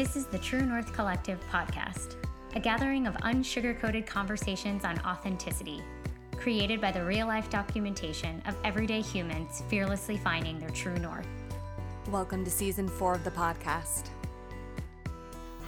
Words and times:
This 0.00 0.16
is 0.16 0.24
the 0.24 0.38
True 0.38 0.62
North 0.62 0.94
Collective 0.94 1.38
podcast, 1.52 2.14
a 2.56 2.58
gathering 2.58 3.06
of 3.06 3.14
unsugarcoated 3.16 4.06
conversations 4.06 4.82
on 4.82 4.98
authenticity, 5.00 5.82
created 6.38 6.80
by 6.80 6.90
the 6.90 7.04
real 7.04 7.26
life 7.26 7.50
documentation 7.50 8.42
of 8.46 8.56
everyday 8.64 9.02
humans 9.02 9.62
fearlessly 9.68 10.16
finding 10.16 10.58
their 10.58 10.70
true 10.70 10.96
north. 10.96 11.28
Welcome 12.08 12.46
to 12.46 12.50
season 12.50 12.88
four 12.88 13.14
of 13.14 13.24
the 13.24 13.30
podcast. 13.30 14.08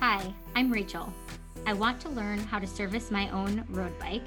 Hi, 0.01 0.33
I'm 0.57 0.73
Rachel. 0.73 1.13
I 1.67 1.75
want 1.75 2.01
to 2.01 2.09
learn 2.09 2.39
how 2.39 2.59
to 2.59 2.67
service 2.67 3.11
my 3.11 3.29
own 3.33 3.67
road 3.69 3.93
bike. 3.99 4.25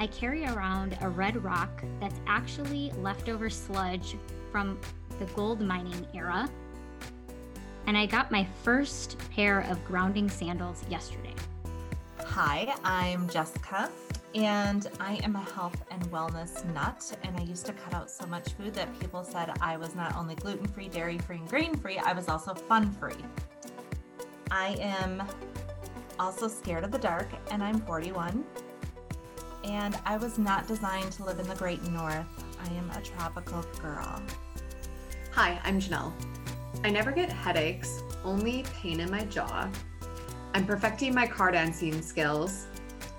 I 0.00 0.08
carry 0.08 0.44
around 0.44 0.98
a 1.02 1.08
red 1.08 1.36
rock 1.44 1.84
that's 2.00 2.18
actually 2.26 2.90
leftover 2.98 3.48
sludge 3.48 4.16
from 4.50 4.76
the 5.20 5.26
gold 5.26 5.60
mining 5.60 6.04
era 6.14 6.50
and 7.86 7.96
I 7.98 8.06
got 8.06 8.30
my 8.30 8.46
first 8.62 9.18
pair 9.30 9.60
of 9.70 9.84
grounding 9.84 10.28
sandals 10.28 10.82
yesterday. 10.88 11.34
Hi, 12.24 12.74
I'm 12.82 13.28
Jessica, 13.28 13.90
and 14.34 14.88
I 14.98 15.16
am 15.22 15.36
a 15.36 15.44
health 15.52 15.84
and 15.90 16.02
wellness 16.10 16.64
nut. 16.72 17.16
And 17.22 17.36
I 17.36 17.42
used 17.42 17.66
to 17.66 17.72
cut 17.72 17.94
out 17.94 18.10
so 18.10 18.26
much 18.26 18.52
food 18.54 18.74
that 18.74 18.98
people 18.98 19.22
said 19.22 19.52
I 19.60 19.76
was 19.76 19.94
not 19.94 20.16
only 20.16 20.34
gluten 20.34 20.66
free, 20.66 20.88
dairy 20.88 21.18
free, 21.18 21.36
and 21.36 21.48
grain 21.48 21.76
free, 21.76 21.98
I 21.98 22.12
was 22.12 22.28
also 22.28 22.54
fun 22.54 22.90
free. 22.92 23.22
I 24.50 24.76
am 24.80 25.22
also 26.18 26.48
scared 26.48 26.84
of 26.84 26.90
the 26.90 26.98
dark, 26.98 27.28
and 27.50 27.62
I'm 27.62 27.80
41. 27.82 28.44
And 29.64 29.98
I 30.04 30.16
was 30.16 30.38
not 30.38 30.66
designed 30.66 31.12
to 31.12 31.24
live 31.24 31.38
in 31.38 31.48
the 31.48 31.54
great 31.54 31.82
north. 31.90 32.26
I 32.62 32.72
am 32.74 32.90
a 32.90 33.00
tropical 33.00 33.62
girl. 33.80 34.22
Hi, 35.32 35.58
I'm 35.64 35.80
Janelle. 35.80 36.12
I 36.84 36.90
never 36.90 37.10
get 37.12 37.32
headaches, 37.32 38.02
only 38.24 38.62
pain 38.74 39.00
in 39.00 39.10
my 39.10 39.24
jaw. 39.24 39.70
I'm 40.52 40.66
perfecting 40.66 41.14
my 41.14 41.26
car 41.26 41.50
dancing 41.50 42.02
skills, 42.02 42.66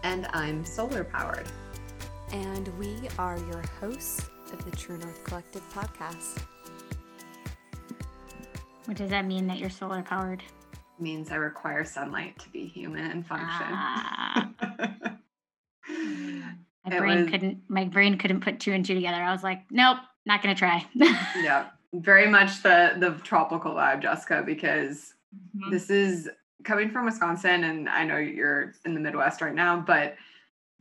and 0.03 0.28
I'm 0.34 0.64
solar 0.64 1.03
powered. 1.03 1.48
And 2.31 2.67
we 2.78 2.95
are 3.17 3.40
your 3.40 3.64
hosts 3.80 4.30
of 4.53 4.64
the 4.64 4.78
True 4.78 5.00
North 5.00 5.23
Collective 5.23 5.64
podcast. 5.73 6.44
What 8.86 8.98
does 8.98 9.09
that 9.09 9.25
mean 9.25 9.48
that 9.48 9.58
you're 9.58 9.72
solar 9.72 10.03
powered? 10.03 10.44
It 10.73 11.02
means 11.02 11.31
I 11.31 11.38
require 11.38 11.84
sunlight 11.84 12.38
to 12.38 12.50
be 12.50 12.68
human 12.68 13.09
and 13.09 13.25
function. 13.25 13.47
Ah. 13.50 14.52
my 16.86 17.00
brain 17.00 17.22
was, 17.22 17.31
couldn't 17.31 17.64
my 17.68 17.86
brain 17.86 18.20
couldn't 18.20 18.42
put 18.42 18.59
two 18.59 18.73
and 18.73 18.86
two 18.86 18.94
together. 18.94 19.23
I 19.23 19.31
was 19.31 19.42
like, 19.42 19.64
nope, 19.72 19.97
not 20.23 20.44
gonna 20.44 20.53
try. 20.53 20.86
yeah 20.95 21.70
very 22.02 22.28
much 22.28 22.64
the 22.64 22.96
the 22.98 23.12
tropical 23.24 23.74
vibe, 23.74 24.02
Jessica, 24.02 24.44
because 24.46 25.14
mm-hmm. 25.36 25.72
this 25.72 25.90
is 25.90 26.30
coming 26.64 26.90
from 26.90 27.06
Wisconsin, 27.06 27.64
and 27.64 27.88
I 27.88 28.04
know 28.04 28.18
you're 28.18 28.74
in 28.86 28.94
the 28.94 29.00
Midwest 29.00 29.42
right 29.42 29.54
now, 29.54 29.80
but 29.80 30.16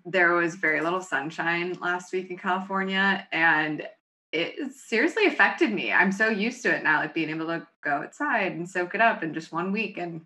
there 0.04 0.34
was 0.34 0.54
very 0.54 0.80
little 0.80 1.00
sunshine 1.00 1.78
last 1.80 2.12
week 2.12 2.30
in 2.30 2.36
California, 2.36 3.26
and 3.32 3.86
it 4.32 4.72
seriously 4.72 5.26
affected 5.26 5.72
me. 5.72 5.92
I'm 5.92 6.12
so 6.12 6.28
used 6.28 6.62
to 6.62 6.74
it 6.74 6.82
now, 6.82 7.00
like 7.00 7.14
being 7.14 7.30
able 7.30 7.46
to 7.46 7.66
go 7.82 8.02
outside 8.02 8.52
and 8.52 8.68
soak 8.68 8.94
it 8.94 9.00
up 9.00 9.22
in 9.22 9.32
just 9.32 9.52
one 9.52 9.72
week, 9.72 9.98
and 9.98 10.22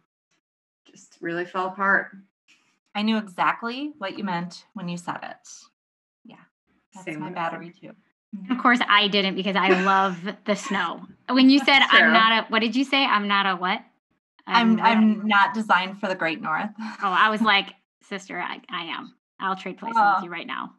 just 0.90 1.16
really 1.20 1.44
fell 1.44 1.66
apart. 1.66 2.16
I 2.94 3.02
knew 3.02 3.18
exactly 3.18 3.92
what 3.98 4.18
you 4.18 4.24
meant 4.24 4.64
when 4.74 4.88
you 4.88 4.96
said 4.96 5.20
it. 5.22 5.48
Yeah, 6.24 6.36
that's 6.94 7.04
Same 7.04 7.20
my 7.20 7.30
battery 7.30 7.72
too. 7.78 7.92
Of 8.50 8.58
course, 8.58 8.78
I 8.86 9.08
didn't 9.08 9.34
because 9.34 9.56
I 9.56 9.80
love 9.82 10.16
the 10.44 10.54
snow. 10.54 11.06
When 11.30 11.50
you 11.50 11.58
said 11.58 11.80
I'm 11.90 12.10
not 12.14 12.32
a, 12.32 12.46
what 12.48 12.60
did 12.60 12.74
you 12.74 12.84
say? 12.84 13.04
I'm 13.04 13.28
not 13.28 13.44
a 13.44 13.54
what? 13.54 13.82
I'm 14.46 14.72
um, 14.72 14.80
I'm, 14.80 14.98
I'm 14.98 15.26
not 15.28 15.52
designed 15.52 16.00
for 16.00 16.08
the 16.08 16.14
Great 16.14 16.40
North. 16.40 16.70
oh, 16.80 16.96
I 17.02 17.28
was 17.28 17.42
like, 17.42 17.66
sister, 18.08 18.38
I, 18.40 18.62
I 18.70 18.84
am. 18.84 19.14
I'll 19.38 19.54
trade 19.54 19.76
places 19.76 19.98
oh. 20.00 20.14
with 20.16 20.24
you 20.24 20.30
right 20.30 20.46
now. 20.46 20.72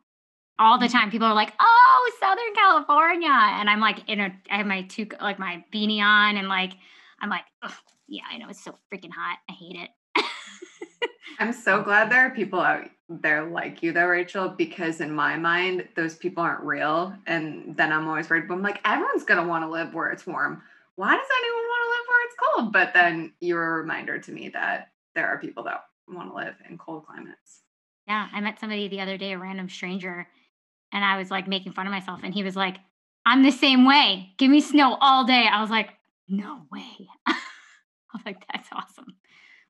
All 0.58 0.80
the 0.80 0.88
time, 0.88 1.12
people 1.12 1.28
are 1.28 1.36
like, 1.36 1.54
"Oh, 1.60 2.12
Southern 2.20 2.54
California," 2.56 3.30
and 3.30 3.70
I'm 3.70 3.80
like, 3.80 4.10
in 4.10 4.20
a, 4.20 4.36
I 4.50 4.58
have 4.58 4.66
my 4.66 4.82
two, 4.82 5.08
like 5.22 5.38
my 5.38 5.64
beanie 5.72 6.02
on, 6.02 6.36
and 6.36 6.50
like, 6.50 6.74
I'm 7.22 7.30
like, 7.30 7.44
yeah, 8.08 8.24
I 8.30 8.40
know 8.40 8.50
it's 8.50 8.64
so 8.64 8.76
freaking 8.92 9.12
hot. 9.16 9.38
I 9.48 9.54
hate 9.54 9.76
it. 9.76 9.90
I'm 11.40 11.54
so 11.54 11.80
oh. 11.80 11.84
glad 11.84 12.12
there 12.12 12.26
are 12.26 12.32
people 12.32 12.60
out 12.60 12.90
there 13.08 13.46
like 13.46 13.82
you 13.82 13.92
though, 13.92 14.06
Rachel, 14.06 14.50
because 14.50 15.02
in 15.02 15.14
my 15.14 15.38
mind, 15.38 15.88
those 15.96 16.16
people 16.16 16.44
aren't 16.44 16.64
real. 16.64 17.14
And 17.26 17.76
then 17.76 17.92
I'm 17.92 18.08
always 18.08 18.30
worried, 18.30 18.48
but 18.48 18.56
I'm 18.56 18.62
like, 18.62 18.82
everyone's 18.86 19.24
gonna 19.24 19.48
want 19.48 19.64
to 19.64 19.70
live 19.70 19.94
where 19.94 20.12
it's 20.12 20.28
warm. 20.28 20.62
Why 20.96 21.16
does 21.16 21.28
anyone 21.42 21.64
want 21.64 21.84
to 21.86 21.90
live 21.90 22.08
where 22.08 22.26
it's 22.26 22.36
cold? 22.40 22.74
But 22.74 22.94
then 22.94 23.34
you're 23.40 23.76
a 23.76 23.82
reminder 23.82 24.20
to 24.20 24.32
me 24.32 24.50
that 24.50 24.90
there 25.16 25.28
are 25.28 25.40
people 25.40 25.64
that 25.64 25.86
want 26.08 26.30
to 26.30 26.36
live 26.36 26.56
in 26.70 26.78
cold 26.78 27.06
climates. 27.06 27.62
Yeah. 28.08 28.28
I 28.34 28.42
met 28.42 28.60
somebody 28.60 28.88
the 28.88 29.02
other 29.02 29.18
day, 29.18 29.34
a 29.34 29.40
random 29.40 29.70
stranger, 29.70 30.28
and 30.92 31.06
I 31.06 31.18
was 31.18 31.32
like 31.32 31.48
making 31.48 31.74
fun 31.74 31.88
of 31.88 31.92
myself. 31.92 32.22
And 32.24 32.34
he 32.34 32.44
was 32.44 32.56
like, 32.56 32.78
I'm 33.26 33.44
the 33.44 33.52
same 33.52 33.86
way. 33.86 34.34
Give 34.38 34.50
me 34.50 34.60
snow 34.62 34.98
all 35.00 35.24
day. 35.24 35.48
I 35.50 35.62
was 35.62 35.70
like, 35.70 35.90
no 36.28 36.64
way. 36.72 37.08
I 37.28 37.36
was 38.14 38.24
like, 38.26 38.44
that's 38.52 38.70
awesome. 38.72 39.16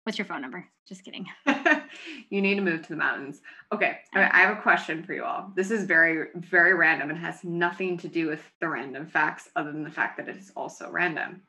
What's 0.04 0.18
your 0.18 0.26
phone 0.26 0.42
number? 0.42 0.66
Just 0.88 1.04
kidding. 1.04 1.28
you 2.30 2.42
need 2.42 2.56
to 2.56 2.62
move 2.62 2.82
to 2.84 2.90
the 2.90 2.96
mountains. 2.96 3.42
Okay, 3.72 4.00
I 4.16 4.40
have 4.40 4.58
a 4.58 4.62
question 4.62 5.04
for 5.04 5.14
you 5.14 5.24
all. 5.24 5.52
This 5.56 5.72
is 5.72 5.84
very, 5.84 6.30
very 6.36 6.74
random 6.74 7.10
and 7.10 7.20
has 7.20 7.44
nothing 7.44 7.98
to 8.00 8.08
do 8.08 8.28
with 8.28 8.42
the 8.60 8.70
random 8.70 9.06
facts 9.06 9.50
other 9.56 9.72
than 9.72 9.84
the 9.84 9.92
fact 9.92 10.18
that 10.18 10.28
it 10.28 10.38
is 10.38 10.52
also 10.56 10.90
random. 10.90 11.44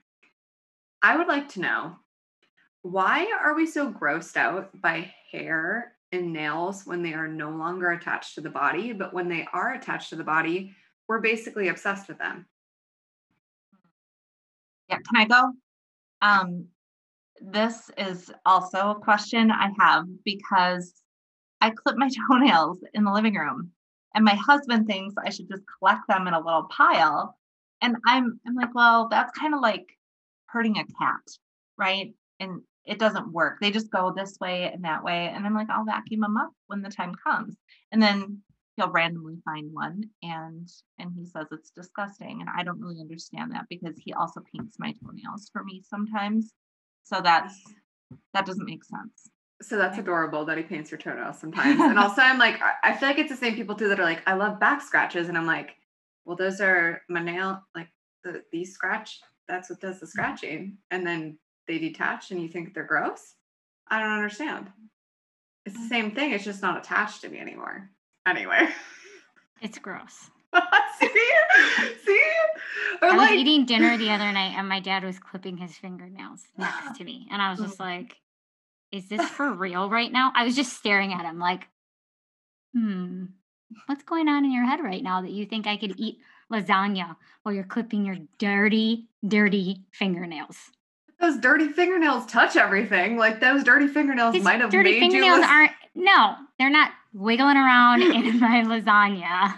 I 1.03 1.17
would 1.17 1.29
like 1.29 1.49
to 1.51 1.61
know 1.61 1.97
why 2.83 3.31
are 3.43 3.55
we 3.55 3.67
so 3.67 3.91
grossed 3.91 4.37
out 4.37 4.79
by 4.81 5.13
hair 5.31 5.93
and 6.13 6.33
nails 6.33 6.85
when 6.85 7.03
they 7.03 7.15
are 7.15 7.29
no 7.29 7.51
longer 7.51 7.91
attached 7.93 8.35
to 8.35 8.41
the 8.41 8.51
body, 8.51 8.93
but 8.93 9.15
when 9.15 9.29
they 9.29 9.47
are 9.53 9.75
attached 9.75 10.11
to 10.11 10.17
the 10.17 10.25
body, 10.25 10.75
we're 11.09 11.21
basically 11.21 11.69
obsessed 11.69 12.09
with 12.09 12.19
them? 12.19 12.47
Yeah, 14.89 14.97
can 14.97 15.17
I 15.17 15.25
go? 15.27 15.53
Um, 16.21 16.67
this 17.41 17.91
is 17.97 18.31
also 18.45 18.91
a 18.91 19.01
question 19.01 19.51
I 19.51 19.71
have 19.79 20.05
because 20.25 20.95
I 21.61 21.71
clip 21.71 21.97
my 21.97 22.09
toenails 22.31 22.79
in 22.95 23.05
the 23.05 23.13
living 23.13 23.35
room 23.35 23.73
and 24.15 24.25
my 24.25 24.35
husband 24.35 24.87
thinks 24.87 25.15
I 25.25 25.31
should 25.31 25.49
just 25.49 25.63
collect 25.79 26.03
them 26.09 26.27
in 26.27 26.35
a 26.35 26.41
little 26.41 26.65
pile. 26.65 27.37
And 27.83 27.97
I'm 28.07 28.41
I'm 28.47 28.55
like, 28.55 28.75
well, 28.75 29.09
that's 29.09 29.37
kind 29.39 29.55
of 29.55 29.61
like 29.61 29.87
hurting 30.47 30.77
a 30.79 30.85
cat, 30.85 31.21
right? 31.79 32.13
And 32.41 32.63
it 32.85 32.99
doesn't 32.99 33.33
work. 33.33 33.59
They 33.61 33.71
just 33.71 33.91
go 33.91 34.13
this 34.15 34.37
way 34.41 34.71
and 34.73 34.85
that 34.85 35.05
way. 35.05 35.31
And 35.33 35.47
I'm 35.47 35.55
like, 35.55 35.71
I'll 35.71 35.85
vacuum 35.85 36.21
them 36.21 36.37
up 36.37 36.51
when 36.67 36.83
the 36.83 36.91
time 36.91 37.15
comes. 37.25 37.57
And 37.93 38.03
then 38.03 38.43
he'll 38.77 38.91
randomly 38.91 39.37
find 39.45 39.73
one 39.73 40.03
and 40.23 40.69
and 40.99 41.13
he 41.17 41.27
says 41.27 41.47
it's 41.53 41.71
disgusting. 41.71 42.41
And 42.41 42.51
I 42.55 42.65
don't 42.65 42.81
really 42.81 43.01
understand 43.01 43.53
that 43.53 43.67
because 43.69 43.97
he 43.99 44.13
also 44.13 44.41
paints 44.55 44.77
my 44.79 44.93
toenails 44.93 45.51
for 45.53 45.63
me 45.65 45.83
sometimes. 45.89 46.53
So 47.05 47.21
that's 47.21 47.55
that 48.35 48.47
doesn't 48.47 48.67
make 48.67 48.85
sense. 48.85 49.31
So 49.63 49.77
that's 49.77 49.99
adorable 49.99 50.45
that 50.47 50.57
he 50.57 50.63
paints 50.63 50.91
your 50.91 50.99
toenails 50.99 51.39
sometimes. 51.39 51.81
and 51.81 51.99
also 51.99 52.23
I'm 52.23 52.39
like, 52.39 52.61
I 52.83 52.97
feel 52.97 53.09
like 53.09 53.19
it's 53.19 53.31
the 53.31 53.37
same 53.37 53.55
people 53.55 53.75
too 53.75 53.89
that 53.89 54.01
are 54.01 54.05
like, 54.05 54.23
I 54.27 54.35
love 54.35 54.59
back 54.59 54.81
scratches. 54.81 55.29
And 55.29 55.37
I'm 55.37 55.47
like, 55.47 55.77
well, 56.25 56.37
those 56.37 56.61
are 56.61 57.03
my 57.09 57.23
nail, 57.23 57.63
like 57.75 57.89
the, 58.25 58.43
these 58.53 58.73
scratch, 58.73 59.21
that's 59.49 59.69
what 59.69 59.81
does 59.81 60.01
the 60.01 60.07
mm-hmm. 60.07 60.11
scratching. 60.11 60.79
And 60.91 61.07
then 61.07 61.39
they 61.67 61.79
detach 61.79 62.31
and 62.31 62.41
you 62.41 62.49
think 62.49 62.73
they're 62.73 62.85
gross. 62.85 63.35
I 63.89 64.01
don't 64.01 64.13
understand. 64.13 64.69
It's 65.67 65.77
the 65.77 65.83
mm. 65.83 65.89
same 65.89 66.11
thing. 66.13 66.33
It's 66.33 66.45
just 66.45 66.63
not 66.63 66.79
attached 66.79 67.23
to 67.23 67.29
me 67.29 67.39
anymore. 67.39 67.91
Anyway. 68.27 68.69
It's 69.61 69.79
gross. 69.79 70.31
see? 71.01 71.09
See? 72.05 72.33
Or 73.03 73.09
I 73.09 73.17
like... 73.17 73.31
was 73.31 73.39
eating 73.39 73.67
dinner 73.67 73.97
the 73.97 74.11
other 74.11 74.33
night 74.33 74.55
and 74.57 74.69
my 74.69 74.81
dad 74.81 75.05
was 75.05 75.19
clipping 75.19 75.57
his 75.57 75.77
fingernails 75.77 76.43
next 76.57 76.95
to 76.99 77.05
me. 77.05 77.29
And 77.31 77.41
I 77.41 77.51
was 77.51 77.61
just 77.61 77.79
mm. 77.79 77.81
like, 77.81 78.17
is 78.93 79.09
this 79.09 79.27
for 79.29 79.53
real 79.53 79.89
right 79.89 80.11
now? 80.11 80.33
I 80.35 80.45
was 80.45 80.57
just 80.57 80.73
staring 80.73 81.13
at 81.13 81.25
him 81.25 81.39
like, 81.39 81.69
hmm, 82.75 83.25
what's 83.87 84.03
going 84.03 84.29
on 84.29 84.45
in 84.45 84.53
your 84.53 84.65
head 84.65 84.81
right 84.81 85.03
now 85.03 85.23
that 85.23 85.31
you 85.31 85.47
think 85.47 85.67
I 85.67 85.77
could 85.77 85.95
eat 85.97 86.19
lasagna 86.53 87.17
while 87.43 87.55
you're 87.55 87.65
clipping 87.65 88.05
your 88.05 88.17
dirty, 88.39 89.09
dirty 89.27 89.85
fingernails? 89.93 90.57
Those 91.21 91.39
dirty 91.39 91.69
fingernails 91.69 92.27
touch 92.27 92.57
everything. 92.57 93.17
Like 93.17 93.41
those 93.41 93.63
dirty 93.63 93.87
fingernails 93.87 94.35
His 94.35 94.43
might 94.43 94.61
have 94.61 94.71
dirty 94.71 94.93
made 94.93 95.01
fingernails 95.01 95.41
you. 95.41 95.45
aren't. 95.45 95.73
No, 95.95 96.35
they're 96.59 96.71
not 96.71 96.93
wiggling 97.13 97.57
around 97.57 98.03
in 98.03 98.41
my 98.41 98.63
lasagna 98.65 99.55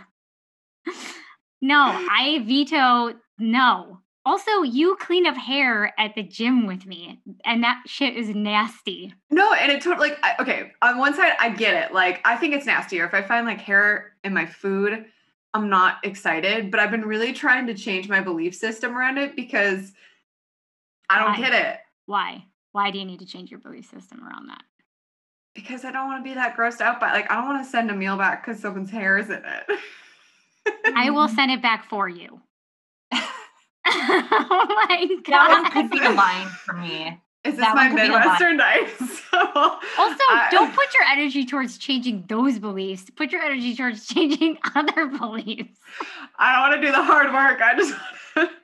no, 1.60 1.80
I 1.80 2.42
veto 2.46 3.14
no. 3.38 3.98
Also, 4.24 4.62
you 4.62 4.96
clean 5.00 5.26
up 5.26 5.36
hair 5.36 5.92
at 5.98 6.14
the 6.14 6.22
gym 6.22 6.66
with 6.66 6.86
me, 6.86 7.20
and 7.44 7.64
that 7.64 7.82
shit 7.86 8.16
is 8.16 8.28
nasty. 8.28 9.12
No, 9.30 9.52
and 9.52 9.72
it 9.72 9.82
totally 9.82 10.10
like 10.10 10.18
I, 10.22 10.34
okay. 10.40 10.70
On 10.80 10.98
one 10.98 11.14
side, 11.14 11.32
I 11.40 11.48
get 11.48 11.74
it. 11.84 11.92
Like 11.92 12.20
I 12.24 12.36
think 12.36 12.54
it's 12.54 12.66
nastier 12.66 13.04
if 13.04 13.14
I 13.14 13.22
find 13.22 13.46
like 13.46 13.60
hair 13.60 14.12
in 14.22 14.32
my 14.32 14.46
food, 14.46 15.06
I'm 15.54 15.68
not 15.68 15.96
excited. 16.04 16.70
But 16.70 16.78
I've 16.78 16.92
been 16.92 17.04
really 17.04 17.32
trying 17.32 17.66
to 17.66 17.74
change 17.74 18.08
my 18.08 18.20
belief 18.20 18.54
system 18.54 18.96
around 18.96 19.18
it 19.18 19.34
because 19.34 19.92
I 21.10 21.18
don't 21.18 21.32
Why? 21.32 21.48
get 21.48 21.52
it. 21.52 21.80
Why? 22.06 22.44
Why 22.70 22.90
do 22.92 22.98
you 22.98 23.04
need 23.04 23.18
to 23.20 23.26
change 23.26 23.50
your 23.50 23.60
belief 23.60 23.86
system 23.90 24.22
around 24.24 24.48
that? 24.48 24.62
Because 25.54 25.84
I 25.84 25.90
don't 25.90 26.06
want 26.06 26.24
to 26.24 26.30
be 26.30 26.34
that 26.34 26.56
grossed 26.56 26.80
out 26.80 27.00
by 27.00 27.12
like 27.12 27.30
I 27.30 27.34
don't 27.34 27.48
want 27.48 27.64
to 27.64 27.70
send 27.70 27.90
a 27.90 27.94
meal 27.94 28.16
back 28.16 28.46
because 28.46 28.62
someone's 28.62 28.90
hair 28.90 29.18
is 29.18 29.30
in 29.30 29.42
it. 29.44 29.78
I 30.66 31.10
will 31.10 31.26
mm-hmm. 31.26 31.34
send 31.34 31.50
it 31.52 31.62
back 31.62 31.88
for 31.88 32.08
you. 32.08 32.40
oh 33.12 34.84
my 34.88 35.06
That 35.08 35.22
god. 35.24 35.62
one 35.62 35.70
could 35.72 35.90
be 35.90 36.04
a 36.04 36.10
line 36.10 36.46
for 36.64 36.74
me. 36.74 37.20
Is 37.44 37.56
this 37.56 37.64
That 37.64 37.74
my 37.74 37.88
one 37.88 37.96
could 37.96 38.02
be 38.02 38.08
a 38.08 38.12
lie. 38.12 38.18
Midwestern 38.20 38.56
night? 38.56 38.88
So, 39.32 39.38
Also, 39.40 40.24
I- 40.28 40.48
don't 40.50 40.72
put 40.74 40.92
your 40.94 41.02
energy 41.10 41.44
towards 41.44 41.78
changing 41.78 42.24
those 42.28 42.58
beliefs. 42.58 43.10
Put 43.16 43.32
your 43.32 43.42
energy 43.42 43.74
towards 43.74 44.06
changing 44.06 44.58
other 44.74 45.06
beliefs. 45.06 45.78
I 46.38 46.52
don't 46.52 46.70
want 46.70 46.80
to 46.80 46.86
do 46.86 46.92
the 46.92 47.02
hard 47.02 47.32
work. 47.32 47.60
I 47.60 47.74
just 47.76 47.92
want 48.36 48.50
to. 48.50 48.56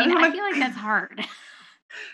I 0.00 0.06
mean, 0.06 0.16
I 0.16 0.30
feel 0.30 0.42
like 0.42 0.56
that's 0.56 0.76
hard. 0.76 1.18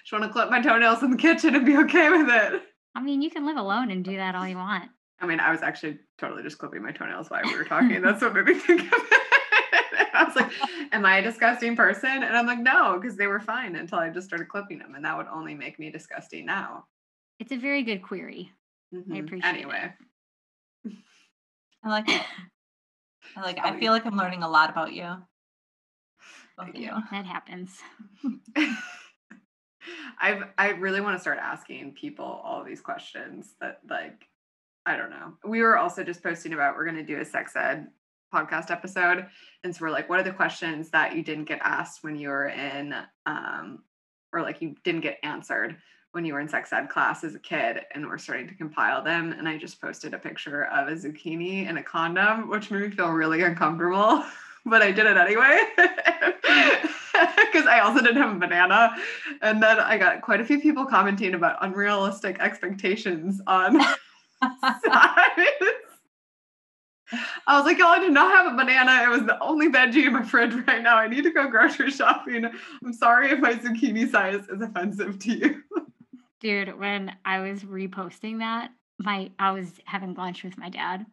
just 0.03 0.13
want 0.13 0.25
to 0.25 0.31
clip 0.31 0.51
my 0.51 0.61
toenails 0.63 1.03
in 1.03 1.11
the 1.11 1.17
kitchen 1.17 1.55
and 1.55 1.67
be 1.67 1.77
okay 1.79 2.11
with 2.11 2.29
it. 2.29 2.63
I 2.95 3.03
mean, 3.03 3.23
you 3.23 3.31
can 3.31 3.47
live 3.47 3.57
alone 3.57 3.91
and 3.91 4.05
do 4.05 4.17
that 4.17 4.35
all 4.35 4.47
you 4.47 4.57
want. 4.57 4.91
I 5.21 5.27
mean, 5.27 5.41
I 5.41 5.51
was 5.51 5.63
actually 5.63 5.99
totally 6.19 6.43
just 6.43 6.59
clipping 6.59 6.83
my 6.83 6.93
toenails 6.93 7.29
while 7.29 7.43
we 7.45 7.57
were 7.57 7.65
talking. 7.65 8.01
That's 8.01 8.23
what 8.23 8.35
made 8.35 8.47
me 8.47 8.55
think 8.55 8.81
of 8.81 8.89
it. 8.93 10.09
I 10.15 10.25
was 10.25 10.35
like, 10.35 10.51
"Am 10.93 11.05
I 11.05 11.19
a 11.19 11.23
disgusting 11.23 11.77
person?" 11.77 12.23
And 12.23 12.37
I'm 12.37 12.47
like, 12.47 12.59
"No," 12.59 12.99
because 12.99 13.17
they 13.17 13.27
were 13.27 13.41
fine 13.41 13.77
until 13.77 13.99
I 13.99 14.09
just 14.11 14.27
started 14.27 14.49
clipping 14.49 14.79
them, 14.79 14.95
and 14.95 15.05
that 15.05 15.17
would 15.17 15.27
only 15.33 15.55
make 15.55 15.79
me 15.79 15.91
disgusting 15.91 16.47
now. 16.47 16.87
It's 17.39 17.53
a 17.53 17.57
very 17.57 17.83
good 17.83 18.03
query. 18.03 18.53
Mhm. 18.95 19.25
appreciate 19.25 19.51
it. 19.51 19.57
Anyway, 19.57 19.93
I 21.85 21.89
like 21.89 22.09
it. 22.09 22.23
I 23.37 23.41
like 23.43 23.59
it. 23.59 23.65
I 23.65 23.79
feel 23.79 23.93
like 23.93 24.07
I'm 24.07 24.17
learning 24.17 24.43
a 24.43 24.49
lot 24.49 24.71
about 24.71 24.93
you. 24.93 25.05
Both 26.57 26.67
Thank 26.67 26.77
of 26.77 26.83
you. 26.83 26.93
That 27.11 27.27
happens. 27.27 27.79
I've 30.21 30.45
I 30.59 30.71
really 30.71 31.01
want 31.01 31.17
to 31.17 31.21
start 31.21 31.39
asking 31.39 31.93
people 31.93 32.25
all 32.25 32.65
these 32.65 32.81
questions 32.81 33.55
that 33.61 33.81
like 33.89 34.27
I 34.91 34.97
don't 34.97 35.11
know. 35.11 35.35
We 35.45 35.63
were 35.63 35.79
also 35.79 36.03
just 36.03 36.21
posting 36.21 36.53
about 36.53 36.75
we're 36.75 36.85
gonna 36.85 37.05
do 37.05 37.21
a 37.21 37.25
sex 37.25 37.55
ed 37.55 37.87
podcast 38.35 38.71
episode. 38.71 39.27
And 39.63 39.75
so 39.75 39.85
we're 39.85 39.91
like, 39.91 40.09
what 40.09 40.19
are 40.19 40.25
the 40.25 40.33
questions 40.33 40.91
that 40.91 41.15
you 41.15 41.23
didn't 41.23 41.45
get 41.45 41.61
asked 41.63 42.03
when 42.03 42.17
you 42.17 42.29
were 42.29 42.49
in 42.49 42.95
um 43.25 43.85
or 44.33 44.43
like 44.43 44.61
you 44.61 44.75
didn't 44.85 45.03
get 45.03 45.19
answered 45.23 45.77
when 46.13 46.25
you 46.25 46.35
were 46.35 46.41
in 46.41 46.49
sex 46.49 46.73
ed 46.73 46.89
class 46.89 47.23
as 47.23 47.37
a 47.37 47.39
kid 47.39 47.81
and 47.95 48.05
we're 48.07 48.19
starting 48.19 48.49
to 48.49 48.55
compile 48.55 49.03
them 49.03 49.33
and 49.33 49.49
I 49.49 49.59
just 49.59 49.81
posted 49.81 50.13
a 50.13 50.19
picture 50.19 50.65
of 50.65 50.89
a 50.89 50.93
zucchini 50.93 51.69
and 51.69 51.79
a 51.79 51.83
condom 51.83 52.49
which 52.49 52.71
made 52.71 52.83
me 52.83 52.91
feel 52.91 53.11
really 53.11 53.43
uncomfortable 53.43 54.25
but 54.67 54.83
I 54.83 54.91
did 54.91 55.07
it 55.07 55.17
anyway 55.17 55.63
because 57.53 57.67
I 57.67 57.81
also 57.81 58.01
didn't 58.01 58.23
have 58.23 58.35
a 58.35 58.39
banana 58.39 58.97
and 59.41 59.63
then 59.63 59.79
I 59.79 59.99
got 59.99 60.23
quite 60.23 60.41
a 60.41 60.45
few 60.45 60.61
people 60.61 60.85
commenting 60.85 61.35
about 61.35 61.59
unrealistic 61.61 62.41
expectations 62.41 63.41
on. 63.47 63.81
I 67.47 67.57
was 67.57 67.65
like, 67.65 67.79
y'all, 67.79 67.89
I 67.89 67.99
did 67.99 68.13
not 68.13 68.31
have 68.31 68.53
a 68.53 68.57
banana. 68.57 69.03
It 69.05 69.09
was 69.09 69.27
the 69.27 69.43
only 69.43 69.69
veggie 69.69 70.07
in 70.07 70.13
my 70.13 70.23
fridge 70.23 70.55
right 70.67 70.83
now. 70.83 70.97
I 70.97 71.09
need 71.09 71.25
to 71.25 71.31
go 71.31 71.49
grocery 71.49 71.91
shopping. 71.91 72.45
I'm 72.45 72.93
sorry 72.93 73.31
if 73.31 73.41
my 73.41 73.55
zucchini 73.55 74.11
size 74.11 74.47
is 74.49 74.61
offensive 74.61 75.19
to 75.21 75.33
you. 75.33 75.63
Dude, 76.41 76.79
when 76.79 77.15
I 77.25 77.41
was 77.41 77.65
reposting 77.65 78.39
that, 78.39 78.71
my 78.99 79.31
I 79.39 79.51
was 79.53 79.69
having 79.85 80.15
lunch 80.15 80.45
with 80.45 80.57
my 80.57 80.69
dad. 80.69 81.05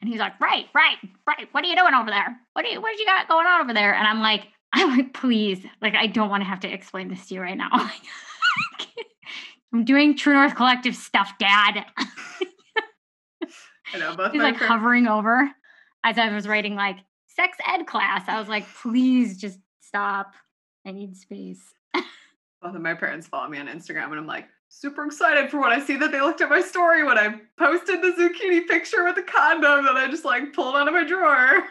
And 0.00 0.08
he's 0.08 0.20
like, 0.20 0.38
right, 0.40 0.66
right, 0.74 0.96
right. 1.26 1.48
What 1.52 1.64
are 1.64 1.66
you 1.66 1.76
doing 1.76 1.94
over 1.94 2.10
there? 2.10 2.36
What 2.52 2.64
do 2.64 2.70
you 2.70 2.80
what 2.80 2.98
you 2.98 3.06
got 3.06 3.28
going 3.28 3.46
on 3.46 3.62
over 3.62 3.74
there? 3.74 3.94
And 3.94 4.06
I'm 4.06 4.20
like, 4.20 4.46
I'm 4.72 4.96
like, 4.96 5.14
please, 5.14 5.64
like 5.80 5.94
I 5.94 6.06
don't 6.06 6.30
want 6.30 6.42
to 6.42 6.48
have 6.48 6.60
to 6.60 6.72
explain 6.72 7.08
this 7.08 7.26
to 7.28 7.34
you 7.34 7.40
right 7.40 7.56
now. 7.56 7.70
I'm 9.72 9.84
doing 9.84 10.16
True 10.16 10.34
North 10.34 10.54
Collective 10.54 10.96
stuff, 10.96 11.32
Dad. 11.38 11.84
I 13.94 13.98
know 13.98 14.16
both 14.16 14.32
He's 14.32 14.42
like 14.42 14.56
parents- 14.56 14.74
hovering 14.74 15.06
over 15.06 15.50
as 16.04 16.18
I 16.18 16.32
was 16.34 16.46
writing 16.46 16.74
like 16.74 16.98
sex 17.26 17.56
ed 17.66 17.86
class. 17.86 18.28
I 18.28 18.38
was 18.38 18.48
like, 18.48 18.66
please 18.82 19.36
just 19.36 19.58
stop. 19.80 20.34
I 20.86 20.92
need 20.92 21.16
space. 21.16 21.60
both 21.94 22.74
of 22.74 22.80
my 22.80 22.94
parents 22.94 23.26
follow 23.26 23.48
me 23.48 23.58
on 23.58 23.66
Instagram, 23.68 24.06
and 24.06 24.14
I'm 24.18 24.26
like 24.26 24.48
super 24.68 25.04
excited 25.04 25.50
for 25.50 25.60
when 25.60 25.70
I 25.72 25.80
see 25.80 25.96
that 25.96 26.12
they 26.12 26.20
looked 26.20 26.40
at 26.40 26.50
my 26.50 26.60
story 26.60 27.02
when 27.04 27.16
I 27.18 27.40
posted 27.58 28.02
the 28.02 28.08
zucchini 28.18 28.66
picture 28.66 29.04
with 29.04 29.16
the 29.16 29.22
condom 29.22 29.84
that 29.86 29.96
I 29.96 30.08
just 30.10 30.24
like 30.24 30.52
pulled 30.52 30.76
out 30.76 30.88
of 30.88 30.94
my 30.94 31.04
drawer. 31.04 31.64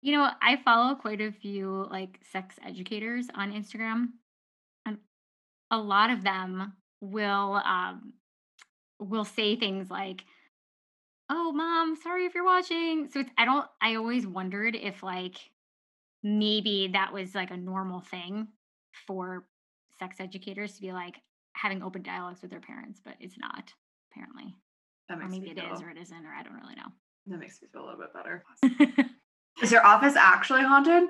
You 0.00 0.12
know, 0.16 0.30
I 0.40 0.56
follow 0.64 0.94
quite 0.94 1.20
a 1.20 1.32
few 1.32 1.86
like 1.90 2.20
sex 2.30 2.54
educators 2.64 3.26
on 3.34 3.52
Instagram, 3.52 4.10
and 4.86 4.98
a 5.72 5.78
lot 5.78 6.10
of 6.10 6.22
them 6.22 6.72
will 7.00 7.54
um 7.64 8.12
will 9.00 9.24
say 9.24 9.56
things 9.56 9.90
like, 9.90 10.24
"Oh, 11.30 11.52
mom, 11.52 11.96
sorry 11.96 12.24
if 12.24 12.34
you're 12.34 12.44
watching." 12.44 13.08
So 13.10 13.20
it's 13.20 13.30
I 13.38 13.44
don't 13.44 13.66
I 13.80 13.94
always 13.96 14.26
wondered 14.26 14.74
if 14.76 15.02
like 15.02 15.36
maybe 16.22 16.88
that 16.92 17.12
was 17.12 17.34
like 17.34 17.50
a 17.50 17.56
normal 17.56 18.00
thing 18.00 18.48
for 19.06 19.46
sex 19.98 20.16
educators 20.20 20.74
to 20.74 20.80
be 20.80 20.92
like 20.92 21.16
having 21.54 21.82
open 21.82 22.02
dialogues 22.02 22.42
with 22.42 22.50
their 22.50 22.60
parents, 22.60 23.00
but 23.04 23.14
it's 23.20 23.36
not 23.38 23.72
apparently. 24.12 24.54
That 25.08 25.18
Or 25.18 25.20
makes 25.22 25.32
maybe 25.32 25.46
me 25.46 25.50
it 25.52 25.60
feel, 25.64 25.74
is 25.74 25.80
or 25.82 25.90
it 25.90 25.96
isn't 25.98 26.26
or 26.26 26.32
I 26.32 26.42
don't 26.42 26.54
really 26.54 26.74
know. 26.74 26.88
that 27.28 27.38
makes 27.38 27.60
me 27.62 27.68
feel 27.72 27.82
a 27.82 27.86
little 27.86 28.00
bit 28.00 28.12
better. 28.12 28.44
Is 29.62 29.72
your 29.72 29.84
office 29.84 30.14
actually 30.16 30.62
haunted? 30.62 31.08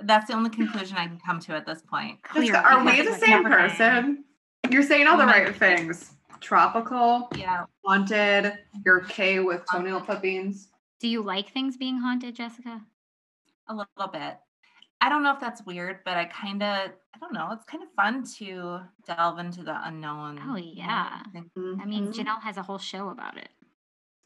That's 0.00 0.26
the 0.26 0.34
only 0.34 0.50
conclusion 0.50 0.96
I 0.98 1.06
can 1.06 1.18
come 1.24 1.38
to 1.40 1.52
at 1.54 1.64
this 1.66 1.80
point. 1.82 2.20
Clearly, 2.24 2.50
are 2.50 2.84
we 2.84 3.00
the 3.02 3.14
same 3.14 3.44
never 3.44 3.48
been. 3.48 3.68
person? 3.70 4.24
You're 4.70 4.82
saying 4.82 5.06
all 5.06 5.14
Oh 5.14 5.18
the 5.18 5.26
my- 5.26 5.44
right 5.44 5.56
things. 5.56 6.13
Tropical, 6.40 7.28
Yeah. 7.36 7.66
haunted. 7.84 8.58
You're 8.84 9.02
okay 9.04 9.40
with 9.40 9.62
toenail 9.70 10.00
clippings. 10.02 10.68
Do 11.00 11.08
you 11.08 11.22
like 11.22 11.50
things 11.50 11.76
being 11.76 11.98
haunted, 11.98 12.34
Jessica? 12.34 12.82
a 13.68 13.74
little 13.74 14.12
bit. 14.12 14.38
I 15.00 15.08
don't 15.08 15.22
know 15.22 15.32
if 15.32 15.40
that's 15.40 15.64
weird, 15.66 16.00
but 16.04 16.16
I 16.16 16.24
kind 16.26 16.62
of, 16.62 16.90
I 17.14 17.18
don't 17.20 17.32
know. 17.32 17.50
It's 17.52 17.64
kind 17.64 17.82
of 17.82 17.90
fun 17.96 18.24
to 18.38 18.80
delve 19.06 19.38
into 19.38 19.62
the 19.62 19.78
unknown. 19.86 20.40
Oh, 20.42 20.56
you 20.56 20.76
know, 20.76 20.82
yeah. 20.82 21.22
I 21.34 21.38
mm-hmm. 21.38 21.88
mean. 21.88 22.12
Janelle 22.12 22.40
has 22.42 22.56
a 22.56 22.62
whole 22.62 22.78
show 22.78 23.10
about 23.10 23.36
it. 23.36 23.48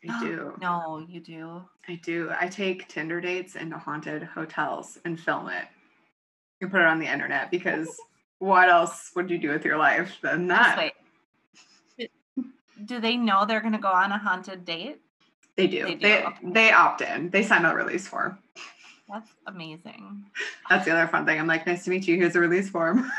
I 0.09 0.21
do. 0.21 0.55
No, 0.61 1.05
you 1.09 1.21
do. 1.21 1.63
I 1.89 1.97
do. 1.97 2.31
I 2.39 2.49
take 2.49 2.89
Tinder 2.89 3.21
dates 3.21 3.57
into 3.57 3.79
haunted 3.79 4.23
hotels 4.23 4.99
and 5.05 5.19
film 5.19 5.49
it. 5.49 5.65
You 6.61 6.69
put 6.69 6.81
it 6.81 6.87
on 6.87 6.99
the 6.99 7.13
internet 7.13 7.51
because 7.51 7.89
what 8.39 8.69
else 8.69 9.11
would 9.17 9.31
you 9.31 9.39
do 9.39 9.51
with 9.51 9.65
your 9.65 9.79
life 9.79 10.17
than 10.23 10.49
Just 10.49 10.61
that? 10.61 10.79
wait. 10.79 10.93
Do- 12.85 13.01
they 13.01 13.17
know 13.17 13.45
they're 13.47 13.61
going 13.61 13.73
to 13.73 13.79
go 13.79 13.93
on 13.93 14.13
a 14.13 14.19
haunted 14.19 14.65
date? 14.65 15.01
They 15.57 15.67
do. 15.67 15.85
They 15.85 15.95
do, 15.95 16.01
They 16.01 16.25
okay. 16.25 16.37
they 16.43 16.73
opt 16.73 17.01
in. 17.01 17.31
They 17.31 17.43
sign 17.43 17.65
a 17.65 17.75
release 17.75 18.07
form. 18.07 18.39
That's 19.09 19.31
amazing. 19.47 20.25
That's 20.69 20.85
the 20.85 20.93
other 20.93 21.09
fun 21.09 21.25
thing. 21.27 21.41
I'm 21.41 21.47
like, 21.47 21.67
nice 21.67 21.85
to 21.85 21.91
meet 21.91 22.07
you. 22.07 22.17
Here's 22.17 22.37
a 22.37 22.41
release 22.41 22.69
form. 22.69 23.11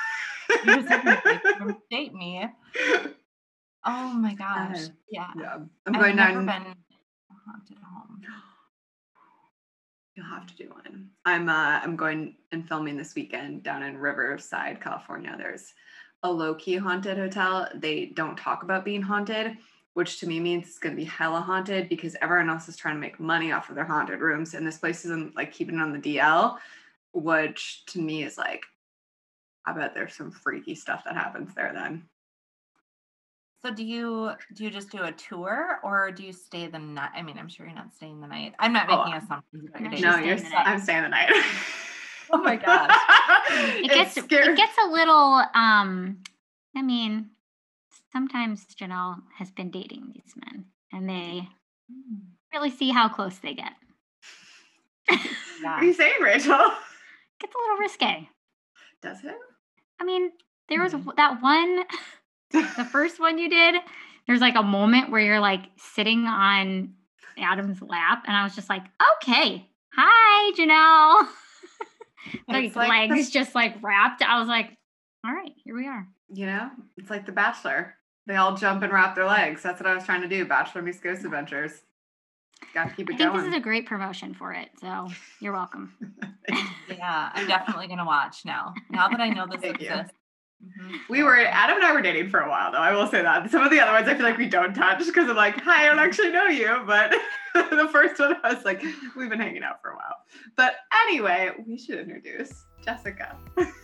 Here's 0.63 0.85
a 0.85 1.21
release 1.25 1.57
form. 1.57 1.77
Date 1.89 2.13
me. 2.13 2.47
Oh 3.85 4.13
my 4.13 4.33
gosh. 4.35 4.87
Yeah. 5.11 5.27
yeah. 5.37 5.55
I'm 5.55 5.69
I've 5.95 6.01
going 6.01 6.15
never 6.15 6.33
down. 6.33 6.45
been 6.45 6.61
a 6.71 7.35
haunted 7.45 7.77
home. 7.83 8.21
You'll 10.15 10.25
have 10.27 10.45
to 10.47 10.55
do 10.55 10.69
one. 10.69 11.09
I'm 11.25 11.49
uh 11.49 11.79
I'm 11.81 11.95
going 11.95 12.35
and 12.51 12.67
filming 12.67 12.97
this 12.97 13.15
weekend 13.15 13.63
down 13.63 13.83
in 13.83 13.97
Riverside, 13.97 14.81
California. 14.81 15.33
There's 15.37 15.73
a 16.23 16.31
low-key 16.31 16.77
haunted 16.77 17.17
hotel. 17.17 17.67
They 17.75 18.07
don't 18.07 18.37
talk 18.37 18.63
about 18.63 18.85
being 18.85 19.01
haunted, 19.01 19.57
which 19.93 20.19
to 20.19 20.27
me 20.27 20.39
means 20.39 20.67
it's 20.67 20.79
gonna 20.79 20.95
be 20.95 21.05
hella 21.05 21.39
haunted 21.41 21.89
because 21.89 22.15
everyone 22.21 22.49
else 22.49 22.67
is 22.67 22.75
trying 22.77 22.95
to 22.95 23.01
make 23.01 23.19
money 23.19 23.51
off 23.51 23.69
of 23.69 23.75
their 23.75 23.85
haunted 23.85 24.19
rooms. 24.19 24.53
And 24.53 24.65
this 24.65 24.77
place 24.77 25.05
isn't 25.05 25.35
like 25.35 25.53
keeping 25.53 25.75
it 25.75 25.81
on 25.81 25.93
the 25.93 25.99
DL, 25.99 26.57
which 27.13 27.85
to 27.87 27.99
me 28.01 28.23
is 28.23 28.37
like, 28.37 28.63
I 29.65 29.73
bet 29.73 29.93
there's 29.93 30.13
some 30.15 30.31
freaky 30.31 30.75
stuff 30.75 31.03
that 31.05 31.15
happens 31.15 31.53
there 31.53 31.71
then. 31.73 32.03
So 33.61 33.73
do 33.73 33.83
you 33.83 34.31
do 34.53 34.63
you 34.63 34.69
just 34.69 34.89
do 34.89 35.03
a 35.03 35.11
tour 35.11 35.79
or 35.83 36.11
do 36.11 36.23
you 36.23 36.31
stay 36.31 36.67
the 36.67 36.79
night? 36.79 37.11
I 37.13 37.21
mean, 37.21 37.37
I'm 37.37 37.49
sure 37.49 37.65
you're 37.65 37.75
not 37.75 37.93
staying 37.93 38.21
the 38.21 38.27
night. 38.27 38.55
I'm 38.57 38.71
not 38.71 38.87
Oh, 38.89 39.03
making 39.03 39.15
assumptions 39.21 39.69
no, 40.01 40.17
you're 40.17 40.37
the 40.37 40.45
s- 40.45 40.53
I'm 40.55 40.79
staying 40.79 41.03
the 41.03 41.09
night. 41.09 41.29
Oh 42.31 42.37
my 42.37 42.55
gosh. 42.55 42.95
It 43.81 43.91
gets 43.93 44.13
scary. 44.21 44.53
it 44.53 44.57
gets 44.57 44.77
a 44.83 44.87
little 44.89 45.41
um 45.55 46.19
I 46.75 46.81
mean, 46.81 47.31
sometimes 48.13 48.65
Janelle 48.79 49.17
has 49.37 49.49
been 49.51 49.71
dating 49.71 50.11
these 50.13 50.33
men 50.35 50.65
and 50.93 51.09
they 51.09 51.47
really 52.53 52.69
see 52.69 52.91
how 52.91 53.09
close 53.09 53.37
they 53.39 53.53
get. 53.53 53.73
What 55.07 55.19
are 55.65 55.83
you 55.83 55.93
saying, 55.93 56.21
Rachel? 56.21 56.53
Gets 57.39 57.55
a 57.55 57.57
little 57.57 57.77
risque. 57.79 58.29
Does 59.01 59.23
it? 59.23 59.35
I 59.99 60.03
mean, 60.03 60.31
there 60.67 60.81
was 60.81 60.93
Mhm. 60.93 61.15
that 61.15 61.41
one 61.41 61.85
the 62.51 62.85
first 62.85 63.19
one 63.19 63.37
you 63.37 63.49
did, 63.49 63.75
there's 64.27 64.41
like 64.41 64.55
a 64.55 64.63
moment 64.63 65.09
where 65.11 65.21
you're 65.21 65.39
like 65.39 65.61
sitting 65.77 66.25
on 66.25 66.93
Adam's 67.37 67.81
lap, 67.81 68.23
and 68.27 68.35
I 68.35 68.43
was 68.43 68.55
just 68.55 68.69
like, 68.69 68.83
okay, 69.17 69.67
hi, 69.93 70.51
Janelle. 70.57 71.27
Like, 72.47 72.65
It's 72.65 72.75
like 72.75 73.09
the- 73.09 73.15
legs 73.15 73.29
just 73.29 73.55
like 73.55 73.75
wrapped. 73.81 74.21
I 74.21 74.39
was 74.39 74.47
like, 74.47 74.77
All 75.25 75.33
right, 75.33 75.51
here 75.63 75.75
we 75.75 75.87
are. 75.87 76.07
You 76.31 76.45
know, 76.45 76.69
it's 76.97 77.09
like 77.09 77.25
The 77.25 77.31
Bachelor. 77.31 77.95
They 78.27 78.35
all 78.35 78.55
jump 78.55 78.83
and 78.83 78.93
wrap 78.93 79.15
their 79.15 79.25
legs. 79.25 79.63
That's 79.63 79.79
what 79.79 79.87
I 79.89 79.95
was 79.95 80.03
trying 80.05 80.21
to 80.21 80.27
do. 80.27 80.45
Bachelor 80.45 80.81
meets 80.83 80.99
Ghost 80.99 81.25
Adventures. 81.25 81.81
Got 82.73 82.89
to 82.89 82.95
keep 82.95 83.09
it 83.09 83.13
I 83.13 83.17
think 83.17 83.31
going. 83.31 83.43
this 83.45 83.49
is 83.53 83.57
a 83.57 83.61
great 83.61 83.85
promotion 83.87 84.33
for 84.35 84.53
it. 84.53 84.69
So 84.81 85.07
you're 85.39 85.53
welcome. 85.53 85.93
Yeah, 86.89 87.29
I'm 87.33 87.47
definitely 87.47 87.87
gonna 87.87 88.05
watch 88.05 88.43
now. 88.43 88.73
Now 88.89 89.07
that 89.07 89.21
I 89.21 89.29
know 89.29 89.45
this 89.49 89.61
Thank 89.61 89.75
exists. 89.81 90.11
Mhm. 90.63 90.99
We 91.09 91.23
were 91.23 91.37
Adam 91.37 91.77
and 91.77 91.85
I 91.85 91.93
were 91.93 92.01
dating 92.01 92.29
for 92.29 92.39
a 92.41 92.49
while 92.49 92.71
though. 92.71 92.79
I 92.79 92.93
will 92.93 93.07
say 93.07 93.21
that. 93.21 93.49
Some 93.49 93.61
of 93.61 93.71
the 93.71 93.79
other 93.79 93.93
ones 93.93 94.07
I 94.07 94.13
feel 94.15 94.23
like 94.25 94.37
we 94.37 94.49
don't 94.49 94.73
touch 94.73 94.99
because 95.05 95.29
I'm 95.29 95.35
like, 95.35 95.55
hi, 95.61 95.85
I 95.85 95.87
don't 95.87 95.99
actually 95.99 96.31
know 96.31 96.45
you. 96.47 96.81
But 96.85 97.15
the 97.53 97.87
first 97.91 98.19
one 98.19 98.35
I 98.43 98.53
was 98.53 98.65
like, 98.65 98.83
we've 99.15 99.29
been 99.29 99.39
hanging 99.39 99.63
out 99.63 99.81
for 99.81 99.91
a 99.91 99.95
while. 99.95 100.15
But 100.57 100.75
anyway, 101.07 101.51
we 101.65 101.77
should 101.77 101.99
introduce 101.99 102.65
Jessica. 102.83 103.37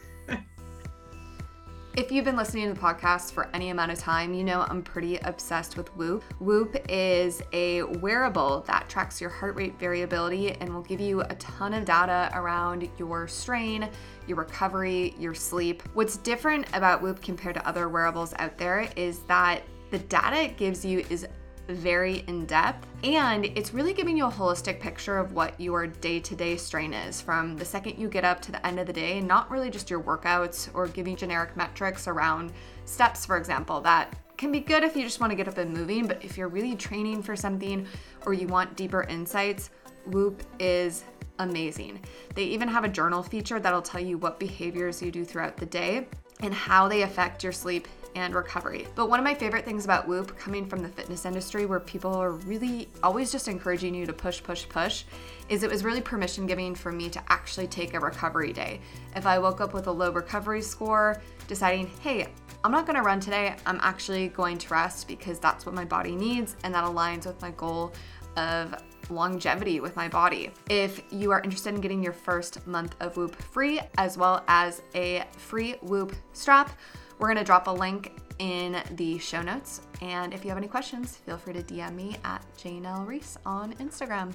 If 1.97 2.11
you've 2.11 2.25
been 2.25 2.35
listening 2.35 2.67
to 2.67 2.73
the 2.73 2.79
podcast 2.79 3.31
for 3.31 3.47
any 3.53 3.69
amount 3.69 3.89
of 3.89 3.97
time, 3.97 4.33
you 4.33 4.43
know 4.43 4.65
I'm 4.67 4.81
pretty 4.81 5.15
obsessed 5.19 5.77
with 5.77 5.95
Whoop. 5.95 6.23
Whoop 6.41 6.75
is 6.89 7.41
a 7.53 7.83
wearable 7.83 8.65
that 8.67 8.89
tracks 8.89 9.21
your 9.21 9.29
heart 9.29 9.55
rate 9.55 9.79
variability 9.79 10.51
and 10.51 10.73
will 10.73 10.81
give 10.81 10.99
you 10.99 11.21
a 11.21 11.35
ton 11.35 11.73
of 11.73 11.85
data 11.85 12.29
around 12.33 12.89
your 12.97 13.29
strain, 13.29 13.89
your 14.27 14.35
recovery, 14.35 15.15
your 15.17 15.33
sleep. 15.33 15.83
What's 15.93 16.17
different 16.17 16.67
about 16.73 17.01
Whoop 17.01 17.21
compared 17.21 17.55
to 17.55 17.65
other 17.65 17.87
wearables 17.87 18.33
out 18.39 18.57
there 18.57 18.89
is 18.97 19.19
that 19.19 19.61
the 19.89 19.99
data 19.99 20.41
it 20.41 20.57
gives 20.57 20.83
you 20.83 21.05
is 21.09 21.25
very 21.67 22.23
in 22.27 22.45
depth, 22.45 22.87
and 23.03 23.45
it's 23.45 23.73
really 23.73 23.93
giving 23.93 24.17
you 24.17 24.25
a 24.25 24.31
holistic 24.31 24.79
picture 24.79 25.17
of 25.17 25.33
what 25.33 25.59
your 25.59 25.87
day 25.87 26.19
to 26.19 26.35
day 26.35 26.57
strain 26.57 26.93
is 26.93 27.21
from 27.21 27.57
the 27.57 27.65
second 27.65 27.97
you 27.99 28.07
get 28.07 28.23
up 28.23 28.41
to 28.41 28.51
the 28.51 28.65
end 28.65 28.79
of 28.79 28.87
the 28.87 28.93
day, 28.93 29.19
not 29.21 29.49
really 29.49 29.69
just 29.69 29.89
your 29.89 30.01
workouts 30.01 30.69
or 30.73 30.87
giving 30.87 31.15
generic 31.15 31.55
metrics 31.57 32.07
around 32.07 32.51
steps, 32.85 33.25
for 33.25 33.37
example, 33.37 33.81
that 33.81 34.15
can 34.37 34.51
be 34.51 34.59
good 34.59 34.83
if 34.83 34.95
you 34.95 35.03
just 35.03 35.19
want 35.19 35.31
to 35.31 35.35
get 35.35 35.47
up 35.47 35.57
and 35.57 35.73
moving, 35.73 36.07
but 36.07 36.23
if 36.23 36.37
you're 36.37 36.49
really 36.49 36.75
training 36.75 37.23
for 37.23 37.35
something 37.35 37.87
or 38.25 38.33
you 38.33 38.47
want 38.47 38.75
deeper 38.75 39.03
insights, 39.03 39.69
Whoop 40.07 40.43
is 40.59 41.03
amazing. 41.39 41.99
They 42.35 42.43
even 42.43 42.67
have 42.67 42.83
a 42.83 42.89
journal 42.89 43.23
feature 43.23 43.59
that'll 43.59 43.81
tell 43.81 44.01
you 44.01 44.17
what 44.17 44.39
behaviors 44.39 45.01
you 45.01 45.11
do 45.11 45.25
throughout 45.25 45.57
the 45.57 45.65
day 45.65 46.07
and 46.41 46.53
how 46.53 46.87
they 46.87 47.01
affect 47.03 47.43
your 47.43 47.51
sleep 47.51 47.87
and 48.15 48.33
recovery. 48.33 48.87
But 48.95 49.09
one 49.09 49.19
of 49.19 49.23
my 49.23 49.33
favorite 49.33 49.65
things 49.65 49.85
about 49.85 50.07
Whoop 50.07 50.37
coming 50.37 50.65
from 50.65 50.81
the 50.81 50.89
fitness 50.89 51.25
industry 51.25 51.65
where 51.65 51.79
people 51.79 52.13
are 52.13 52.31
really 52.31 52.89
always 53.03 53.31
just 53.31 53.47
encouraging 53.47 53.93
you 53.93 54.05
to 54.05 54.13
push, 54.13 54.41
push, 54.41 54.67
push, 54.67 55.03
is 55.49 55.63
it 55.63 55.69
was 55.69 55.83
really 55.83 56.01
permission 56.01 56.47
giving 56.47 56.73
for 56.73 56.91
me 56.91 57.09
to 57.09 57.21
actually 57.31 57.67
take 57.67 57.93
a 57.93 57.99
recovery 57.99 58.53
day. 58.53 58.79
If 59.15 59.25
I 59.27 59.37
woke 59.37 59.61
up 59.61 59.73
with 59.73 59.87
a 59.87 59.91
low 59.91 60.11
recovery 60.11 60.61
score, 60.61 61.21
deciding, 61.47 61.87
hey, 62.01 62.27
I'm 62.63 62.71
not 62.71 62.87
gonna 62.87 63.03
run 63.03 63.19
today, 63.19 63.55
I'm 63.65 63.79
actually 63.81 64.29
going 64.29 64.57
to 64.57 64.69
rest 64.69 65.07
because 65.07 65.37
that's 65.37 65.65
what 65.65 65.75
my 65.75 65.85
body 65.85 66.15
needs 66.15 66.55
and 66.63 66.73
that 66.73 66.83
aligns 66.85 67.25
with 67.27 67.39
my 67.41 67.51
goal 67.51 67.93
of 68.37 68.75
longevity 69.09 69.79
with 69.79 69.95
my 69.95 70.07
body. 70.07 70.51
If 70.69 71.01
you 71.11 71.31
are 71.31 71.41
interested 71.41 71.75
in 71.75 71.81
getting 71.81 72.03
your 72.03 72.13
first 72.13 72.65
month 72.65 72.95
of 72.99 73.17
Whoop 73.17 73.35
free, 73.35 73.79
as 73.97 74.17
well 74.17 74.43
as 74.47 74.81
a 74.95 75.25
free 75.37 75.75
Whoop 75.81 76.15
strap, 76.33 76.71
we're 77.19 77.27
gonna 77.27 77.43
drop 77.43 77.67
a 77.67 77.71
link 77.71 78.13
in 78.39 78.81
the 78.95 79.17
show 79.19 79.41
notes. 79.41 79.81
And 80.01 80.33
if 80.33 80.43
you 80.43 80.49
have 80.49 80.57
any 80.57 80.67
questions, 80.67 81.15
feel 81.15 81.37
free 81.37 81.53
to 81.53 81.63
DM 81.63 81.95
me 81.95 82.17
at 82.23 82.43
Jane. 82.57 82.85
Reese 82.85 83.37
on 83.45 83.73
Instagram. 83.75 84.33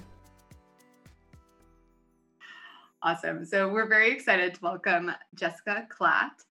Awesome. 3.03 3.45
So 3.45 3.67
we're 3.67 3.87
very 3.87 4.11
excited 4.11 4.53
to 4.55 4.61
welcome 4.61 5.11
Jessica 5.33 5.87
Klatt, 5.89 6.45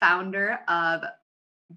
founder 0.00 0.60
of 0.68 1.02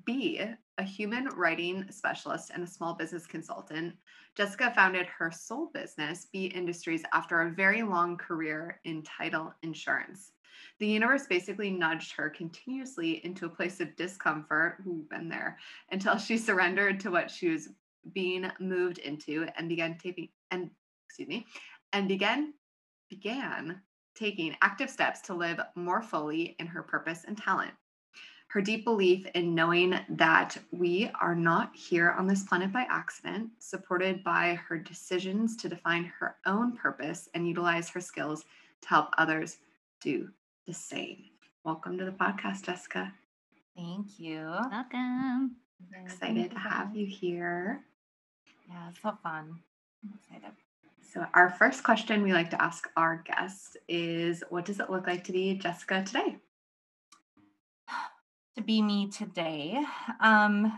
B, 0.06 0.39
a 0.78 0.84
human 0.84 1.25
writing 1.36 1.86
specialist 1.89 2.51
and 2.54 2.63
a 2.63 2.68
small 2.68 2.94
business 2.94 3.25
consultant. 3.25 3.96
Jessica 4.39 4.72
founded 4.74 5.05
her 5.08 5.31
sole 5.31 5.69
business, 5.74 6.27
B 6.31 6.46
Industries, 6.46 7.03
after 7.12 7.41
a 7.41 7.51
very 7.51 7.84
long 7.84 8.15
career 8.15 8.79
in 8.86 9.03
title 9.03 9.53
insurance. 9.63 10.31
The 10.79 10.88
universe 10.88 11.27
basically 11.27 11.72
nudged 11.72 12.13
her 12.13 12.29
continuously 12.29 13.19
into 13.25 13.48
a 13.48 13.50
place 13.50 13.81
of 13.81 13.98
discomfort, 13.98 14.77
who 14.81 15.05
been 15.10 15.27
there, 15.27 15.58
until 15.91 16.17
she 16.17 16.38
surrendered 16.38 17.01
to 17.01 17.12
what 17.12 17.29
she 17.29 17.50
was 17.50 17.67
being 18.13 18.50
moved 18.62 19.00
into 19.00 19.46
and 19.58 19.67
began 19.67 19.98
taking 19.98 20.29
and 20.51 20.69
excuse 21.05 21.27
me, 21.27 21.46
and 21.91 22.08
began 22.08 22.53
began 23.10 23.81
taking 24.15 24.55
active 24.62 24.89
steps 24.89 25.19
to 25.19 25.34
live 25.34 25.60
more 25.75 26.01
fully 26.01 26.55
in 26.60 26.67
her 26.67 26.81
purpose 26.81 27.25
and 27.27 27.38
talent. 27.38 27.74
Her 28.50 28.62
deep 28.62 28.84
belief 28.84 29.27
in 29.36 29.53
knowing 29.53 29.94
that 30.10 30.58
we 30.72 31.12
are 31.22 31.36
not 31.36 31.75
here 31.75 32.10
on 32.10 32.25
this 32.25 32.41
planet 32.41 32.74
by 32.74 32.88
accident, 32.89 33.51
supported 33.60 34.24
by 34.24 34.56
her 34.68 34.75
decisions 34.75 35.56
to 35.58 35.70
define 35.70 36.06
her 36.06 36.38
own 36.48 36.75
purpose 36.75 37.29
and 37.36 37.48
utilize 37.48 37.89
her 37.89 38.01
skills 38.01 38.46
to 38.82 38.89
help 38.89 39.10
others 39.20 39.58
do 40.01 40.32
the 40.65 40.74
same. 40.74 41.25
Welcome 41.63 42.00
to 42.00 42.06
the 42.06 42.12
podcast, 42.12 42.63
Jessica. 42.63 43.13
Thank 43.77 44.20
you. 44.20 44.48
Welcome. 44.72 45.58
Yeah, 45.91 46.01
Excited 46.06 46.50
to 46.50 46.58
have 46.58 46.96
you 46.96 47.06
here. 47.06 47.84
Yeah, 48.68 48.89
it's 48.89 49.00
so 49.00 49.15
fun. 49.22 49.60
I'm 50.03 50.13
excited. 50.15 50.56
So, 51.08 51.24
our 51.36 51.51
first 51.51 51.84
question 51.84 52.24
we 52.24 52.34
like 52.34 52.50
to 52.50 52.62
ask 52.62 52.89
our 52.98 53.24
guests 53.27 53.77
is 53.88 54.44
What 54.50 54.65
does 54.65 54.79
it 54.79 54.89
look 54.89 55.06
like 55.06 55.24
to 55.25 55.32
be 55.32 55.53
Jessica 55.53 56.03
today? 56.03 56.38
To 58.56 58.63
be 58.63 58.82
me 58.82 59.10
today. 59.10 59.84
Um, 60.20 60.72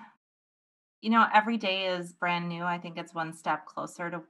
you 1.02 1.10
know, 1.10 1.26
every 1.34 1.58
day 1.58 1.88
is 1.88 2.14
brand 2.14 2.48
new. 2.48 2.64
I 2.64 2.78
think 2.78 2.98
it's 2.98 3.14
one 3.14 3.34
step 3.34 3.66
closer 3.66 4.10
to, 4.10 4.22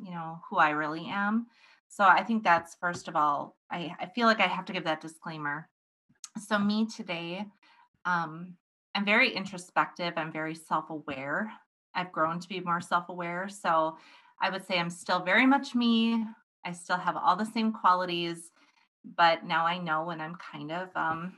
you 0.00 0.10
know, 0.10 0.40
who 0.48 0.58
I 0.58 0.70
really 0.70 1.06
am. 1.06 1.46
So 1.88 2.04
I 2.04 2.22
think 2.22 2.44
that's 2.44 2.76
first 2.76 3.08
of 3.08 3.16
all, 3.16 3.56
I, 3.70 3.94
I 4.00 4.06
feel 4.06 4.26
like 4.26 4.40
I 4.40 4.46
have 4.46 4.64
to 4.66 4.72
give 4.72 4.84
that 4.84 5.00
disclaimer. 5.00 5.68
So 6.46 6.58
me 6.58 6.86
today, 6.86 7.46
um, 8.04 8.54
I'm 8.94 9.04
very 9.04 9.30
introspective. 9.34 10.14
I'm 10.16 10.32
very 10.32 10.54
self-aware. 10.54 11.52
I've 11.94 12.12
grown 12.12 12.40
to 12.40 12.48
be 12.48 12.60
more 12.60 12.80
self-aware. 12.80 13.48
So 13.48 13.96
I 14.40 14.50
would 14.50 14.66
say 14.66 14.78
I'm 14.78 14.90
still 14.90 15.20
very 15.20 15.46
much 15.46 15.74
me. 15.74 16.24
I 16.64 16.72
still 16.72 16.96
have 16.96 17.16
all 17.16 17.36
the 17.36 17.44
same 17.44 17.72
qualities, 17.72 18.50
but 19.16 19.44
now 19.44 19.66
I 19.66 19.78
know 19.78 20.04
when 20.04 20.20
I'm 20.20 20.36
kind 20.36 20.72
of 20.72 20.88
um, 20.96 21.34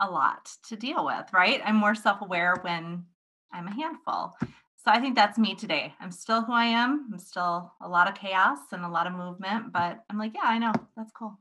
a 0.00 0.10
lot 0.10 0.50
to 0.68 0.76
deal 0.76 1.04
with, 1.04 1.32
right? 1.32 1.60
I'm 1.64 1.76
more 1.76 1.94
self 1.94 2.20
aware 2.20 2.56
when 2.62 3.04
I'm 3.52 3.68
a 3.68 3.74
handful. 3.74 4.36
So 4.82 4.90
I 4.90 4.98
think 4.98 5.14
that's 5.14 5.38
me 5.38 5.54
today. 5.54 5.94
I'm 6.00 6.10
still 6.10 6.42
who 6.42 6.52
I 6.52 6.64
am. 6.64 7.10
I'm 7.12 7.18
still 7.18 7.72
a 7.82 7.88
lot 7.88 8.08
of 8.08 8.14
chaos 8.14 8.58
and 8.72 8.82
a 8.84 8.88
lot 8.88 9.06
of 9.06 9.12
movement, 9.12 9.72
but 9.72 10.02
I'm 10.08 10.18
like, 10.18 10.32
yeah, 10.34 10.44
I 10.44 10.58
know. 10.58 10.72
That's 10.96 11.12
cool. 11.12 11.38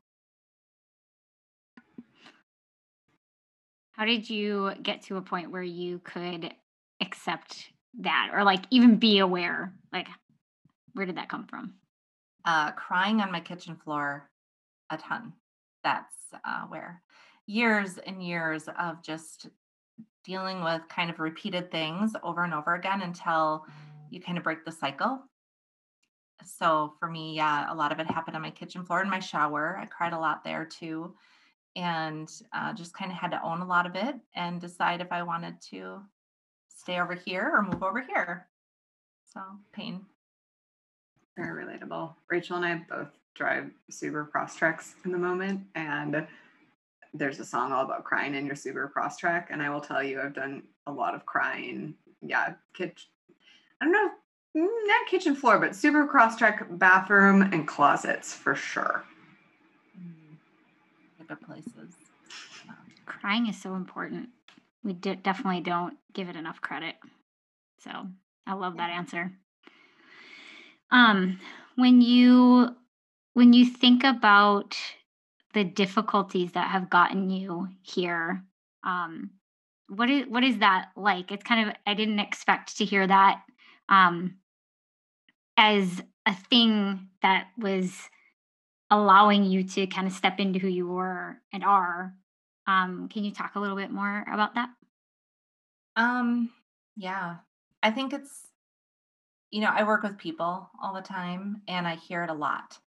How 3.93 4.05
did 4.05 4.29
you 4.29 4.73
get 4.81 5.03
to 5.03 5.17
a 5.17 5.21
point 5.21 5.51
where 5.51 5.63
you 5.63 5.99
could 5.99 6.53
accept 7.01 7.71
that 7.99 8.31
or 8.33 8.43
like 8.43 8.63
even 8.71 8.97
be 8.97 9.19
aware? 9.19 9.73
Like, 9.91 10.07
where 10.93 11.05
did 11.05 11.17
that 11.17 11.29
come 11.29 11.47
from? 11.47 11.75
Uh, 12.45 12.71
crying 12.71 13.21
on 13.21 13.31
my 13.31 13.39
kitchen 13.39 13.77
floor 13.83 14.29
a 14.89 14.97
ton. 14.97 15.33
That's 15.83 16.15
uh, 16.45 16.63
where 16.67 17.01
years 17.49 17.97
and 18.05 18.21
years 18.21 18.69
of 18.79 19.01
just 19.01 19.47
dealing 20.23 20.63
with 20.63 20.83
kind 20.87 21.09
of 21.09 21.19
repeated 21.19 21.71
things 21.71 22.13
over 22.21 22.43
and 22.43 22.53
over 22.53 22.75
again 22.75 23.01
until 23.01 23.65
you 24.11 24.21
kind 24.21 24.37
of 24.37 24.43
break 24.43 24.63
the 24.63 24.71
cycle. 24.71 25.19
So 26.45 26.93
for 26.99 27.09
me, 27.09 27.35
yeah, 27.35 27.73
a 27.73 27.75
lot 27.75 27.91
of 27.91 27.99
it 27.99 28.05
happened 28.05 28.35
on 28.35 28.43
my 28.43 28.51
kitchen 28.51 28.85
floor 28.85 29.01
in 29.01 29.09
my 29.09 29.19
shower. 29.19 29.79
I 29.81 29.85
cried 29.87 30.13
a 30.13 30.19
lot 30.19 30.43
there 30.43 30.63
too. 30.63 31.15
And 31.75 32.29
uh, 32.53 32.73
just 32.73 32.93
kind 32.93 33.11
of 33.11 33.17
had 33.17 33.31
to 33.31 33.43
own 33.43 33.61
a 33.61 33.67
lot 33.67 33.87
of 33.87 33.95
it 33.95 34.15
and 34.35 34.61
decide 34.61 35.01
if 35.01 35.11
I 35.11 35.23
wanted 35.23 35.59
to 35.71 36.01
stay 36.67 36.99
over 36.99 37.15
here 37.15 37.51
or 37.51 37.63
move 37.63 37.81
over 37.81 38.01
here. 38.01 38.47
So 39.25 39.41
pain. 39.73 40.05
Very 41.35 41.65
relatable. 41.65 42.13
Rachel 42.29 42.57
and 42.57 42.65
I 42.65 42.85
both 42.87 43.09
drive 43.33 43.71
Subaru 43.91 44.29
Crosstreks 44.29 44.93
in 45.05 45.11
the 45.11 45.17
moment, 45.17 45.61
and 45.75 46.27
there's 47.13 47.39
a 47.39 47.45
song 47.45 47.71
all 47.71 47.83
about 47.83 48.03
crying 48.03 48.35
in 48.35 48.45
your 48.45 48.55
Subaru 48.55 48.91
Crosstrek. 48.91 49.47
And 49.49 49.61
I 49.61 49.69
will 49.69 49.81
tell 49.81 50.03
you, 50.03 50.21
I've 50.21 50.33
done 50.33 50.63
a 50.87 50.91
lot 50.91 51.15
of 51.15 51.25
crying. 51.25 51.95
Yeah, 52.21 52.53
kitchen. 52.73 53.09
I 53.81 53.85
don't 53.85 53.93
know, 53.93 54.09
mm, 54.57 54.87
not 54.87 55.07
kitchen 55.09 55.35
floor, 55.35 55.57
but 55.59 55.71
Subaru 55.71 56.09
Crosstrek 56.09 56.77
bathroom 56.77 57.41
and 57.41 57.67
closets 57.67 58.33
for 58.33 58.55
sure. 58.55 59.03
Mm, 59.97 61.27
Good 61.27 61.41
places. 61.41 61.95
Crying 63.05 63.47
is 63.47 63.59
so 63.59 63.75
important. 63.75 64.29
We 64.83 64.93
de- 64.93 65.15
definitely 65.15 65.61
don't 65.61 65.97
give 66.13 66.29
it 66.29 66.35
enough 66.35 66.61
credit. 66.61 66.95
So 67.79 67.91
I 68.45 68.53
love 68.53 68.77
that 68.77 68.91
answer. 68.91 69.31
Um, 70.91 71.39
when 71.75 72.01
you 72.01 72.75
when 73.33 73.53
you 73.53 73.65
think 73.65 74.03
about 74.03 74.75
the 75.53 75.63
difficulties 75.63 76.51
that 76.53 76.69
have 76.69 76.89
gotten 76.89 77.29
you 77.29 77.69
here, 77.81 78.43
Um, 78.83 79.31
what 79.87 80.09
is 80.09 80.27
what 80.27 80.43
is 80.43 80.59
that 80.59 80.91
like? 80.95 81.31
It's 81.31 81.43
kind 81.43 81.67
of 81.69 81.75
I 81.85 81.93
didn't 81.95 82.19
expect 82.19 82.77
to 82.77 82.85
hear 82.85 83.05
that 83.07 83.41
um, 83.89 84.37
as 85.57 86.01
a 86.25 86.33
thing 86.35 87.09
that 87.21 87.47
was 87.57 88.09
allowing 88.91 89.43
you 89.45 89.63
to 89.63 89.87
kind 89.87 90.07
of 90.07 90.13
step 90.13 90.39
into 90.39 90.59
who 90.59 90.67
you 90.67 90.87
were 90.87 91.41
and 91.51 91.63
are. 91.63 92.13
Um, 92.67 93.09
can 93.09 93.23
you 93.23 93.31
talk 93.31 93.55
a 93.55 93.59
little 93.59 93.75
bit 93.75 93.91
more 93.91 94.25
about 94.31 94.55
that? 94.55 94.69
Um, 95.95 96.51
yeah. 96.95 97.37
I 97.81 97.91
think 97.91 98.13
it's 98.13 98.47
you 99.51 99.61
know, 99.61 99.71
I 99.73 99.83
work 99.83 100.03
with 100.03 100.17
people 100.17 100.69
all 100.81 100.93
the 100.93 101.01
time 101.01 101.63
and 101.67 101.87
I 101.87 101.95
hear 101.95 102.23
it 102.23 102.29
a 102.29 102.33
lot. 102.33 102.77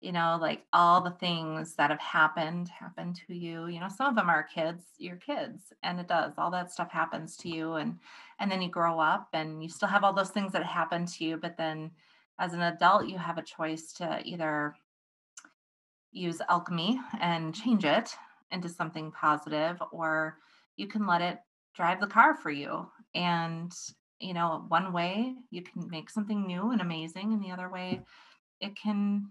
You 0.00 0.12
know, 0.12 0.38
like 0.40 0.64
all 0.72 1.00
the 1.00 1.10
things 1.10 1.74
that 1.74 1.90
have 1.90 2.00
happened 2.00 2.68
happen 2.68 3.12
to 3.26 3.34
you. 3.34 3.66
You 3.66 3.80
know, 3.80 3.88
some 3.88 4.06
of 4.06 4.14
them 4.14 4.30
are 4.30 4.44
kids, 4.44 4.84
your 4.98 5.16
kids, 5.16 5.72
and 5.82 5.98
it 5.98 6.06
does. 6.06 6.34
All 6.38 6.52
that 6.52 6.70
stuff 6.70 6.90
happens 6.90 7.36
to 7.38 7.48
you 7.48 7.74
and 7.74 7.98
and 8.38 8.50
then 8.50 8.62
you 8.62 8.70
grow 8.70 9.00
up 9.00 9.28
and 9.32 9.62
you 9.62 9.68
still 9.68 9.88
have 9.88 10.04
all 10.04 10.12
those 10.12 10.30
things 10.30 10.52
that 10.52 10.64
happen 10.64 11.06
to 11.06 11.24
you, 11.24 11.36
but 11.36 11.56
then 11.56 11.90
as 12.38 12.52
an 12.52 12.62
adult 12.62 13.08
you 13.08 13.18
have 13.18 13.38
a 13.38 13.42
choice 13.42 13.92
to 13.94 14.20
either 14.24 14.74
use 16.12 16.40
alchemy 16.48 16.98
and 17.20 17.54
change 17.54 17.84
it 17.84 18.14
into 18.50 18.68
something 18.68 19.12
positive 19.12 19.80
or 19.92 20.38
you 20.76 20.86
can 20.86 21.06
let 21.06 21.20
it 21.20 21.38
drive 21.74 22.00
the 22.00 22.06
car 22.06 22.34
for 22.34 22.50
you 22.50 22.86
and 23.14 23.72
you 24.20 24.32
know 24.32 24.64
one 24.68 24.92
way 24.92 25.34
you 25.50 25.62
can 25.62 25.88
make 25.90 26.08
something 26.08 26.46
new 26.46 26.70
and 26.70 26.80
amazing 26.80 27.32
and 27.32 27.42
the 27.42 27.50
other 27.50 27.68
way 27.68 28.00
it 28.60 28.74
can 28.74 29.30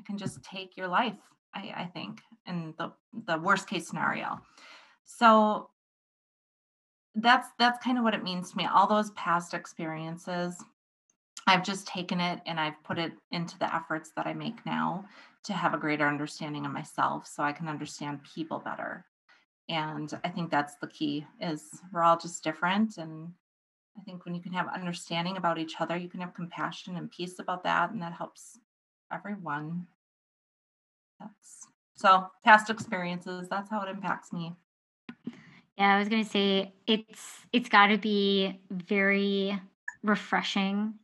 it 0.00 0.06
can 0.06 0.18
just 0.18 0.42
take 0.42 0.76
your 0.76 0.88
life 0.88 1.20
i, 1.54 1.72
I 1.76 1.84
think 1.92 2.20
in 2.46 2.74
the 2.78 2.92
the 3.26 3.38
worst 3.38 3.68
case 3.68 3.88
scenario. 3.88 4.40
So 5.04 5.70
that's 7.14 7.48
that's 7.58 7.82
kind 7.82 7.98
of 7.98 8.04
what 8.04 8.14
it 8.14 8.22
means 8.22 8.50
to 8.50 8.56
me. 8.56 8.66
All 8.66 8.86
those 8.86 9.10
past 9.12 9.54
experiences 9.54 10.56
i've 11.46 11.64
just 11.64 11.86
taken 11.86 12.20
it 12.20 12.38
and 12.44 12.60
i've 12.60 12.84
put 12.84 12.98
it 12.98 13.12
into 13.32 13.58
the 13.58 13.74
efforts 13.74 14.12
that 14.14 14.26
i 14.26 14.32
make 14.34 14.64
now 14.66 15.02
to 15.42 15.54
have 15.54 15.72
a 15.72 15.78
greater 15.78 16.06
understanding 16.06 16.66
of 16.66 16.72
myself 16.72 17.26
so 17.26 17.42
i 17.42 17.52
can 17.52 17.66
understand 17.66 18.20
people 18.34 18.58
better. 18.58 19.06
And 19.68 20.12
i 20.22 20.28
think 20.28 20.50
that's 20.50 20.76
the 20.76 20.86
key 20.86 21.26
is 21.40 21.64
we're 21.92 22.02
all 22.02 22.18
just 22.18 22.44
different 22.44 22.98
and 22.98 23.32
I 23.98 24.02
think 24.02 24.24
when 24.24 24.34
you 24.34 24.40
can 24.40 24.52
have 24.52 24.68
understanding 24.68 25.36
about 25.36 25.58
each 25.58 25.74
other, 25.80 25.96
you 25.96 26.08
can 26.08 26.20
have 26.20 26.32
compassion 26.32 26.96
and 26.96 27.10
peace 27.10 27.38
about 27.38 27.64
that, 27.64 27.90
and 27.90 28.00
that 28.00 28.12
helps 28.12 28.58
everyone. 29.12 29.86
That's 31.18 31.66
so 31.94 32.28
past 32.44 32.70
experiences, 32.70 33.48
that's 33.48 33.70
how 33.70 33.82
it 33.82 33.90
impacts 33.90 34.32
me. 34.32 34.54
Yeah, 35.76 35.94
I 35.94 35.98
was 35.98 36.08
gonna 36.08 36.24
say 36.24 36.72
it's 36.86 37.46
it's 37.52 37.68
gotta 37.68 37.98
be 37.98 38.60
very 38.70 39.60
refreshing 40.02 40.94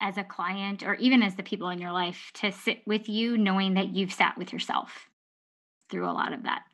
as 0.00 0.18
a 0.18 0.24
client 0.24 0.82
or 0.82 0.94
even 0.94 1.22
as 1.22 1.34
the 1.36 1.42
people 1.42 1.70
in 1.70 1.80
your 1.80 1.92
life 1.92 2.30
to 2.34 2.52
sit 2.52 2.82
with 2.86 3.08
you 3.08 3.38
knowing 3.38 3.74
that 3.74 3.88
you've 3.88 4.12
sat 4.12 4.36
with 4.36 4.52
yourself 4.52 5.08
through 5.90 6.08
a 6.08 6.12
lot 6.12 6.32
of 6.32 6.42
that. 6.42 6.64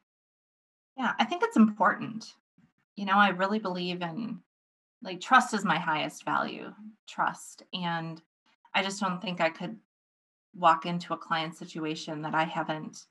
Yeah, 0.97 1.13
I 1.19 1.25
think 1.25 1.43
it's 1.45 1.57
important. 1.57 2.35
You 2.97 3.07
know, 3.07 3.17
I 3.17 3.29
really 3.29 3.59
believe 3.59 4.03
in 4.03 4.41
like 5.03 5.21
trust 5.21 5.55
is 5.55 5.65
my 5.65 5.79
highest 5.79 6.25
value 6.25 6.73
trust 7.09 7.63
and 7.75 8.23
i 8.75 8.83
just 8.83 9.01
don't 9.01 9.21
think 9.21 9.41
i 9.41 9.51
could 9.51 9.77
walk 10.55 10.87
into 10.87 11.15
a 11.15 11.17
client 11.17 11.57
situation 11.57 12.23
that 12.23 12.35
i 12.35 12.45
haven't 12.45 13.07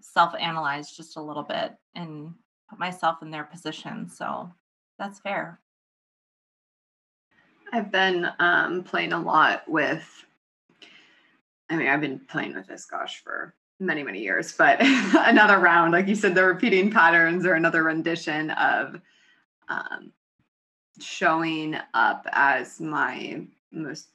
self-analyzed 0.00 0.96
just 0.96 1.16
a 1.16 1.22
little 1.22 1.42
bit 1.42 1.72
and 1.94 2.34
put 2.68 2.78
myself 2.78 3.22
in 3.22 3.30
their 3.30 3.44
position 3.44 4.08
so 4.08 4.50
that's 4.98 5.18
fair. 5.18 5.58
I've 7.72 7.90
been 7.90 8.28
um, 8.38 8.84
playing 8.84 9.12
a 9.12 9.20
lot 9.20 9.68
with 9.68 10.08
i 11.70 11.76
mean 11.76 11.88
i've 11.88 12.00
been 12.00 12.20
playing 12.28 12.54
with 12.54 12.66
this 12.66 12.84
gosh 12.84 13.22
for 13.24 13.54
many 13.80 14.02
many 14.02 14.20
years 14.20 14.52
but 14.52 14.78
another 14.80 15.58
round 15.58 15.92
like 15.92 16.06
you 16.06 16.14
said 16.14 16.34
the 16.34 16.44
repeating 16.44 16.90
patterns 16.90 17.44
or 17.44 17.54
another 17.54 17.82
rendition 17.82 18.50
of 18.50 19.00
um, 19.68 20.12
showing 21.00 21.76
up 21.94 22.26
as 22.32 22.80
my 22.80 23.44
most 23.72 24.08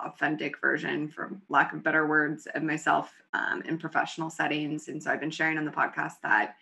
authentic 0.00 0.60
version 0.60 1.08
for 1.08 1.36
lack 1.48 1.72
of 1.72 1.82
better 1.82 2.06
words 2.06 2.46
of 2.54 2.62
myself 2.62 3.12
um, 3.34 3.62
in 3.62 3.78
professional 3.78 4.30
settings. 4.30 4.88
And 4.88 5.02
so 5.02 5.10
i've 5.10 5.20
been 5.20 5.30
sharing 5.30 5.58
on 5.58 5.64
the 5.64 5.70
podcast 5.70 6.20
that 6.22 6.56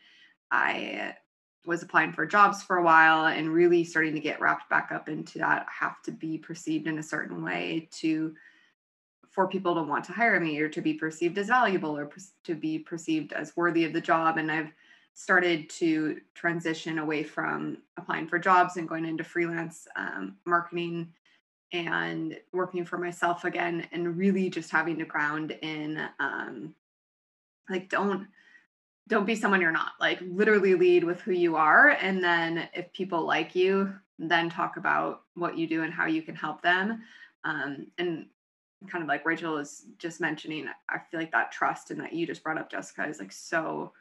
i 0.50 1.14
was 1.66 1.82
applying 1.82 2.12
for 2.12 2.26
jobs 2.26 2.62
for 2.62 2.76
a 2.76 2.82
while 2.82 3.26
and 3.26 3.48
really 3.48 3.84
starting 3.84 4.14
to 4.14 4.20
get 4.20 4.40
wrapped 4.40 4.68
back 4.68 4.90
up 4.92 5.08
into 5.08 5.38
that 5.38 5.66
I 5.66 5.84
have 5.84 6.02
to 6.02 6.12
be 6.12 6.36
perceived 6.36 6.86
in 6.86 6.98
a 6.98 7.02
certain 7.02 7.42
way 7.42 7.88
to 7.92 8.34
for 9.30 9.48
people 9.48 9.74
to 9.74 9.82
want 9.82 10.04
to 10.04 10.12
hire 10.12 10.38
me 10.38 10.60
or 10.60 10.68
to 10.68 10.80
be 10.80 10.94
perceived 10.94 11.38
as 11.38 11.48
valuable 11.48 11.96
or 11.96 12.08
to 12.44 12.54
be 12.54 12.78
perceived 12.78 13.32
as 13.32 13.56
worthy 13.56 13.84
of 13.84 13.92
the 13.92 14.00
job. 14.00 14.36
And 14.36 14.50
i've 14.50 14.72
started 15.14 15.70
to 15.70 16.20
transition 16.34 16.98
away 16.98 17.22
from 17.22 17.78
applying 17.96 18.26
for 18.26 18.38
jobs 18.38 18.76
and 18.76 18.88
going 18.88 19.04
into 19.04 19.22
freelance 19.22 19.86
um, 19.96 20.36
marketing 20.44 21.12
and 21.72 22.38
working 22.52 22.84
for 22.84 22.98
myself 22.98 23.44
again 23.44 23.86
and 23.92 24.16
really 24.16 24.48
just 24.48 24.70
having 24.70 24.98
to 24.98 25.04
ground 25.04 25.56
in 25.62 26.08
um, 26.20 26.74
like 27.68 27.88
don't 27.88 28.26
don't 29.08 29.26
be 29.26 29.34
someone 29.34 29.60
you're 29.60 29.70
not 29.70 29.92
like 30.00 30.18
literally 30.22 30.74
lead 30.74 31.04
with 31.04 31.20
who 31.20 31.32
you 31.32 31.56
are 31.56 31.90
and 31.90 32.22
then 32.22 32.68
if 32.74 32.92
people 32.92 33.26
like 33.26 33.54
you 33.54 33.92
then 34.18 34.48
talk 34.48 34.76
about 34.76 35.22
what 35.34 35.58
you 35.58 35.66
do 35.66 35.82
and 35.82 35.92
how 35.92 36.06
you 36.06 36.22
can 36.22 36.36
help 36.36 36.62
them. 36.62 37.02
Um, 37.42 37.88
and 37.98 38.26
kind 38.88 39.02
of 39.02 39.08
like 39.08 39.24
rachel 39.24 39.56
is 39.56 39.86
just 39.98 40.20
mentioning 40.20 40.66
i 40.90 40.98
feel 40.98 41.18
like 41.18 41.32
that 41.32 41.50
trust 41.50 41.90
and 41.90 41.98
that 42.00 42.12
you 42.12 42.26
just 42.26 42.42
brought 42.42 42.58
up 42.58 42.70
jessica 42.70 43.06
is 43.06 43.18
like 43.18 43.32
so 43.32 43.92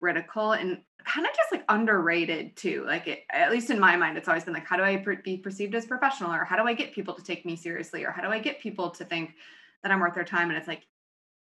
critical 0.00 0.52
and 0.52 0.78
kind 1.04 1.26
of 1.26 1.32
just 1.36 1.52
like 1.52 1.64
underrated 1.68 2.56
too. 2.56 2.84
Like 2.86 3.06
it, 3.06 3.24
at 3.30 3.50
least 3.50 3.70
in 3.70 3.78
my 3.78 3.96
mind, 3.96 4.18
it's 4.18 4.28
always 4.28 4.44
been 4.44 4.54
like, 4.54 4.66
how 4.66 4.76
do 4.76 4.82
I 4.82 4.96
be 5.24 5.36
perceived 5.36 5.74
as 5.74 5.86
professional, 5.86 6.32
or 6.32 6.44
how 6.44 6.56
do 6.56 6.64
I 6.64 6.74
get 6.74 6.92
people 6.92 7.14
to 7.14 7.22
take 7.22 7.46
me 7.46 7.56
seriously, 7.56 8.04
or 8.04 8.10
how 8.10 8.22
do 8.22 8.28
I 8.28 8.38
get 8.38 8.60
people 8.60 8.90
to 8.90 9.04
think 9.04 9.34
that 9.82 9.92
I'm 9.92 10.00
worth 10.00 10.14
their 10.14 10.24
time? 10.24 10.48
And 10.48 10.58
it's 10.58 10.68
like, 10.68 10.82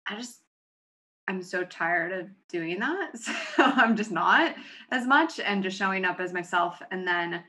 I 0.07 0.15
just, 0.15 0.39
I'm 1.27 1.43
so 1.43 1.63
tired 1.63 2.11
of 2.13 2.27
doing 2.49 2.79
that. 2.79 3.11
So 3.19 3.33
I'm 3.57 3.95
just 3.95 4.11
not 4.11 4.55
as 4.91 5.05
much 5.05 5.39
and 5.39 5.61
just 5.61 5.77
showing 5.77 6.05
up 6.05 6.19
as 6.19 6.33
myself. 6.33 6.81
And 6.91 7.05
then 7.07 7.43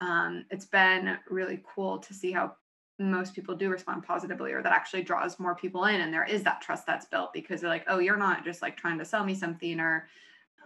um, 0.00 0.44
it's 0.50 0.66
been 0.66 1.16
really 1.30 1.62
cool 1.74 1.98
to 1.98 2.14
see 2.14 2.32
how 2.32 2.56
most 2.98 3.34
people 3.34 3.54
do 3.54 3.70
respond 3.70 4.02
positively 4.02 4.52
or 4.52 4.62
that 4.62 4.72
actually 4.72 5.02
draws 5.02 5.38
more 5.38 5.54
people 5.54 5.84
in 5.84 6.00
and 6.00 6.12
there 6.12 6.24
is 6.24 6.42
that 6.42 6.60
trust 6.60 6.84
that's 6.86 7.06
built 7.06 7.32
because 7.32 7.60
they're 7.60 7.70
like 7.70 7.84
oh 7.88 7.98
you're 7.98 8.16
not 8.16 8.44
just 8.44 8.60
like 8.60 8.76
trying 8.76 8.98
to 8.98 9.04
sell 9.04 9.24
me 9.24 9.34
something 9.34 9.78
or 9.78 10.08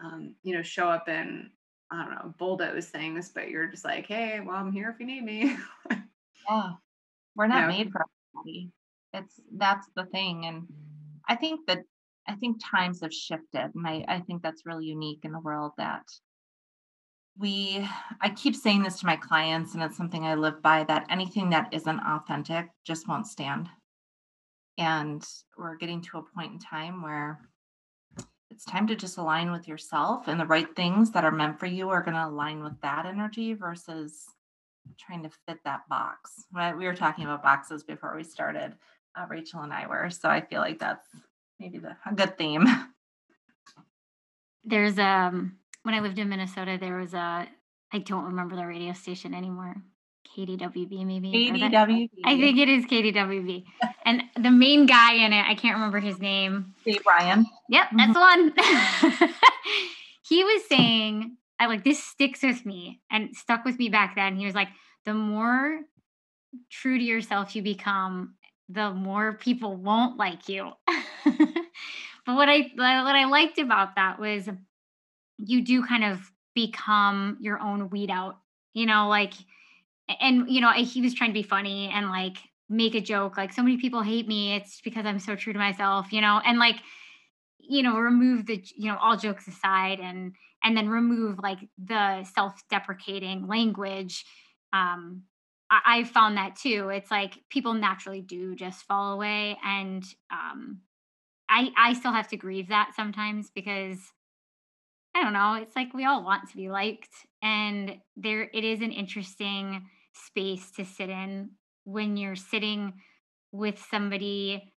um, 0.02 0.34
you 0.42 0.54
know 0.54 0.62
show 0.62 0.88
up 0.88 1.08
and 1.08 1.50
i 1.90 2.02
don't 2.02 2.14
know 2.14 2.34
bulldoze 2.38 2.88
things 2.88 3.30
but 3.34 3.50
you're 3.50 3.66
just 3.66 3.84
like 3.84 4.06
hey 4.06 4.40
well 4.40 4.56
i'm 4.56 4.72
here 4.72 4.88
if 4.88 4.98
you 4.98 5.06
need 5.06 5.24
me 5.24 5.56
yeah. 6.48 6.72
We're 7.34 7.46
not 7.46 7.68
made 7.68 7.90
for 7.90 8.04
everybody. 8.34 8.70
It's 9.14 9.40
that's 9.56 9.86
the 9.94 10.06
thing 10.06 10.46
and 10.46 10.66
i 11.28 11.36
think 11.36 11.60
that 11.66 11.80
i 12.26 12.34
think 12.34 12.56
times 12.64 13.02
have 13.02 13.12
shifted 13.12 13.70
and 13.74 13.86
i, 13.86 14.02
I 14.08 14.20
think 14.20 14.42
that's 14.42 14.64
really 14.64 14.86
unique 14.86 15.20
in 15.24 15.32
the 15.32 15.40
world 15.40 15.72
that 15.76 16.02
we 17.38 17.88
i 18.20 18.28
keep 18.28 18.54
saying 18.54 18.82
this 18.82 19.00
to 19.00 19.06
my 19.06 19.16
clients 19.16 19.74
and 19.74 19.82
it's 19.82 19.96
something 19.96 20.24
i 20.24 20.34
live 20.34 20.60
by 20.62 20.84
that 20.84 21.06
anything 21.08 21.50
that 21.50 21.72
isn't 21.72 22.00
authentic 22.00 22.68
just 22.84 23.08
won't 23.08 23.26
stand. 23.26 23.68
And 24.78 25.22
we're 25.56 25.76
getting 25.76 26.00
to 26.02 26.18
a 26.18 26.22
point 26.22 26.52
in 26.52 26.58
time 26.58 27.02
where 27.02 27.38
it's 28.50 28.64
time 28.64 28.86
to 28.86 28.96
just 28.96 29.18
align 29.18 29.52
with 29.52 29.68
yourself 29.68 30.28
and 30.28 30.40
the 30.40 30.46
right 30.46 30.74
things 30.74 31.10
that 31.12 31.24
are 31.24 31.30
meant 31.30 31.58
for 31.58 31.66
you 31.66 31.90
are 31.90 32.02
going 32.02 32.16
to 32.16 32.26
align 32.26 32.62
with 32.62 32.80
that 32.80 33.06
energy 33.06 33.52
versus 33.52 34.24
trying 34.98 35.22
to 35.22 35.30
fit 35.46 35.58
that 35.64 35.88
box. 35.88 36.44
Right 36.52 36.76
we 36.76 36.86
were 36.86 36.94
talking 36.94 37.24
about 37.24 37.42
boxes 37.42 37.82
before 37.84 38.16
we 38.16 38.24
started 38.24 38.74
uh, 39.14 39.26
rachel 39.28 39.60
and 39.60 39.74
i 39.74 39.86
were 39.86 40.08
so 40.08 40.28
i 40.28 40.40
feel 40.40 40.60
like 40.60 40.78
that's 40.78 41.06
maybe 41.60 41.78
the, 41.78 41.96
a 42.06 42.14
good 42.14 42.36
theme. 42.36 42.66
There's 44.64 44.98
um 44.98 45.58
when 45.82 45.94
I 45.94 46.00
lived 46.00 46.18
in 46.18 46.28
Minnesota, 46.28 46.78
there 46.80 46.96
was 46.96 47.14
a 47.14 47.46
I 47.92 47.98
don't 47.98 48.24
remember 48.24 48.56
the 48.56 48.66
radio 48.66 48.92
station 48.92 49.34
anymore. 49.34 49.76
KDWB 50.36 51.04
maybe. 51.04 51.30
KDWB. 51.30 52.08
I 52.24 52.38
think 52.38 52.58
it 52.58 52.68
is 52.68 52.86
KDWB. 52.86 53.64
and 54.06 54.22
the 54.40 54.50
main 54.50 54.86
guy 54.86 55.14
in 55.14 55.32
it, 55.32 55.44
I 55.46 55.54
can't 55.54 55.74
remember 55.74 56.00
his 56.00 56.18
name. 56.18 56.74
Dave 56.86 57.02
Ryan. 57.06 57.46
Yep, 57.68 57.86
that's 57.96 58.16
mm-hmm. 58.16 58.48
the 58.48 59.20
one. 59.20 59.30
he 60.22 60.42
was 60.42 60.62
saying, 60.68 61.36
I 61.58 61.66
like 61.66 61.84
this 61.84 62.02
sticks 62.02 62.42
with 62.42 62.64
me 62.64 63.00
and 63.10 63.36
stuck 63.36 63.64
with 63.64 63.78
me 63.78 63.90
back 63.90 64.14
then. 64.14 64.36
He 64.36 64.46
was 64.46 64.54
like, 64.54 64.68
the 65.04 65.14
more 65.14 65.80
true 66.70 66.98
to 66.98 67.04
yourself 67.04 67.54
you 67.54 67.62
become, 67.62 68.34
the 68.68 68.90
more 68.90 69.34
people 69.34 69.76
won't 69.76 70.16
like 70.16 70.48
you. 70.48 70.72
but 71.26 72.34
what 72.34 72.48
I 72.48 72.70
what 72.74 73.16
I 73.16 73.26
liked 73.26 73.58
about 73.58 73.96
that 73.96 74.18
was 74.18 74.48
you 75.38 75.62
do 75.64 75.84
kind 75.84 76.04
of 76.04 76.30
become 76.54 77.38
your 77.40 77.60
own 77.60 77.90
weed 77.90 78.10
out. 78.10 78.38
You 78.74 78.86
know, 78.86 79.08
like, 79.08 79.34
and 80.20 80.50
you 80.50 80.60
know, 80.60 80.70
he 80.72 81.00
was 81.00 81.14
trying 81.14 81.30
to 81.30 81.34
be 81.34 81.42
funny 81.42 81.90
and 81.92 82.08
like 82.08 82.38
make 82.68 82.94
a 82.94 83.00
joke, 83.00 83.36
like 83.36 83.52
so 83.52 83.62
many 83.62 83.76
people 83.76 84.02
hate 84.02 84.26
me. 84.26 84.54
It's 84.54 84.80
because 84.80 85.06
I'm 85.06 85.18
so 85.18 85.36
true 85.36 85.52
to 85.52 85.58
myself. 85.58 86.12
You 86.12 86.20
know, 86.20 86.40
and 86.44 86.58
like, 86.58 86.76
you 87.58 87.82
know, 87.82 87.96
remove 87.98 88.46
the 88.46 88.62
you 88.76 88.90
know 88.90 88.98
all 89.00 89.16
jokes 89.16 89.46
aside 89.48 90.00
and 90.00 90.34
and 90.64 90.76
then 90.76 90.88
remove 90.88 91.38
like 91.42 91.58
the 91.82 92.24
self-deprecating 92.24 93.46
language. 93.46 94.24
Um, 94.72 95.24
I, 95.70 95.80
I 95.86 96.04
found 96.04 96.36
that 96.36 96.56
too. 96.56 96.90
It's 96.90 97.10
like 97.10 97.38
people 97.50 97.74
naturally 97.74 98.20
do 98.20 98.54
just 98.54 98.84
fall 98.84 99.12
away, 99.12 99.58
and 99.64 100.04
um, 100.30 100.80
I 101.48 101.70
I 101.76 101.92
still 101.94 102.12
have 102.12 102.28
to 102.28 102.36
grieve 102.36 102.68
that 102.68 102.92
sometimes 102.96 103.50
because 103.54 103.98
I 105.14 105.22
don't 105.22 105.32
know. 105.32 105.54
It's 105.54 105.76
like 105.76 105.92
we 105.92 106.04
all 106.04 106.24
want 106.24 106.48
to 106.50 106.56
be 106.56 106.70
liked, 106.70 107.14
and 107.42 107.96
there 108.16 108.48
it 108.52 108.64
is 108.64 108.80
an 108.80 108.92
interesting 108.92 109.86
space 110.14 110.70
to 110.72 110.84
sit 110.84 111.10
in 111.10 111.50
when 111.84 112.16
you're 112.16 112.36
sitting 112.36 112.94
with 113.52 113.84
somebody 113.90 114.72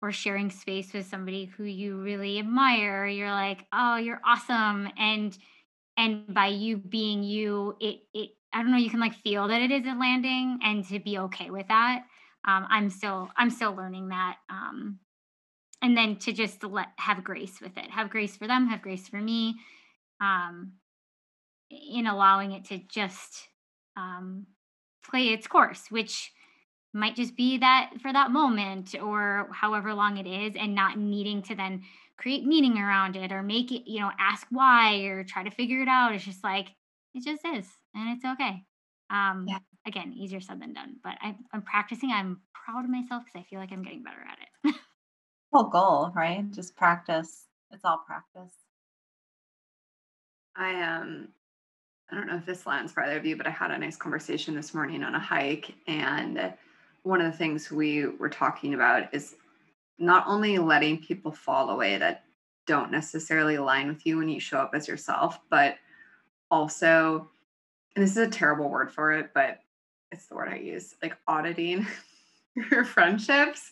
or 0.00 0.12
sharing 0.12 0.50
space 0.50 0.92
with 0.92 1.06
somebody 1.06 1.46
who 1.46 1.64
you 1.64 2.02
really 2.02 2.38
admire. 2.38 3.06
You're 3.06 3.30
like, 3.30 3.66
oh, 3.72 3.96
you're 3.96 4.20
awesome, 4.24 4.88
and 4.98 5.36
and 5.96 6.32
by 6.32 6.46
you 6.46 6.78
being 6.78 7.22
you, 7.22 7.76
it 7.80 8.00
it 8.14 8.30
I 8.52 8.62
don't 8.62 8.70
know. 8.70 8.78
You 8.78 8.90
can 8.90 9.00
like 9.00 9.14
feel 9.16 9.48
that 9.48 9.60
it 9.60 9.70
isn't 9.70 10.00
landing, 10.00 10.60
and 10.62 10.86
to 10.88 10.98
be 10.98 11.18
okay 11.18 11.50
with 11.50 11.68
that. 11.68 12.04
Um, 12.46 12.66
I'm 12.70 12.90
still 12.90 13.28
I'm 13.36 13.50
still 13.50 13.74
learning 13.74 14.08
that. 14.08 14.36
Um, 14.48 14.98
and 15.84 15.94
then 15.94 16.16
to 16.16 16.32
just 16.32 16.64
let 16.64 16.88
have 16.96 17.22
grace 17.22 17.60
with 17.60 17.76
it. 17.76 17.90
Have 17.90 18.08
grace 18.08 18.36
for 18.36 18.46
them 18.46 18.68
have 18.68 18.80
grace 18.80 19.06
for 19.06 19.20
me 19.20 19.56
um 20.20 20.72
in 21.70 22.06
allowing 22.06 22.52
it 22.52 22.64
to 22.64 22.78
just 22.88 23.48
um 23.96 24.46
play 25.08 25.28
its 25.28 25.46
course 25.46 25.84
which 25.90 26.32
might 26.94 27.16
just 27.16 27.36
be 27.36 27.58
that 27.58 27.90
for 28.00 28.12
that 28.12 28.30
moment 28.30 28.94
or 29.02 29.50
however 29.52 29.92
long 29.92 30.16
it 30.16 30.26
is 30.26 30.54
and 30.56 30.74
not 30.74 30.96
needing 30.98 31.42
to 31.42 31.54
then 31.54 31.82
create 32.16 32.46
meaning 32.46 32.78
around 32.78 33.16
it 33.16 33.30
or 33.30 33.42
make 33.42 33.70
it 33.70 33.82
you 33.90 34.00
know 34.00 34.10
ask 34.18 34.46
why 34.50 34.96
or 35.00 35.22
try 35.22 35.42
to 35.44 35.50
figure 35.50 35.82
it 35.82 35.88
out. 35.88 36.14
It's 36.14 36.24
just 36.24 36.42
like 36.42 36.68
it 37.14 37.24
just 37.24 37.44
is 37.44 37.66
and 37.94 38.16
it's 38.16 38.24
okay. 38.24 38.62
Um 39.10 39.44
yeah. 39.46 39.58
again 39.86 40.14
easier 40.16 40.40
said 40.40 40.62
than 40.62 40.72
done 40.72 40.96
but 41.04 41.16
I, 41.20 41.36
i'm 41.52 41.60
practicing. 41.60 42.10
I'm 42.10 42.40
proud 42.64 42.84
of 42.84 42.90
myself 42.90 43.24
because 43.24 43.38
i 43.38 43.44
feel 43.50 43.58
like 43.58 43.70
i'm 43.70 43.82
getting 43.82 44.02
better 44.02 44.24
at 44.26 44.38
it 44.38 44.74
whole 45.54 45.64
goal, 45.64 46.10
right? 46.16 46.50
Just 46.50 46.74
practice. 46.74 47.44
It's 47.70 47.84
all 47.84 48.02
practice. 48.04 48.52
I 50.56 50.82
um 50.82 51.28
I 52.10 52.16
don't 52.16 52.26
know 52.26 52.36
if 52.36 52.44
this 52.44 52.66
lands 52.66 52.92
for 52.92 53.02
either 53.02 53.16
of 53.16 53.24
you, 53.24 53.36
but 53.36 53.46
I 53.46 53.50
had 53.50 53.70
a 53.70 53.78
nice 53.78 53.96
conversation 53.96 54.54
this 54.54 54.74
morning 54.74 55.04
on 55.04 55.14
a 55.14 55.20
hike. 55.20 55.72
And 55.86 56.52
one 57.02 57.20
of 57.20 57.30
the 57.30 57.38
things 57.38 57.70
we 57.70 58.06
were 58.06 58.28
talking 58.28 58.74
about 58.74 59.14
is 59.14 59.36
not 59.98 60.24
only 60.26 60.58
letting 60.58 61.00
people 61.00 61.30
fall 61.30 61.70
away 61.70 61.98
that 61.98 62.24
don't 62.66 62.90
necessarily 62.90 63.54
align 63.54 63.88
with 63.88 64.04
you 64.04 64.18
when 64.18 64.28
you 64.28 64.40
show 64.40 64.58
up 64.58 64.72
as 64.74 64.88
yourself, 64.88 65.38
but 65.50 65.76
also, 66.50 67.30
and 67.94 68.04
this 68.04 68.12
is 68.12 68.16
a 68.16 68.28
terrible 68.28 68.68
word 68.68 68.92
for 68.92 69.12
it, 69.12 69.30
but 69.34 69.60
it's 70.10 70.26
the 70.26 70.34
word 70.34 70.48
I 70.48 70.56
use, 70.56 70.94
like 71.00 71.16
auditing 71.28 71.86
your 72.70 72.84
friendships 72.84 73.70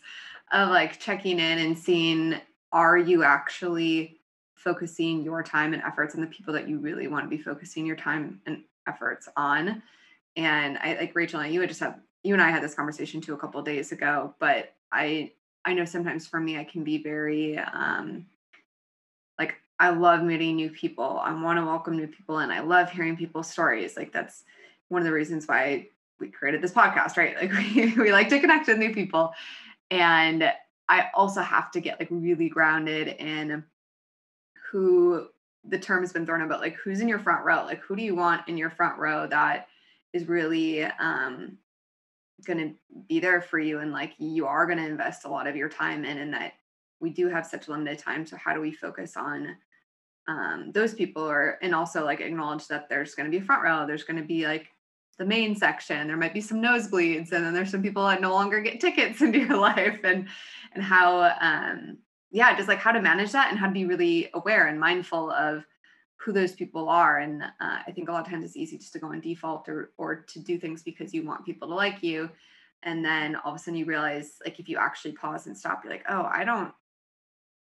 of 0.53 0.69
like 0.69 1.01
checking 1.01 1.39
in 1.39 1.59
and 1.59 1.77
seeing 1.77 2.37
are 2.73 2.97
you 2.97 3.23
actually 3.23 4.19
focusing 4.55 5.23
your 5.23 5.43
time 5.43 5.75
and 5.75 5.83
efforts 5.83 6.15
on 6.15 6.21
the 6.21 6.27
people 6.29 6.53
that 6.55 6.69
you 6.69 6.79
really 6.79 7.09
want 7.09 7.25
to 7.25 7.29
be 7.29 7.43
focusing 7.43 7.85
your 7.85 7.97
time 7.97 8.41
and 8.47 8.63
efforts 8.87 9.29
on? 9.37 9.83
And 10.37 10.79
i 10.79 10.97
like 10.99 11.15
rachel 11.15 11.41
and 11.41 11.53
you 11.53 11.67
just 11.67 11.81
had 11.81 11.97
you 12.23 12.33
and 12.33 12.43
i 12.43 12.51
had 12.51 12.63
this 12.63 12.75
conversation 12.75 13.21
too 13.21 13.35
a 13.35 13.37
couple 13.37 13.61
days 13.63 13.93
ago 13.93 14.35
but 14.39 14.75
i 14.91 15.31
i 15.65 15.75
know 15.75 15.85
sometimes 15.85 16.27
for 16.27 16.41
me 16.41 16.57
i 16.57 16.65
can 16.65 16.85
be 16.85 17.03
very 17.03 17.59
um 17.59 18.25
like 19.39 19.57
i 19.79 19.91
love 19.91 20.23
meeting 20.23 20.57
new 20.57 20.71
people. 20.71 21.19
I 21.19 21.33
want 21.35 21.59
to 21.59 21.65
welcome 21.67 21.97
new 21.97 22.07
people 22.07 22.39
and 22.39 22.53
i 22.53 22.61
love 22.61 22.91
hearing 22.91 23.17
people's 23.17 23.51
stories. 23.51 23.97
Like 23.97 24.13
that's 24.13 24.45
one 24.89 25.03
of 25.03 25.07
the 25.07 25.13
reasons 25.13 25.47
why 25.47 25.89
we 26.19 26.29
created 26.29 26.63
this 26.63 26.73
podcast 26.73 27.17
right? 27.17 27.37
Like 27.41 27.53
we, 27.53 27.93
we 27.95 28.13
like 28.13 28.29
to 28.31 28.41
connect 28.41 28.69
with 28.69 28.79
new 28.79 28.95
people 28.95 29.35
and 29.93 30.51
I 30.89 31.11
also 31.15 31.43
have 31.43 31.71
to 31.73 31.81
get 31.81 32.01
like 32.01 32.09
really 32.11 32.49
grounded 32.49 33.09
in 33.09 33.63
who 34.71 35.29
the 35.69 35.79
term 35.79 36.03
has 36.03 36.15
been 36.15 36.25
thrown 36.25 36.41
about 36.41 36.63
like 36.63 36.77
who's 36.77 37.01
in 37.01 37.09
your 37.09 37.19
front 37.19 37.45
row? 37.45 37.65
Like 37.67 37.81
who 37.81 37.95
do 37.95 38.03
you 38.03 38.17
want 38.17 38.49
in 38.49 38.57
your 38.57 38.71
front 38.71 38.99
row 38.99 39.27
that 39.27 39.69
is 40.15 40.29
really 40.29 40.85
um 40.85 41.59
going 42.47 42.59
to 42.59 43.03
be 43.07 43.21
there 43.21 43.43
for 43.43 43.59
you 43.59 43.81
and 43.81 43.93
like 43.93 44.15
you 44.19 44.47
are 44.47 44.67
going 44.67 44.79
to 44.79 44.87
invest 44.87 45.27
a 45.27 45.29
lot 45.29 45.47
of 45.47 45.55
your 45.55 45.69
time 45.69 46.05
in 46.05 46.19
and 46.19 46.33
that 46.33 46.55
we 46.99 47.11
do 47.11 47.29
have 47.29 47.47
such 47.47 47.69
limited 47.69 47.99
time 47.99 48.27
so 48.27 48.37
how 48.37 48.53
do 48.53 48.61
we 48.61 48.73
focus 48.73 49.17
on 49.17 49.55
um, 50.27 50.73
those 50.73 50.95
people 50.95 51.23
or 51.23 51.59
and 51.63 51.75
also 51.75 52.05
like 52.05 52.21
acknowledge 52.21 52.67
that 52.67 52.89
there's 52.89 53.15
going 53.15 53.31
to 53.31 53.39
be 53.39 53.43
a 53.43 53.47
front 53.47 53.63
row 53.63 53.87
there's 53.87 54.05
going 54.05 54.17
to 54.17 54.27
be 54.27 54.47
like 54.47 54.69
the 55.19 55.25
main 55.25 55.55
section 55.55 56.07
there 56.07 56.17
might 56.17 56.35
be 56.35 56.41
some 56.41 56.61
nosebleeds 56.61 57.33
and 57.33 57.45
then 57.45 57.53
there's 57.53 57.71
some 57.71 57.83
people 57.83 58.07
that 58.07 58.21
no 58.21 58.33
longer 58.33 58.61
get 58.61 58.81
tickets 58.81 59.21
into 59.23 59.39
your 59.39 59.59
life 59.59 60.01
and 60.05 60.29
and 60.75 60.83
how 60.83 61.23
um 61.41 61.99
yeah 62.31 62.57
just 62.57 62.69
like 62.69 62.79
how 62.79 62.93
to 62.93 63.01
manage 63.01 63.33
that 63.33 63.51
and 63.51 63.59
how 63.59 63.67
to 63.67 63.73
be 63.73 63.85
really 63.85 64.31
aware 64.35 64.67
and 64.67 64.81
mindful 64.81 65.31
of 65.31 65.65
who 66.25 66.33
those 66.33 66.53
people 66.53 66.89
are. 66.89 67.19
And 67.19 67.43
uh, 67.43 67.79
i 67.87 67.93
think 67.93 68.09
a 68.09 68.13
lot 68.13 68.25
of 68.25 68.31
times 68.31 68.45
it's 68.45 68.57
easy 68.57 68.79
just 68.79 68.93
to 68.95 68.99
go 68.99 69.09
on 69.09 69.21
default 69.21 69.69
or 69.69 69.93
or 69.99 70.17
to 70.17 70.41
do 70.41 70.59
things 70.59 70.83
because 70.83 71.13
you 71.13 71.25
want 71.25 71.45
people 71.45 71.69
to 71.69 71.75
like 71.75 72.03
you. 72.03 72.31
And 72.85 73.05
then 73.05 73.37
all 73.37 73.53
of 73.53 73.57
a 73.57 73.59
sudden 73.59 73.79
you 73.79 73.85
realize 73.85 74.39
like 74.45 74.59
if 74.59 74.69
you 74.69 74.79
actually 74.79 75.13
pause 75.13 75.47
and 75.47 75.57
stop 75.57 75.83
you're 75.85 75.93
like 75.93 76.05
oh 76.09 76.23
i 76.23 76.45
don't 76.45 76.73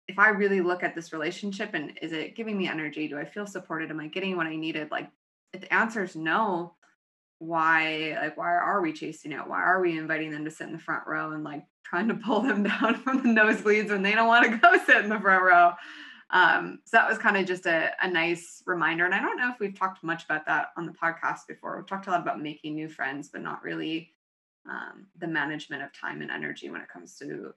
if 0.08 0.18
i 0.18 0.28
really 0.28 0.60
look 0.60 0.82
at 0.82 0.94
this 0.94 1.12
relationship 1.12 1.70
and 1.74 1.98
is 2.02 2.12
it 2.12 2.36
giving 2.36 2.56
me 2.56 2.68
energy? 2.68 3.08
Do 3.08 3.18
i 3.18 3.24
feel 3.24 3.46
supported? 3.46 3.90
Am 3.90 4.00
i 4.00 4.08
getting 4.08 4.36
what 4.36 4.46
i 4.46 4.56
needed? 4.56 4.90
Like 4.90 5.08
if 5.52 5.60
the 5.62 5.74
answer 5.74 6.02
is 6.02 6.16
no 6.16 6.74
why 7.46 8.16
like 8.20 8.36
why 8.36 8.54
are 8.54 8.80
we 8.80 8.92
chasing 8.92 9.32
it? 9.32 9.46
Why 9.46 9.62
are 9.62 9.80
we 9.80 9.98
inviting 9.98 10.30
them 10.30 10.44
to 10.44 10.50
sit 10.50 10.66
in 10.66 10.72
the 10.72 10.78
front 10.78 11.06
row 11.06 11.32
and 11.32 11.44
like 11.44 11.64
trying 11.84 12.08
to 12.08 12.14
pull 12.14 12.40
them 12.40 12.62
down 12.64 12.96
from 12.96 13.18
the 13.18 13.40
nosebleeds 13.40 13.90
when 13.90 14.02
they 14.02 14.12
don't 14.12 14.26
want 14.28 14.50
to 14.50 14.58
go 14.58 14.78
sit 14.86 15.04
in 15.04 15.10
the 15.10 15.20
front 15.20 15.44
row? 15.44 15.72
Um, 16.30 16.80
so 16.84 16.96
that 16.96 17.08
was 17.08 17.18
kind 17.18 17.36
of 17.36 17.46
just 17.46 17.66
a, 17.66 17.92
a 18.02 18.08
nice 18.08 18.62
reminder 18.66 19.04
and 19.04 19.14
i 19.14 19.20
don't 19.20 19.36
know 19.36 19.50
if 19.50 19.60
we've 19.60 19.78
talked 19.78 20.02
much 20.02 20.24
about 20.24 20.46
that 20.46 20.68
on 20.76 20.86
the 20.86 20.92
podcast 20.92 21.46
before. 21.46 21.76
We've 21.76 21.86
talked 21.86 22.06
a 22.06 22.10
lot 22.10 22.22
about 22.22 22.40
making 22.40 22.74
new 22.74 22.88
friends 22.88 23.28
but 23.28 23.42
not 23.42 23.62
really 23.62 24.10
um, 24.68 25.06
the 25.18 25.28
management 25.28 25.82
of 25.82 25.92
time 25.92 26.22
and 26.22 26.30
energy 26.30 26.70
when 26.70 26.80
it 26.80 26.88
comes 26.88 27.16
to 27.18 27.52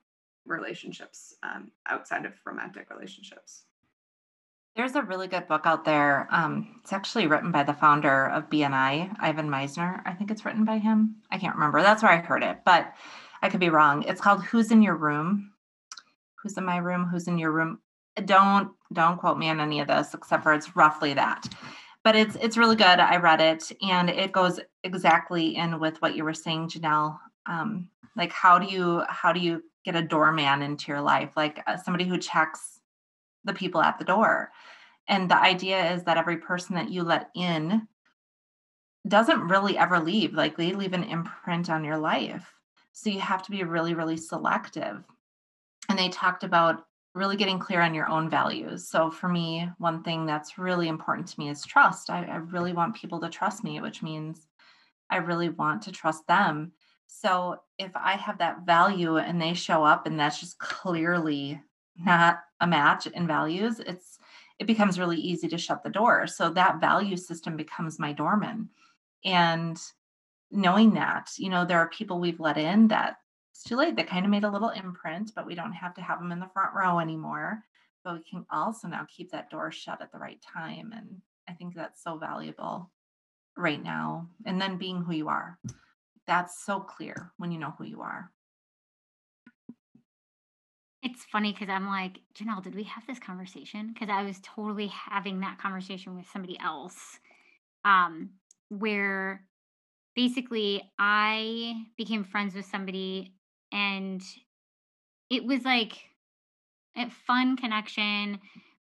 relationships 0.45 1.35
um, 1.43 1.71
outside 1.87 2.25
of 2.25 2.33
romantic 2.45 2.89
relationships 2.89 3.63
there's 4.77 4.95
a 4.95 5.01
really 5.01 5.27
good 5.27 5.47
book 5.47 5.63
out 5.65 5.83
there. 5.83 6.27
Um, 6.31 6.79
it's 6.81 6.93
actually 6.93 7.25
written 7.25 7.51
by 7.51 7.63
the 7.63 7.73
founder 7.73 8.27
of 8.27 8.49
BNI, 8.49 9.17
Ivan 9.19 9.49
Misner. 9.49 10.01
I 10.05 10.13
think 10.13 10.29
it's 10.29 10.45
written 10.45 10.65
by 10.65 10.77
him. 10.77 11.15
I 11.31 11.39
can't 11.39 11.55
remember. 11.55 11.81
That's 11.81 12.03
where 12.03 12.11
I 12.11 12.17
heard 12.17 12.43
it, 12.43 12.59
but 12.63 12.93
I 13.41 13.49
could 13.49 13.59
be 13.59 13.69
wrong. 13.69 14.03
It's 14.03 14.21
called 14.21 14.43
Who's 14.45 14.71
in 14.71 14.83
Your 14.83 14.95
Room? 14.95 15.51
Who's 16.41 16.57
in 16.57 16.63
my 16.63 16.77
room? 16.77 17.05
Who's 17.05 17.27
in 17.27 17.39
your 17.39 17.51
room? 17.51 17.79
Don't 18.23 18.71
don't 18.93 19.17
quote 19.17 19.39
me 19.39 19.49
on 19.49 19.59
any 19.59 19.79
of 19.79 19.87
this, 19.87 20.13
except 20.13 20.43
for 20.43 20.53
it's 20.53 20.75
roughly 20.75 21.15
that. 21.15 21.47
But 22.03 22.15
it's 22.15 22.35
it's 22.35 22.55
really 22.55 22.75
good. 22.75 22.85
I 22.99 23.17
read 23.17 23.41
it, 23.41 23.71
and 23.81 24.09
it 24.09 24.31
goes 24.31 24.59
exactly 24.83 25.55
in 25.55 25.79
with 25.79 26.01
what 26.01 26.15
you 26.15 26.23
were 26.23 26.33
saying, 26.33 26.69
Janelle. 26.69 27.17
Um, 27.47 27.89
like 28.15 28.31
how 28.31 28.59
do 28.59 28.67
you 28.67 29.03
how 29.09 29.33
do 29.33 29.39
you 29.39 29.63
get 29.83 29.95
a 29.95 30.01
doorman 30.01 30.61
into 30.61 30.91
your 30.91 31.01
life? 31.01 31.31
Like 31.35 31.61
uh, 31.67 31.77
somebody 31.77 32.05
who 32.05 32.17
checks 32.17 32.76
the 33.47 33.53
people 33.53 33.81
at 33.81 33.97
the 33.97 34.05
door. 34.05 34.51
And 35.07 35.29
the 35.31 35.41
idea 35.41 35.93
is 35.93 36.03
that 36.03 36.17
every 36.17 36.37
person 36.37 36.75
that 36.75 36.91
you 36.91 37.03
let 37.03 37.29
in 37.35 37.87
doesn't 39.07 39.47
really 39.47 39.77
ever 39.77 39.99
leave. 39.99 40.33
Like 40.33 40.57
they 40.57 40.73
leave 40.73 40.93
an 40.93 41.03
imprint 41.03 41.69
on 41.69 41.83
your 41.83 41.97
life. 41.97 42.53
So 42.91 43.09
you 43.09 43.19
have 43.19 43.43
to 43.43 43.51
be 43.51 43.63
really, 43.63 43.93
really 43.93 44.17
selective. 44.17 45.03
And 45.89 45.97
they 45.97 46.09
talked 46.09 46.43
about 46.43 46.83
really 47.13 47.37
getting 47.37 47.59
clear 47.59 47.81
on 47.81 47.93
your 47.93 48.09
own 48.09 48.29
values. 48.29 48.89
So 48.89 49.09
for 49.09 49.27
me, 49.27 49.69
one 49.77 50.03
thing 50.03 50.25
that's 50.25 50.57
really 50.57 50.87
important 50.87 51.27
to 51.27 51.39
me 51.39 51.49
is 51.49 51.65
trust. 51.65 52.09
I, 52.09 52.23
I 52.25 52.35
really 52.37 52.73
want 52.73 52.95
people 52.95 53.19
to 53.21 53.29
trust 53.29 53.63
me, 53.63 53.79
which 53.81 54.03
means 54.03 54.47
I 55.09 55.17
really 55.17 55.49
want 55.49 55.81
to 55.83 55.91
trust 55.91 56.27
them. 56.27 56.73
So 57.07 57.57
if 57.79 57.91
I 57.95 58.13
have 58.13 58.39
that 58.39 58.65
value 58.65 59.17
and 59.17 59.41
they 59.41 59.53
show 59.53 59.83
up 59.83 60.05
and 60.05 60.19
that's 60.19 60.39
just 60.39 60.59
clearly 60.59 61.61
not 61.99 62.39
a 62.59 62.67
match 62.67 63.07
in 63.07 63.27
values, 63.27 63.79
it's 63.79 64.19
it 64.59 64.65
becomes 64.65 64.99
really 64.99 65.17
easy 65.17 65.47
to 65.47 65.57
shut 65.57 65.83
the 65.83 65.89
door. 65.89 66.25
So 66.25 66.49
that 66.49 66.81
value 66.81 67.15
system 67.15 67.55
becomes 67.55 67.99
my 67.99 68.11
doorman. 68.11 68.69
And 69.23 69.79
knowing 70.49 70.93
that, 70.95 71.29
you 71.37 71.49
know, 71.49 71.63
there 71.65 71.77
are 71.79 71.89
people 71.89 72.19
we've 72.19 72.39
let 72.39 72.57
in 72.57 72.87
that 72.87 73.17
it's 73.51 73.63
too 73.63 73.75
late. 73.75 73.95
They 73.95 74.03
kind 74.03 74.25
of 74.25 74.31
made 74.31 74.43
a 74.43 74.51
little 74.51 74.69
imprint, 74.69 75.31
but 75.35 75.45
we 75.45 75.55
don't 75.55 75.73
have 75.73 75.93
to 75.95 76.01
have 76.01 76.19
them 76.19 76.31
in 76.31 76.39
the 76.39 76.49
front 76.53 76.73
row 76.75 76.99
anymore. 76.99 77.63
But 78.03 78.15
we 78.15 78.23
can 78.29 78.45
also 78.51 78.87
now 78.87 79.05
keep 79.15 79.31
that 79.31 79.49
door 79.49 79.71
shut 79.71 80.01
at 80.01 80.11
the 80.11 80.19
right 80.19 80.39
time. 80.41 80.93
And 80.95 81.21
I 81.49 81.53
think 81.53 81.75
that's 81.75 82.03
so 82.03 82.17
valuable 82.17 82.91
right 83.55 83.83
now. 83.83 84.29
And 84.45 84.61
then 84.61 84.77
being 84.77 85.01
who 85.01 85.13
you 85.13 85.29
are. 85.29 85.57
That's 86.27 86.65
so 86.65 86.79
clear 86.79 87.31
when 87.37 87.51
you 87.51 87.59
know 87.59 87.73
who 87.77 87.85
you 87.85 88.01
are. 88.01 88.31
It's 91.09 91.23
funny 91.23 91.53
because 91.53 91.69
I'm 91.69 91.87
like, 91.87 92.19
Janelle, 92.35 92.61
did 92.61 92.75
we 92.75 92.83
have 92.83 93.07
this 93.07 93.17
conversation? 93.17 93.93
Because 93.93 94.09
I 94.09 94.23
was 94.23 94.41
totally 94.43 94.87
having 94.87 95.39
that 95.39 95.57
conversation 95.57 96.17
with 96.17 96.29
somebody 96.33 96.59
else, 96.59 97.17
um, 97.85 98.31
where 98.67 99.45
basically 100.17 100.83
I 100.99 101.85
became 101.95 102.25
friends 102.25 102.55
with 102.55 102.65
somebody 102.65 103.31
and 103.71 104.21
it 105.29 105.45
was 105.45 105.63
like 105.63 105.93
a 106.97 107.09
fun 107.09 107.55
connection, 107.55 108.39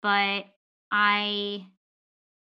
but 0.03 0.47
I 0.91 1.67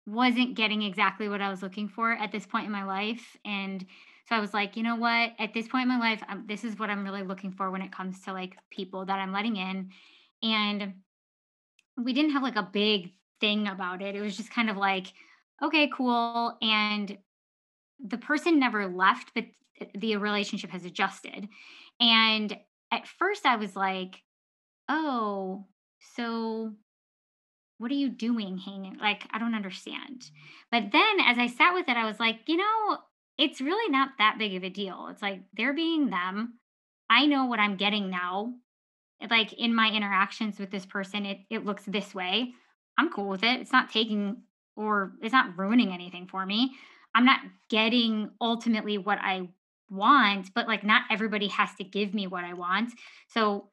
wasn't 0.07 0.57
getting 0.57 0.81
exactly 0.81 1.29
what 1.29 1.43
I 1.43 1.51
was 1.51 1.63
looking 1.63 1.89
for 1.91 2.13
at 2.13 2.33
this 2.33 2.47
point 2.47 2.65
in 2.65 2.73
my 2.73 2.85
life. 2.85 3.37
And 3.45 3.85
so 4.29 4.37
I 4.37 4.41
was 4.41 4.53
like, 4.53 4.77
you 4.77 4.83
know 4.83 4.97
what? 4.97 5.33
At 5.39 5.55
this 5.55 5.69
point 5.69 5.85
in 5.85 5.89
my 5.89 5.99
life, 5.99 6.23
this 6.47 6.63
is 6.63 6.79
what 6.79 6.91
I'm 6.91 7.03
really 7.03 7.23
looking 7.23 7.51
for 7.51 7.71
when 7.71 7.81
it 7.81 7.91
comes 7.91 8.21
to 8.25 8.35
like 8.35 8.57
people 8.71 9.07
that 9.07 9.19
I'm 9.19 9.33
letting 9.33 9.57
in. 9.57 9.91
And 10.43 10.95
we 11.97 12.13
didn't 12.13 12.33
have 12.33 12.43
like 12.43 12.57
a 12.57 12.69
big 12.71 13.15
thing 13.41 13.67
about 13.67 14.03
it. 14.03 14.15
It 14.15 14.21
was 14.21 14.37
just 14.37 14.53
kind 14.53 14.69
of 14.69 14.77
like, 14.77 15.07
okay, 15.63 15.91
cool. 15.97 16.59
And 16.61 17.17
the 18.05 18.19
person 18.19 18.61
never 18.61 18.87
left, 18.87 19.33
but 19.35 19.47
the 19.95 20.17
relationship 20.17 20.71
has 20.71 20.85
adjusted. 20.85 21.49
And 21.99 22.55
at 22.93 23.07
first 23.07 23.47
I 23.47 23.57
was 23.57 23.75
like, 23.75 24.23
oh, 24.91 25.65
so 26.17 26.75
what 27.79 27.91
are 27.91 27.95
you 27.95 28.11
doing 28.11 28.59
hanging? 28.59 28.99
Like, 29.01 29.27
I 29.31 29.39
don't 29.39 29.55
understand. 29.55 30.31
But 30.71 30.93
then 30.93 31.21
as 31.25 31.39
I 31.39 31.47
sat 31.47 31.73
with 31.73 31.89
it, 31.89 31.97
I 31.97 32.05
was 32.05 32.21
like, 32.21 32.41
you 32.47 32.59
know, 32.59 32.99
it's 33.39 33.61
really 33.61 33.91
not 33.91 34.11
that 34.19 34.37
big 34.39 34.55
of 34.55 34.65
a 34.65 34.69
deal. 34.69 35.09
It's 35.11 35.23
like 35.23 35.43
they're 35.57 35.73
being 35.73 36.11
them. 36.11 36.59
I 37.09 37.27
know 37.27 37.47
what 37.47 37.61
I'm 37.61 37.77
getting 37.77 38.11
now. 38.11 38.55
Like 39.31 39.53
in 39.55 39.75
my 39.75 39.91
interactions 39.91 40.59
with 40.59 40.71
this 40.71 40.85
person, 40.85 41.25
it, 41.25 41.39
it 41.49 41.65
looks 41.65 41.85
this 41.87 42.15
way. 42.15 42.53
I'm 42.99 43.11
cool 43.11 43.29
with 43.29 43.45
it. 43.45 43.61
It's 43.61 43.73
not 43.73 43.91
taking 43.91 44.43
or 44.77 45.13
it's 45.23 45.33
not 45.33 45.57
ruining 45.57 45.93
anything 45.93 46.27
for 46.27 46.45
me. 46.45 46.73
I'm 47.15 47.25
not 47.25 47.41
getting 47.71 48.31
ultimately 48.41 48.99
what 48.99 49.19
I 49.21 49.49
want, 49.91 50.53
but 50.55 50.67
like 50.67 50.85
not 50.85 51.03
everybody 51.11 51.49
has 51.49 51.75
to 51.77 51.85
give 51.85 52.15
me 52.15 52.27
what 52.27 52.45
I 52.45 52.55
want. 52.55 52.93
So 53.29 53.69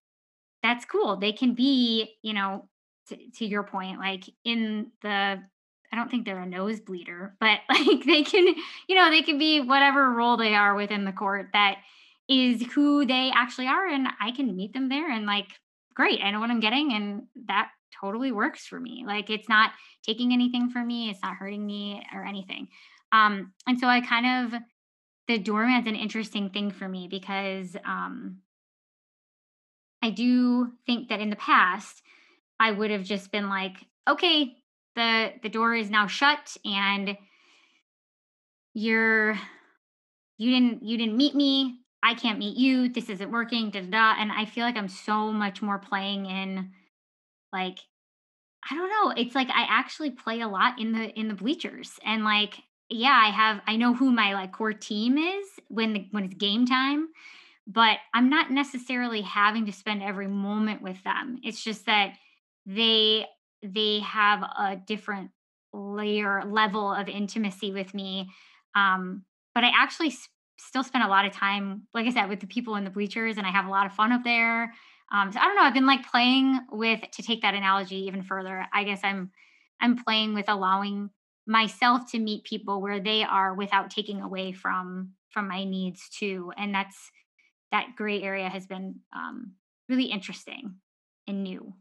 that's 0.63 0.85
cool. 0.85 1.17
They 1.17 1.31
can 1.31 1.53
be, 1.53 2.15
you 2.21 2.33
know, 2.33 2.69
to, 3.09 3.17
to 3.37 3.45
your 3.45 3.63
point, 3.63 3.99
like 3.99 4.23
in 4.43 4.91
the 5.01 5.43
I 5.95 5.97
don't 5.97 6.11
think 6.11 6.25
they're 6.25 6.41
a 6.41 6.45
nosebleeder, 6.45 7.31
but 7.39 7.59
like 7.69 8.03
they 8.05 8.23
can, 8.23 8.53
you 8.87 8.95
know, 8.95 9.09
they 9.09 9.21
can 9.21 9.39
be 9.39 9.61
whatever 9.61 10.11
role 10.11 10.35
they 10.35 10.53
are 10.53 10.75
within 10.75 11.05
the 11.05 11.13
court 11.13 11.47
that 11.53 11.77
is 12.27 12.61
who 12.73 13.05
they 13.05 13.31
actually 13.33 13.67
are. 13.67 13.87
And 13.87 14.09
I 14.19 14.31
can 14.31 14.57
meet 14.57 14.73
them 14.73 14.89
there 14.89 15.09
and 15.09 15.25
like, 15.25 15.47
great, 15.93 16.19
I 16.21 16.31
know 16.31 16.41
what 16.41 16.49
I'm 16.49 16.59
getting. 16.59 16.91
And 16.91 17.23
that 17.47 17.69
totally 18.01 18.33
works 18.33 18.65
for 18.67 18.77
me. 18.77 19.05
Like 19.07 19.29
it's 19.29 19.47
not 19.47 19.71
taking 20.05 20.33
anything 20.33 20.69
from 20.69 20.85
me, 20.85 21.09
it's 21.09 21.21
not 21.23 21.37
hurting 21.37 21.65
me 21.65 22.03
or 22.13 22.25
anything. 22.25 22.67
Um, 23.13 23.53
and 23.65 23.79
so 23.79 23.87
I 23.87 24.01
kind 24.01 24.53
of 24.53 24.59
the 25.29 25.39
doorman's 25.39 25.87
an 25.87 25.95
interesting 25.95 26.49
thing 26.49 26.71
for 26.71 26.89
me 26.89 27.07
because 27.09 27.77
um, 27.85 28.39
I 30.03 30.09
do 30.09 30.73
think 30.85 31.07
that 31.07 31.21
in 31.21 31.29
the 31.29 31.37
past 31.37 32.01
I 32.59 32.71
would 32.71 32.91
have 32.91 33.03
just 33.03 33.31
been 33.31 33.47
like, 33.47 33.77
okay, 34.09 34.57
the 34.95 35.33
the 35.43 35.49
door 35.49 35.75
is 35.75 35.89
now 35.89 36.07
shut 36.07 36.57
and 36.65 37.17
you're 38.73 39.37
you 40.37 40.51
didn't 40.51 40.83
you 40.83 40.97
didn't 40.97 41.17
meet 41.17 41.35
me. 41.35 41.79
I 42.03 42.13
can't 42.13 42.39
meet 42.39 42.57
you. 42.57 42.89
This 42.89 43.09
isn't 43.09 43.31
working. 43.31 43.71
Da 43.71 43.81
da 43.81 43.87
da. 43.87 44.21
And 44.21 44.31
I 44.31 44.45
feel 44.45 44.63
like 44.63 44.77
I'm 44.77 44.87
so 44.87 45.31
much 45.31 45.61
more 45.61 45.79
playing 45.79 46.25
in 46.25 46.71
like 47.51 47.79
I 48.69 48.75
don't 48.75 48.89
know. 48.89 49.21
It's 49.21 49.35
like 49.35 49.49
I 49.49 49.65
actually 49.69 50.11
play 50.11 50.41
a 50.41 50.47
lot 50.47 50.79
in 50.79 50.91
the 50.91 51.09
in 51.19 51.27
the 51.27 51.35
bleachers 51.35 51.99
and 52.03 52.23
like 52.23 52.55
yeah, 52.89 53.19
I 53.21 53.29
have 53.29 53.61
I 53.67 53.75
know 53.77 53.93
who 53.93 54.11
my 54.11 54.33
like 54.33 54.51
core 54.51 54.73
team 54.73 55.17
is 55.17 55.47
when 55.69 55.93
the, 55.93 56.07
when 56.11 56.25
it's 56.25 56.35
game 56.35 56.65
time, 56.65 57.09
but 57.67 57.97
I'm 58.13 58.29
not 58.29 58.51
necessarily 58.51 59.21
having 59.21 59.65
to 59.65 59.71
spend 59.71 60.03
every 60.03 60.27
moment 60.27 60.81
with 60.81 61.03
them. 61.03 61.39
It's 61.43 61.63
just 61.63 61.85
that 61.87 62.13
they 62.65 63.25
they 63.73 63.99
have 63.99 64.41
a 64.41 64.77
different 64.85 65.31
layer 65.73 66.43
level 66.45 66.91
of 66.93 67.09
intimacy 67.09 67.71
with 67.71 67.93
me. 67.93 68.29
Um, 68.75 69.23
but 69.53 69.63
I 69.63 69.71
actually 69.75 70.09
s- 70.09 70.29
still 70.57 70.83
spend 70.83 71.03
a 71.03 71.09
lot 71.09 71.25
of 71.25 71.33
time, 71.33 71.87
like 71.93 72.05
I 72.05 72.11
said, 72.11 72.29
with 72.29 72.39
the 72.39 72.47
people 72.47 72.75
in 72.75 72.83
the 72.83 72.89
bleachers, 72.89 73.37
and 73.37 73.45
I 73.45 73.51
have 73.51 73.65
a 73.65 73.69
lot 73.71 73.85
of 73.85 73.93
fun 73.93 74.11
up 74.11 74.23
there. 74.23 74.73
Um, 75.13 75.31
so 75.31 75.39
I 75.39 75.45
don't 75.45 75.55
know. 75.55 75.63
I've 75.63 75.73
been 75.73 75.85
like 75.85 76.09
playing 76.09 76.59
with 76.71 77.01
to 77.11 77.21
take 77.23 77.41
that 77.41 77.53
analogy 77.53 78.07
even 78.07 78.23
further. 78.23 78.65
I 78.73 78.83
guess 78.83 79.01
I'm 79.03 79.31
I'm 79.81 79.97
playing 79.97 80.33
with 80.33 80.49
allowing 80.49 81.09
myself 81.47 82.11
to 82.11 82.19
meet 82.19 82.43
people 82.43 82.81
where 82.81 82.99
they 82.99 83.23
are 83.23 83.53
without 83.53 83.89
taking 83.91 84.21
away 84.21 84.51
from 84.51 85.11
from 85.29 85.47
my 85.47 85.63
needs 85.63 86.09
too 86.09 86.51
and 86.57 86.73
that's 86.73 87.11
that 87.71 87.95
gray 87.95 88.21
area 88.21 88.49
has 88.49 88.65
been 88.65 88.95
um, 89.13 89.53
really 89.89 90.05
interesting 90.05 90.75
and 91.27 91.43
new 91.43 91.73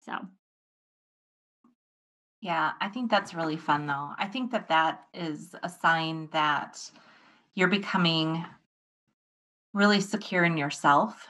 so 0.00 0.12
yeah 2.42 2.72
i 2.80 2.88
think 2.88 3.10
that's 3.10 3.32
really 3.32 3.56
fun 3.56 3.86
though 3.86 4.10
i 4.18 4.26
think 4.26 4.50
that 4.50 4.68
that 4.68 5.04
is 5.14 5.54
a 5.62 5.68
sign 5.68 6.28
that 6.32 6.78
you're 7.54 7.68
becoming 7.68 8.44
really 9.72 10.00
secure 10.00 10.44
in 10.44 10.58
yourself 10.58 11.26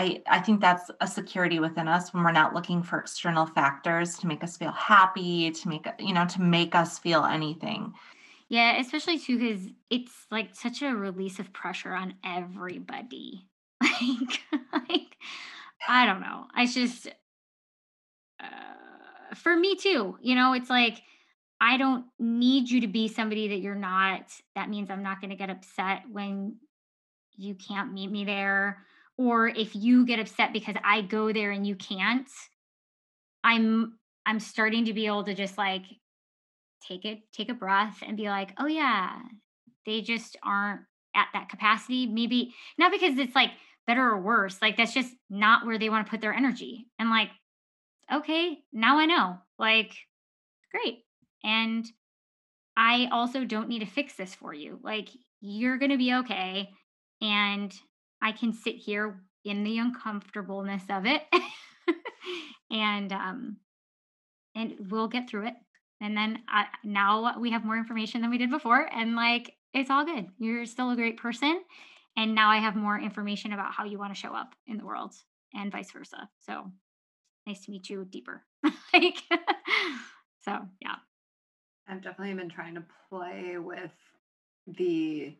I, 0.00 0.22
I 0.26 0.38
think 0.38 0.62
that's 0.62 0.90
a 1.02 1.06
security 1.06 1.60
within 1.60 1.86
us 1.86 2.14
when 2.14 2.24
we're 2.24 2.32
not 2.32 2.54
looking 2.54 2.82
for 2.82 2.98
external 2.98 3.44
factors 3.44 4.16
to 4.18 4.26
make 4.26 4.42
us 4.42 4.56
feel 4.56 4.72
happy, 4.72 5.50
to 5.50 5.68
make 5.68 5.86
you 5.98 6.14
know, 6.14 6.24
to 6.24 6.40
make 6.40 6.74
us 6.74 6.98
feel 6.98 7.26
anything. 7.26 7.92
Yeah, 8.48 8.80
especially 8.80 9.18
too 9.18 9.38
because 9.38 9.68
it's 9.90 10.26
like 10.30 10.54
such 10.54 10.80
a 10.80 10.96
release 10.96 11.38
of 11.38 11.52
pressure 11.52 11.92
on 11.92 12.14
everybody. 12.24 13.46
Like, 14.00 14.40
like 14.72 15.16
I 15.86 16.06
don't 16.06 16.20
know. 16.20 16.46
I 16.54 16.64
just 16.64 17.08
for 19.34 19.56
me 19.56 19.76
too. 19.76 20.16
You 20.20 20.34
know, 20.34 20.52
it's 20.52 20.70
like 20.70 21.02
I 21.60 21.76
don't 21.76 22.06
need 22.18 22.70
you 22.70 22.80
to 22.82 22.88
be 22.88 23.08
somebody 23.08 23.48
that 23.48 23.60
you're 23.60 23.74
not. 23.74 24.22
That 24.54 24.70
means 24.70 24.90
I'm 24.90 25.02
not 25.02 25.20
going 25.20 25.30
to 25.30 25.36
get 25.36 25.50
upset 25.50 26.02
when 26.10 26.56
you 27.36 27.54
can't 27.54 27.92
meet 27.92 28.10
me 28.10 28.24
there 28.24 28.84
or 29.20 29.48
if 29.48 29.76
you 29.76 30.06
get 30.06 30.18
upset 30.18 30.50
because 30.54 30.76
I 30.82 31.02
go 31.02 31.30
there 31.30 31.50
and 31.50 31.66
you 31.66 31.76
can't, 31.76 32.28
I'm 33.44 33.98
I'm 34.24 34.40
starting 34.40 34.86
to 34.86 34.94
be 34.94 35.06
able 35.06 35.24
to 35.24 35.34
just 35.34 35.58
like 35.58 35.82
take 36.88 37.04
it 37.04 37.18
take 37.32 37.50
a 37.50 37.54
breath 37.54 37.98
and 38.06 38.16
be 38.16 38.30
like, 38.30 38.54
"Oh 38.58 38.66
yeah, 38.66 39.20
they 39.84 40.00
just 40.00 40.38
aren't 40.42 40.80
at 41.14 41.28
that 41.34 41.50
capacity." 41.50 42.06
Maybe 42.06 42.54
not 42.78 42.92
because 42.92 43.18
it's 43.18 43.34
like 43.34 43.50
better 43.86 44.08
or 44.08 44.20
worse, 44.22 44.62
like 44.62 44.78
that's 44.78 44.94
just 44.94 45.12
not 45.28 45.66
where 45.66 45.78
they 45.78 45.90
want 45.90 46.06
to 46.06 46.10
put 46.10 46.22
their 46.22 46.32
energy. 46.32 46.86
And 46.98 47.10
like, 47.10 47.28
okay, 48.12 48.58
now 48.72 48.98
I 48.98 49.06
know. 49.06 49.38
Like, 49.58 49.94
great. 50.70 51.04
And 51.44 51.86
I 52.76 53.08
also 53.12 53.44
don't 53.44 53.68
need 53.68 53.80
to 53.80 53.86
fix 53.86 54.14
this 54.14 54.34
for 54.34 54.54
you. 54.54 54.78
Like, 54.82 55.08
you're 55.40 55.78
going 55.78 55.90
to 55.90 55.98
be 55.98 56.14
okay. 56.14 56.70
And 57.20 57.72
I 58.22 58.32
can 58.32 58.52
sit 58.52 58.76
here 58.76 59.20
in 59.44 59.64
the 59.64 59.78
uncomfortableness 59.78 60.82
of 60.90 61.06
it 61.06 61.22
and 62.70 63.12
um 63.12 63.56
and 64.54 64.74
we'll 64.90 65.08
get 65.08 65.28
through 65.28 65.46
it 65.46 65.54
and 66.00 66.16
then 66.16 66.38
now 66.84 67.38
we 67.38 67.50
have 67.50 67.64
more 67.64 67.76
information 67.76 68.20
than 68.20 68.30
we 68.30 68.38
did 68.38 68.50
before 68.50 68.88
and 68.92 69.16
like 69.16 69.54
it's 69.72 69.90
all 69.90 70.04
good 70.04 70.26
you're 70.38 70.66
still 70.66 70.90
a 70.90 70.96
great 70.96 71.16
person 71.16 71.60
and 72.16 72.34
now 72.34 72.50
i 72.50 72.58
have 72.58 72.76
more 72.76 72.98
information 72.98 73.52
about 73.52 73.72
how 73.72 73.84
you 73.84 73.98
want 73.98 74.14
to 74.14 74.20
show 74.20 74.34
up 74.34 74.54
in 74.66 74.76
the 74.76 74.84
world 74.84 75.14
and 75.54 75.72
vice 75.72 75.90
versa 75.90 76.28
so 76.40 76.70
nice 77.50 77.64
to 77.64 77.70
meet 77.70 77.90
you 77.90 78.06
deeper. 78.08 78.42
Like 78.92 79.18
so 80.44 80.58
yeah. 80.80 80.96
I've 81.88 82.02
definitely 82.02 82.34
been 82.34 82.48
trying 82.48 82.74
to 82.74 82.82
play 83.08 83.56
with 83.56 83.92
the 84.66 85.32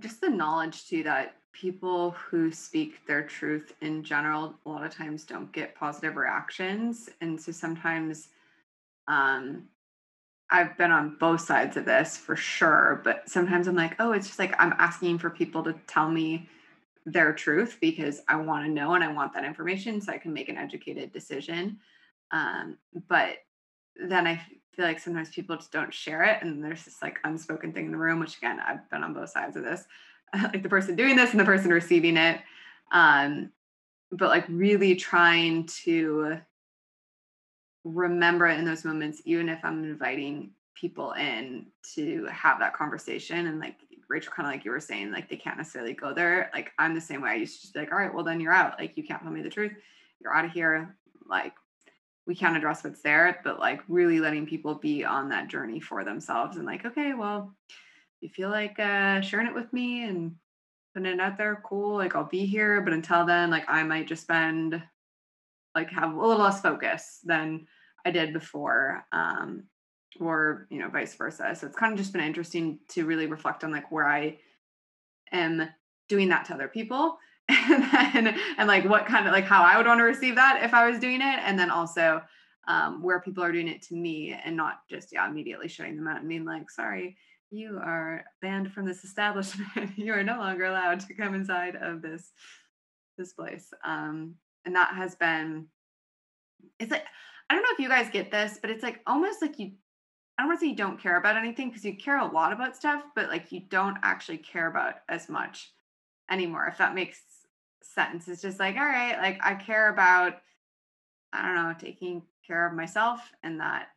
just 0.00 0.20
the 0.20 0.28
knowledge 0.28 0.88
too 0.88 1.04
that 1.04 1.36
people 1.52 2.10
who 2.10 2.50
speak 2.50 3.06
their 3.06 3.22
truth 3.22 3.72
in 3.82 4.02
general 4.02 4.54
a 4.66 4.68
lot 4.68 4.84
of 4.84 4.92
times 4.92 5.22
don't 5.24 5.52
get 5.52 5.76
positive 5.76 6.16
reactions 6.16 7.08
and 7.20 7.40
so 7.40 7.52
sometimes 7.52 8.28
um 9.06 9.62
I've 10.50 10.76
been 10.76 10.90
on 10.90 11.16
both 11.20 11.40
sides 11.40 11.76
of 11.76 11.86
this 11.86 12.18
for 12.18 12.36
sure, 12.36 13.00
but 13.02 13.28
sometimes 13.28 13.66
I'm 13.66 13.74
like, 13.74 13.96
oh, 13.98 14.12
it's 14.12 14.26
just 14.26 14.38
like 14.38 14.54
I'm 14.58 14.74
asking 14.78 15.18
for 15.18 15.30
people 15.30 15.64
to 15.64 15.74
tell 15.86 16.10
me 16.10 16.48
their 17.06 17.32
truth 17.32 17.78
because 17.80 18.20
I 18.28 18.36
want 18.36 18.64
to 18.64 18.70
know 18.70 18.94
and 18.94 19.04
I 19.04 19.12
want 19.12 19.34
that 19.34 19.44
information 19.44 20.00
so 20.00 20.12
I 20.12 20.18
can 20.18 20.32
make 20.32 20.48
an 20.48 20.56
educated 20.56 21.12
decision. 21.12 21.78
Um, 22.30 22.78
but 23.08 23.38
then 23.96 24.26
I 24.26 24.40
feel 24.74 24.84
like 24.84 24.98
sometimes 24.98 25.30
people 25.30 25.56
just 25.56 25.72
don't 25.72 25.94
share 25.94 26.22
it 26.24 26.42
and 26.42 26.62
there's 26.62 26.84
this 26.84 27.00
like 27.00 27.18
unspoken 27.24 27.72
thing 27.72 27.86
in 27.86 27.92
the 27.92 27.98
room 27.98 28.18
which 28.18 28.36
again 28.38 28.60
i've 28.66 28.88
been 28.90 29.04
on 29.04 29.14
both 29.14 29.30
sides 29.30 29.56
of 29.56 29.62
this 29.62 29.84
like 30.34 30.62
the 30.62 30.68
person 30.68 30.96
doing 30.96 31.16
this 31.16 31.30
and 31.30 31.40
the 31.40 31.44
person 31.44 31.70
receiving 31.70 32.16
it 32.16 32.40
um 32.92 33.50
but 34.10 34.28
like 34.28 34.44
really 34.48 34.94
trying 34.96 35.64
to 35.66 36.38
remember 37.84 38.46
in 38.46 38.64
those 38.64 38.84
moments 38.84 39.22
even 39.24 39.48
if 39.48 39.60
i'm 39.64 39.84
inviting 39.84 40.50
people 40.74 41.12
in 41.12 41.66
to 41.94 42.26
have 42.26 42.58
that 42.58 42.74
conversation 42.74 43.46
and 43.46 43.60
like 43.60 43.76
rachel 44.08 44.32
kind 44.34 44.48
of 44.48 44.52
like 44.52 44.64
you 44.64 44.70
were 44.70 44.80
saying 44.80 45.10
like 45.10 45.28
they 45.28 45.36
can't 45.36 45.56
necessarily 45.56 45.94
go 45.94 46.12
there. 46.12 46.50
Like 46.52 46.72
i'm 46.78 46.94
the 46.94 47.00
same 47.00 47.22
way. 47.22 47.30
I 47.30 47.34
used 47.34 47.56
to 47.56 47.62
just 47.62 47.74
be 47.74 47.80
like 47.80 47.92
all 47.92 47.98
right 47.98 48.12
well 48.12 48.24
then 48.24 48.40
you're 48.40 48.52
out. 48.52 48.78
Like 48.78 48.96
you 48.96 49.04
can't 49.04 49.22
tell 49.22 49.32
me 49.32 49.42
the 49.42 49.50
truth. 49.50 49.72
You're 50.20 50.34
out 50.34 50.44
of 50.44 50.52
here. 50.52 50.96
Like 51.28 51.54
we 52.26 52.34
can't 52.34 52.56
address 52.56 52.82
what's 52.82 53.02
there, 53.02 53.38
but 53.44 53.58
like 53.58 53.82
really 53.88 54.18
letting 54.18 54.46
people 54.46 54.74
be 54.74 55.04
on 55.04 55.28
that 55.28 55.48
journey 55.48 55.80
for 55.80 56.04
themselves 56.04 56.56
and 56.56 56.66
like, 56.66 56.84
okay, 56.84 57.12
well, 57.12 57.54
you 58.20 58.28
feel 58.30 58.48
like 58.48 58.78
uh, 58.78 59.20
sharing 59.20 59.46
it 59.46 59.54
with 59.54 59.70
me 59.72 60.04
and 60.04 60.34
putting 60.94 61.12
it 61.12 61.20
out 61.20 61.36
there, 61.36 61.62
cool. 61.66 61.96
Like 61.96 62.16
I'll 62.16 62.24
be 62.24 62.46
here, 62.46 62.80
but 62.80 62.94
until 62.94 63.26
then, 63.26 63.50
like 63.50 63.64
I 63.68 63.82
might 63.82 64.08
just 64.08 64.22
spend 64.22 64.82
like 65.74 65.90
have 65.90 66.14
a 66.14 66.18
little 66.20 66.42
less 66.42 66.60
focus 66.60 67.20
than 67.24 67.66
I 68.06 68.10
did 68.10 68.32
before, 68.32 69.04
um, 69.12 69.64
or 70.20 70.66
you 70.70 70.78
know, 70.78 70.88
vice 70.88 71.14
versa. 71.14 71.54
So 71.58 71.66
it's 71.66 71.76
kind 71.76 71.92
of 71.92 71.98
just 71.98 72.12
been 72.12 72.22
interesting 72.22 72.78
to 72.90 73.04
really 73.04 73.26
reflect 73.26 73.64
on 73.64 73.72
like 73.72 73.90
where 73.90 74.06
I 74.06 74.38
am 75.32 75.68
doing 76.08 76.28
that 76.28 76.44
to 76.46 76.54
other 76.54 76.68
people 76.68 77.18
and 77.48 77.82
then 77.92 78.38
and 78.56 78.68
like 78.68 78.84
what 78.84 79.06
kind 79.06 79.26
of 79.26 79.32
like 79.32 79.44
how 79.44 79.62
I 79.62 79.76
would 79.76 79.86
want 79.86 79.98
to 79.98 80.04
receive 80.04 80.36
that 80.36 80.62
if 80.62 80.72
I 80.72 80.88
was 80.88 80.98
doing 80.98 81.20
it, 81.20 81.38
and 81.44 81.58
then 81.58 81.70
also 81.70 82.22
um, 82.66 83.02
where 83.02 83.20
people 83.20 83.44
are 83.44 83.52
doing 83.52 83.68
it 83.68 83.82
to 83.82 83.94
me 83.94 84.34
and 84.44 84.56
not 84.56 84.80
just 84.88 85.10
yeah 85.12 85.28
immediately 85.28 85.68
shutting 85.68 85.96
them 85.96 86.08
out 86.08 86.20
and 86.20 86.28
being 86.28 86.44
like 86.44 86.70
sorry 86.70 87.16
you 87.50 87.78
are 87.82 88.24
banned 88.40 88.72
from 88.72 88.86
this 88.86 89.04
establishment 89.04 89.90
you 89.96 90.12
are 90.12 90.24
no 90.24 90.38
longer 90.38 90.64
allowed 90.64 91.00
to 91.00 91.14
come 91.14 91.34
inside 91.34 91.76
of 91.76 92.00
this 92.00 92.32
this 93.18 93.32
place 93.32 93.72
um, 93.84 94.34
and 94.64 94.74
that 94.74 94.94
has 94.94 95.14
been 95.14 95.66
it's 96.80 96.90
like 96.90 97.04
I 97.50 97.54
don't 97.54 97.62
know 97.62 97.68
if 97.72 97.78
you 97.78 97.88
guys 97.88 98.08
get 98.10 98.30
this 98.30 98.58
but 98.60 98.70
it's 98.70 98.82
like 98.82 99.00
almost 99.06 99.42
like 99.42 99.58
you 99.58 99.72
I 100.36 100.42
don't 100.42 100.48
want 100.48 100.60
to 100.60 100.66
say 100.66 100.70
you 100.70 100.76
don't 100.76 101.00
care 101.00 101.16
about 101.16 101.36
anything 101.36 101.68
because 101.68 101.84
you 101.84 101.96
care 101.96 102.18
a 102.18 102.26
lot 102.26 102.52
about 102.52 102.76
stuff 102.76 103.04
but 103.14 103.28
like 103.28 103.52
you 103.52 103.60
don't 103.68 103.98
actually 104.02 104.38
care 104.38 104.66
about 104.66 104.96
as 105.08 105.28
much 105.28 105.72
anymore 106.30 106.66
if 106.66 106.78
that 106.78 106.94
makes 106.94 107.22
sense. 107.94 108.28
It's 108.28 108.42
just 108.42 108.58
like, 108.58 108.76
all 108.76 108.84
right, 108.84 109.16
like 109.18 109.38
I 109.42 109.54
care 109.54 109.88
about, 109.88 110.38
I 111.32 111.46
don't 111.46 111.54
know, 111.56 111.74
taking 111.78 112.22
care 112.46 112.66
of 112.66 112.74
myself 112.74 113.20
and 113.42 113.60
that 113.60 113.88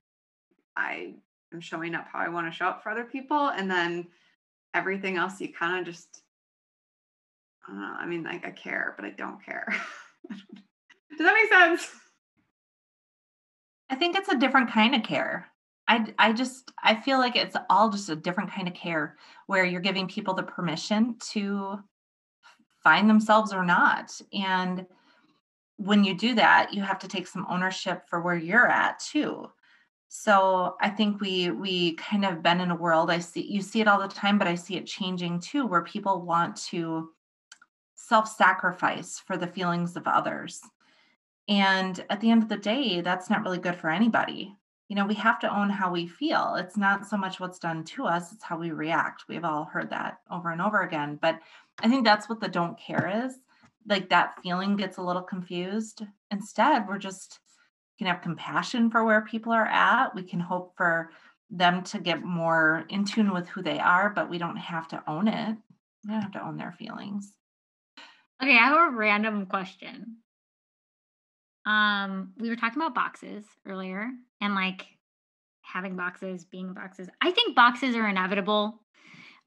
I 0.76 1.14
am 1.54 1.62
showing 1.62 1.96
up 1.96 2.08
how 2.12 2.20
I 2.20 2.30
want 2.30 2.48
to 2.48 2.56
show 2.56 2.68
up 2.68 2.84
for 2.84 2.90
other 2.90 3.04
people. 3.04 3.50
And 3.50 3.70
then 3.70 4.08
everything 4.74 5.18
else, 5.18 5.40
you 5.42 5.54
kind 5.54 5.80
of 5.80 5.94
just, 5.94 6.22
I 7.68 7.72
don't 7.72 7.82
know. 7.82 7.96
I 8.00 8.06
mean, 8.06 8.24
like 8.24 8.46
I 8.46 8.52
care, 8.52 8.94
but 8.96 9.06
I 9.06 9.12
don't 9.12 9.44
care. 9.44 9.68
Does 10.30 11.20
that 11.20 11.34
make 11.34 11.52
sense? 11.52 11.90
I 13.90 13.96
think 13.96 14.18
it's 14.18 14.30
a 14.30 14.38
different 14.38 14.72
kind 14.72 14.96
of 14.96 15.04
care. 15.04 15.48
I, 15.88 16.14
I 16.20 16.34
just 16.34 16.72
I 16.84 16.96
feel 16.96 17.18
like 17.18 17.36
it's 17.36 17.56
all 17.70 17.90
just 17.90 18.10
a 18.10 18.16
different 18.16 18.52
kind 18.52 18.68
of 18.68 18.74
care 18.74 19.18
where 19.48 19.66
you're 19.66 19.82
giving 19.82 20.08
people 20.08 20.34
the 20.34 20.44
permission 20.44 21.16
to 21.32 21.80
find 22.84 23.10
themselves 23.10 23.54
or 23.54 23.66
not. 23.66 24.20
And 24.34 24.86
when 25.78 26.04
you 26.04 26.14
do 26.16 26.36
that, 26.36 26.74
you 26.74 26.82
have 26.82 27.00
to 27.00 27.08
take 27.08 27.28
some 27.28 27.46
ownership 27.50 28.04
for 28.10 28.22
where 28.22 28.36
you're 28.36 28.68
at 28.68 29.00
too. 29.00 29.50
So 30.10 30.76
I 30.82 30.90
think 30.90 31.22
we 31.22 31.52
we 31.52 31.94
kind 31.96 32.26
of 32.26 32.44
been 32.44 32.62
in 32.62 32.72
a 32.72 32.76
world 32.76 33.12
I 33.12 33.20
see 33.20 33.42
you 33.42 33.62
see 33.62 33.82
it 33.82 33.88
all 33.88 34.02
the 34.02 34.08
time, 34.08 34.38
but 34.38 34.48
I 34.48 34.56
see 34.56 34.76
it 34.76 34.86
changing 34.86 35.40
too, 35.40 35.66
where 35.66 35.84
people 35.84 36.22
want 36.22 36.56
to 36.68 37.10
self-sacrifice 37.96 39.22
for 39.26 39.38
the 39.38 39.48
feelings 39.48 39.96
of 39.96 40.08
others. 40.08 40.62
And 41.50 42.04
at 42.10 42.22
the 42.22 42.30
end 42.32 42.44
of 42.44 42.50
the 42.50 42.58
day, 42.58 43.02
that's 43.02 43.30
not 43.30 43.44
really 43.44 43.58
good 43.58 43.76
for 43.76 43.90
anybody. 43.90 44.56
You 44.88 44.96
know, 44.96 45.06
we 45.06 45.16
have 45.16 45.40
to 45.40 45.54
own 45.54 45.70
how 45.70 45.92
we 45.92 46.08
feel. 46.08 46.56
It's 46.56 46.78
not 46.78 47.06
so 47.08 47.18
much 47.18 47.40
what's 47.40 47.60
done 47.60 47.84
to 47.86 48.06
us, 48.06 48.32
it's 48.32 48.44
how 48.44 48.58
we 48.58 48.72
react. 48.72 49.26
We've 49.28 49.44
all 49.44 49.66
heard 49.66 49.90
that 49.90 50.20
over 50.32 50.50
and 50.52 50.62
over 50.62 50.82
again. 50.82 51.20
But 51.22 51.40
I 51.82 51.90
think 51.90 52.06
that's 52.06 52.30
what 52.30 52.40
the 52.40 52.48
don't 52.48 52.80
care 52.80 53.26
is. 53.26 53.34
Like 53.88 54.10
that 54.10 54.42
feeling 54.42 54.76
gets 54.76 54.98
a 54.98 55.02
little 55.04 55.22
confused. 55.22 56.04
Instead, 56.32 56.88
we're 56.88 56.98
just 56.98 57.40
can 57.98 58.08
have 58.08 58.22
compassion 58.22 58.90
for 58.90 59.04
where 59.04 59.22
people 59.22 59.52
are 59.52 59.66
at. 59.66 60.14
We 60.14 60.24
can 60.24 60.40
hope 60.40 60.74
for 60.78 61.12
them 61.50 61.84
to 61.84 62.00
get 62.00 62.24
more 62.24 62.86
in 62.90 63.06
tune 63.06 63.34
with 63.34 63.48
who 63.48 63.62
they 63.62 63.80
are, 63.80 64.10
but 64.10 64.30
we 64.30 64.38
don't 64.38 64.58
have 64.58 64.88
to 64.90 65.04
own 65.08 65.28
it. 65.28 65.58
We 66.06 66.12
don't 66.12 66.22
have 66.22 66.34
to 66.34 66.46
own 66.46 66.58
their 66.58 66.76
feelings. 66.78 67.34
Okay, 68.42 68.58
I 68.58 68.68
have 68.68 68.94
a 68.94 68.96
random 68.96 69.46
question. 69.48 70.18
Um, 71.68 72.32
we 72.40 72.50
were 72.50 72.56
talking 72.56 72.82
about 72.82 72.96
boxes 72.96 73.44
earlier 73.68 74.10
and 74.40 74.56
like 74.56 74.86
having 75.62 75.98
boxes, 75.98 76.46
being 76.46 76.74
boxes. 76.74 77.10
I 77.22 77.32
think 77.32 77.56
boxes 77.56 77.94
are 77.96 78.08
inevitable 78.08 78.80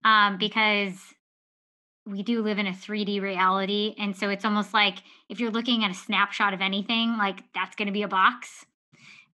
um, 0.05 0.37
because 0.37 0.99
we 2.05 2.23
do 2.23 2.43
live 2.43 2.59
in 2.59 2.67
a 2.67 2.73
3D 2.73 3.23
reality. 3.23 3.95
And 3.99 4.15
so 4.15 4.29
it's 4.29 4.45
almost 4.45 4.75
like 4.75 4.99
if 5.31 5.41
you're 5.41 5.51
looking 5.51 5.83
at 5.83 5.91
a 5.91 5.95
snapshot 5.95 6.53
of 6.53 6.61
anything, 6.61 7.17
like 7.17 7.43
that's 7.55 7.75
going 7.75 7.87
to 7.87 7.93
be 7.93 8.03
a 8.03 8.09
box. 8.09 8.67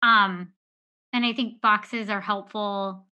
Um, 0.03 0.53
and 1.12 1.25
I 1.25 1.33
think 1.35 1.61
boxes 1.61 2.11
are 2.11 2.21
helpful 2.21 3.07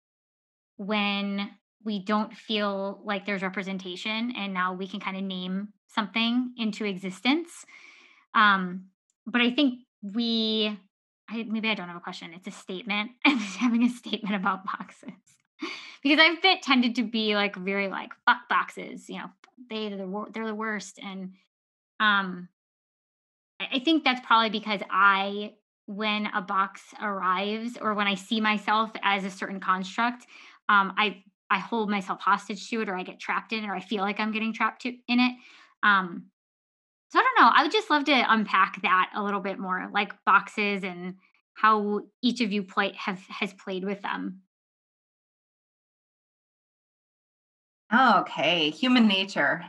when 0.78 1.48
we 1.84 2.04
don't 2.04 2.34
feel 2.34 3.00
like 3.04 3.24
there's 3.24 3.42
representation 3.42 4.32
and 4.36 4.52
now 4.52 4.74
we 4.74 4.88
can 4.88 4.98
kind 4.98 5.16
of 5.16 5.22
name 5.22 5.68
something 5.86 6.54
into 6.56 6.84
existence. 6.84 7.64
Um, 8.34 8.86
but 9.26 9.40
I 9.40 9.50
think 9.50 9.80
we, 10.02 10.78
I, 11.28 11.42
maybe 11.44 11.68
I 11.68 11.74
don't 11.74 11.88
have 11.88 11.96
a 11.96 12.00
question. 12.00 12.32
It's 12.34 12.46
a 12.46 12.50
statement. 12.50 13.12
I'm 13.24 13.38
just 13.38 13.56
having 13.56 13.82
a 13.82 13.88
statement 13.88 14.34
about 14.34 14.64
boxes 14.64 15.12
because 16.02 16.18
I've 16.18 16.42
been 16.42 16.60
tended 16.60 16.96
to 16.96 17.02
be 17.02 17.34
like 17.34 17.56
very 17.56 17.88
like 17.88 18.10
fuck 18.26 18.48
boxes, 18.48 19.08
you 19.08 19.18
know, 19.18 19.30
they 19.68 19.88
they're 19.88 19.98
the, 19.98 20.26
they're 20.32 20.46
the 20.46 20.54
worst, 20.54 20.98
and 20.98 21.34
um, 21.98 22.48
I 23.60 23.80
think 23.80 24.04
that's 24.04 24.24
probably 24.24 24.50
because 24.50 24.80
I 24.90 25.54
when 25.86 26.26
a 26.26 26.40
box 26.40 26.82
arrives 27.02 27.76
or 27.80 27.94
when 27.94 28.06
I 28.06 28.14
see 28.14 28.40
myself 28.40 28.90
as 29.02 29.24
a 29.24 29.30
certain 29.30 29.60
construct, 29.60 30.26
um, 30.68 30.94
I 30.96 31.22
I 31.50 31.58
hold 31.58 31.90
myself 31.90 32.20
hostage 32.20 32.68
to 32.70 32.80
it, 32.82 32.88
or 32.88 32.96
I 32.96 33.02
get 33.02 33.20
trapped 33.20 33.52
in 33.52 33.64
it, 33.64 33.68
or 33.68 33.74
I 33.74 33.80
feel 33.80 34.02
like 34.02 34.20
I'm 34.20 34.32
getting 34.32 34.52
trapped 34.54 34.82
to, 34.82 34.88
in 35.08 35.20
it. 35.20 35.34
Um, 35.82 36.26
so 37.10 37.18
I 37.18 37.22
don't 37.22 37.44
know. 37.44 37.50
I 37.52 37.62
would 37.62 37.72
just 37.72 37.90
love 37.90 38.04
to 38.04 38.32
unpack 38.32 38.82
that 38.82 39.10
a 39.14 39.22
little 39.22 39.40
bit 39.40 39.58
more, 39.58 39.90
like 39.92 40.12
boxes 40.24 40.84
and 40.84 41.16
how 41.54 42.00
each 42.22 42.40
of 42.40 42.52
you 42.52 42.62
play 42.62 42.92
have 42.96 43.20
has 43.28 43.52
played 43.52 43.84
with 43.84 44.00
them. 44.00 44.42
Okay, 47.92 48.70
human 48.70 49.08
nature. 49.08 49.64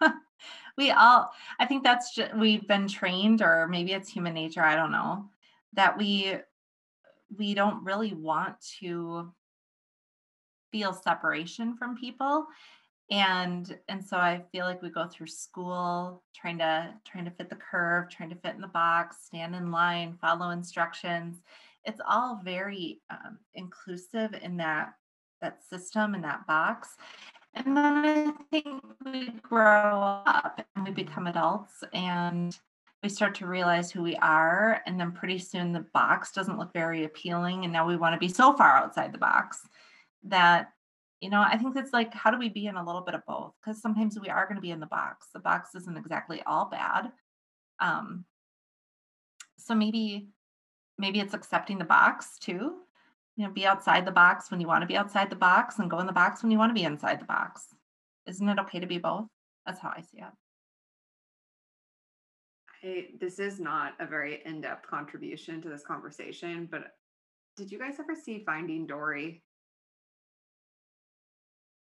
we 0.78 0.92
all, 0.92 1.32
I 1.58 1.66
think 1.66 1.82
that's 1.82 2.14
just, 2.14 2.36
we've 2.36 2.66
been 2.68 2.86
trained, 2.86 3.42
or 3.42 3.66
maybe 3.66 3.92
it's 3.92 4.08
human 4.08 4.32
nature, 4.32 4.62
I 4.62 4.76
don't 4.76 4.92
know, 4.92 5.28
that 5.72 5.98
we, 5.98 6.34
we 7.36 7.54
don't 7.54 7.84
really 7.84 8.14
want 8.14 8.54
to 8.78 9.32
feel 10.70 10.92
separation 10.92 11.76
from 11.76 11.96
people 11.96 12.46
and 13.12 13.78
and 13.88 14.04
so 14.04 14.16
i 14.16 14.42
feel 14.50 14.64
like 14.64 14.82
we 14.82 14.90
go 14.90 15.06
through 15.06 15.26
school 15.26 16.22
trying 16.34 16.58
to 16.58 16.92
trying 17.04 17.24
to 17.24 17.30
fit 17.30 17.48
the 17.48 17.56
curve 17.56 18.08
trying 18.10 18.30
to 18.30 18.36
fit 18.36 18.56
in 18.56 18.60
the 18.60 18.66
box 18.66 19.18
stand 19.26 19.54
in 19.54 19.70
line 19.70 20.18
follow 20.20 20.50
instructions 20.50 21.42
it's 21.84 22.00
all 22.08 22.40
very 22.44 23.00
um, 23.10 23.38
inclusive 23.54 24.34
in 24.42 24.56
that 24.56 24.94
that 25.42 25.62
system 25.68 26.14
and 26.14 26.24
that 26.24 26.46
box. 26.46 26.96
And 27.54 27.76
then 27.76 27.84
I 28.06 28.32
think 28.50 28.82
we 29.04 29.28
grow 29.42 30.22
up 30.24 30.64
and 30.74 30.86
we 30.86 30.92
become 30.92 31.26
adults 31.26 31.84
and 31.92 32.58
we 33.02 33.10
start 33.10 33.34
to 33.36 33.46
realize 33.46 33.90
who 33.90 34.02
we 34.02 34.16
are. 34.16 34.80
And 34.86 34.98
then 34.98 35.12
pretty 35.12 35.38
soon 35.38 35.72
the 35.72 35.84
box 35.92 36.32
doesn't 36.32 36.58
look 36.58 36.72
very 36.72 37.04
appealing. 37.04 37.64
And 37.64 37.72
now 37.72 37.86
we 37.86 37.96
want 37.96 38.14
to 38.14 38.18
be 38.18 38.32
so 38.32 38.56
far 38.56 38.78
outside 38.78 39.12
the 39.12 39.18
box 39.18 39.66
that, 40.24 40.72
you 41.22 41.30
know, 41.30 41.40
I 41.40 41.56
think 41.56 41.76
it's 41.76 41.92
like, 41.92 42.12
how 42.12 42.30
do 42.30 42.38
we 42.38 42.48
be 42.48 42.66
in 42.66 42.76
a 42.76 42.84
little 42.84 43.00
bit 43.00 43.14
of 43.14 43.24
both? 43.26 43.54
Because 43.60 43.80
sometimes 43.80 44.18
we 44.20 44.28
are 44.28 44.44
going 44.44 44.56
to 44.56 44.62
be 44.62 44.72
in 44.72 44.80
the 44.80 44.86
box. 44.86 45.28
The 45.32 45.40
box 45.40 45.74
isn't 45.74 45.96
exactly 45.96 46.42
all 46.46 46.68
bad. 46.68 47.12
Um, 47.80 48.24
so 49.56 49.74
maybe 49.74 50.28
maybe 50.98 51.20
it's 51.20 51.34
accepting 51.34 51.78
the 51.78 51.84
box 51.84 52.38
too 52.38 52.82
you 53.36 53.46
know, 53.46 53.52
be 53.52 53.66
outside 53.66 54.06
the 54.06 54.12
box 54.12 54.50
when 54.50 54.60
you 54.60 54.66
want 54.66 54.82
to 54.82 54.86
be 54.86 54.96
outside 54.96 55.30
the 55.30 55.36
box 55.36 55.78
and 55.78 55.90
go 55.90 55.98
in 55.98 56.06
the 56.06 56.12
box 56.12 56.42
when 56.42 56.52
you 56.52 56.58
want 56.58 56.70
to 56.70 56.74
be 56.74 56.84
inside 56.84 57.20
the 57.20 57.24
box. 57.24 57.74
Isn't 58.26 58.48
it 58.48 58.58
okay 58.60 58.80
to 58.80 58.86
be 58.86 58.98
both? 58.98 59.26
That's 59.64 59.80
how 59.80 59.92
I 59.96 60.02
see 60.02 60.18
it. 60.18 60.24
I, 62.84 63.06
this 63.18 63.38
is 63.38 63.58
not 63.58 63.94
a 64.00 64.06
very 64.06 64.42
in-depth 64.44 64.86
contribution 64.86 65.62
to 65.62 65.68
this 65.68 65.84
conversation, 65.84 66.68
but 66.70 66.92
did 67.56 67.70
you 67.70 67.78
guys 67.78 67.94
ever 67.98 68.14
see 68.14 68.42
Finding 68.44 68.86
Dory? 68.86 69.42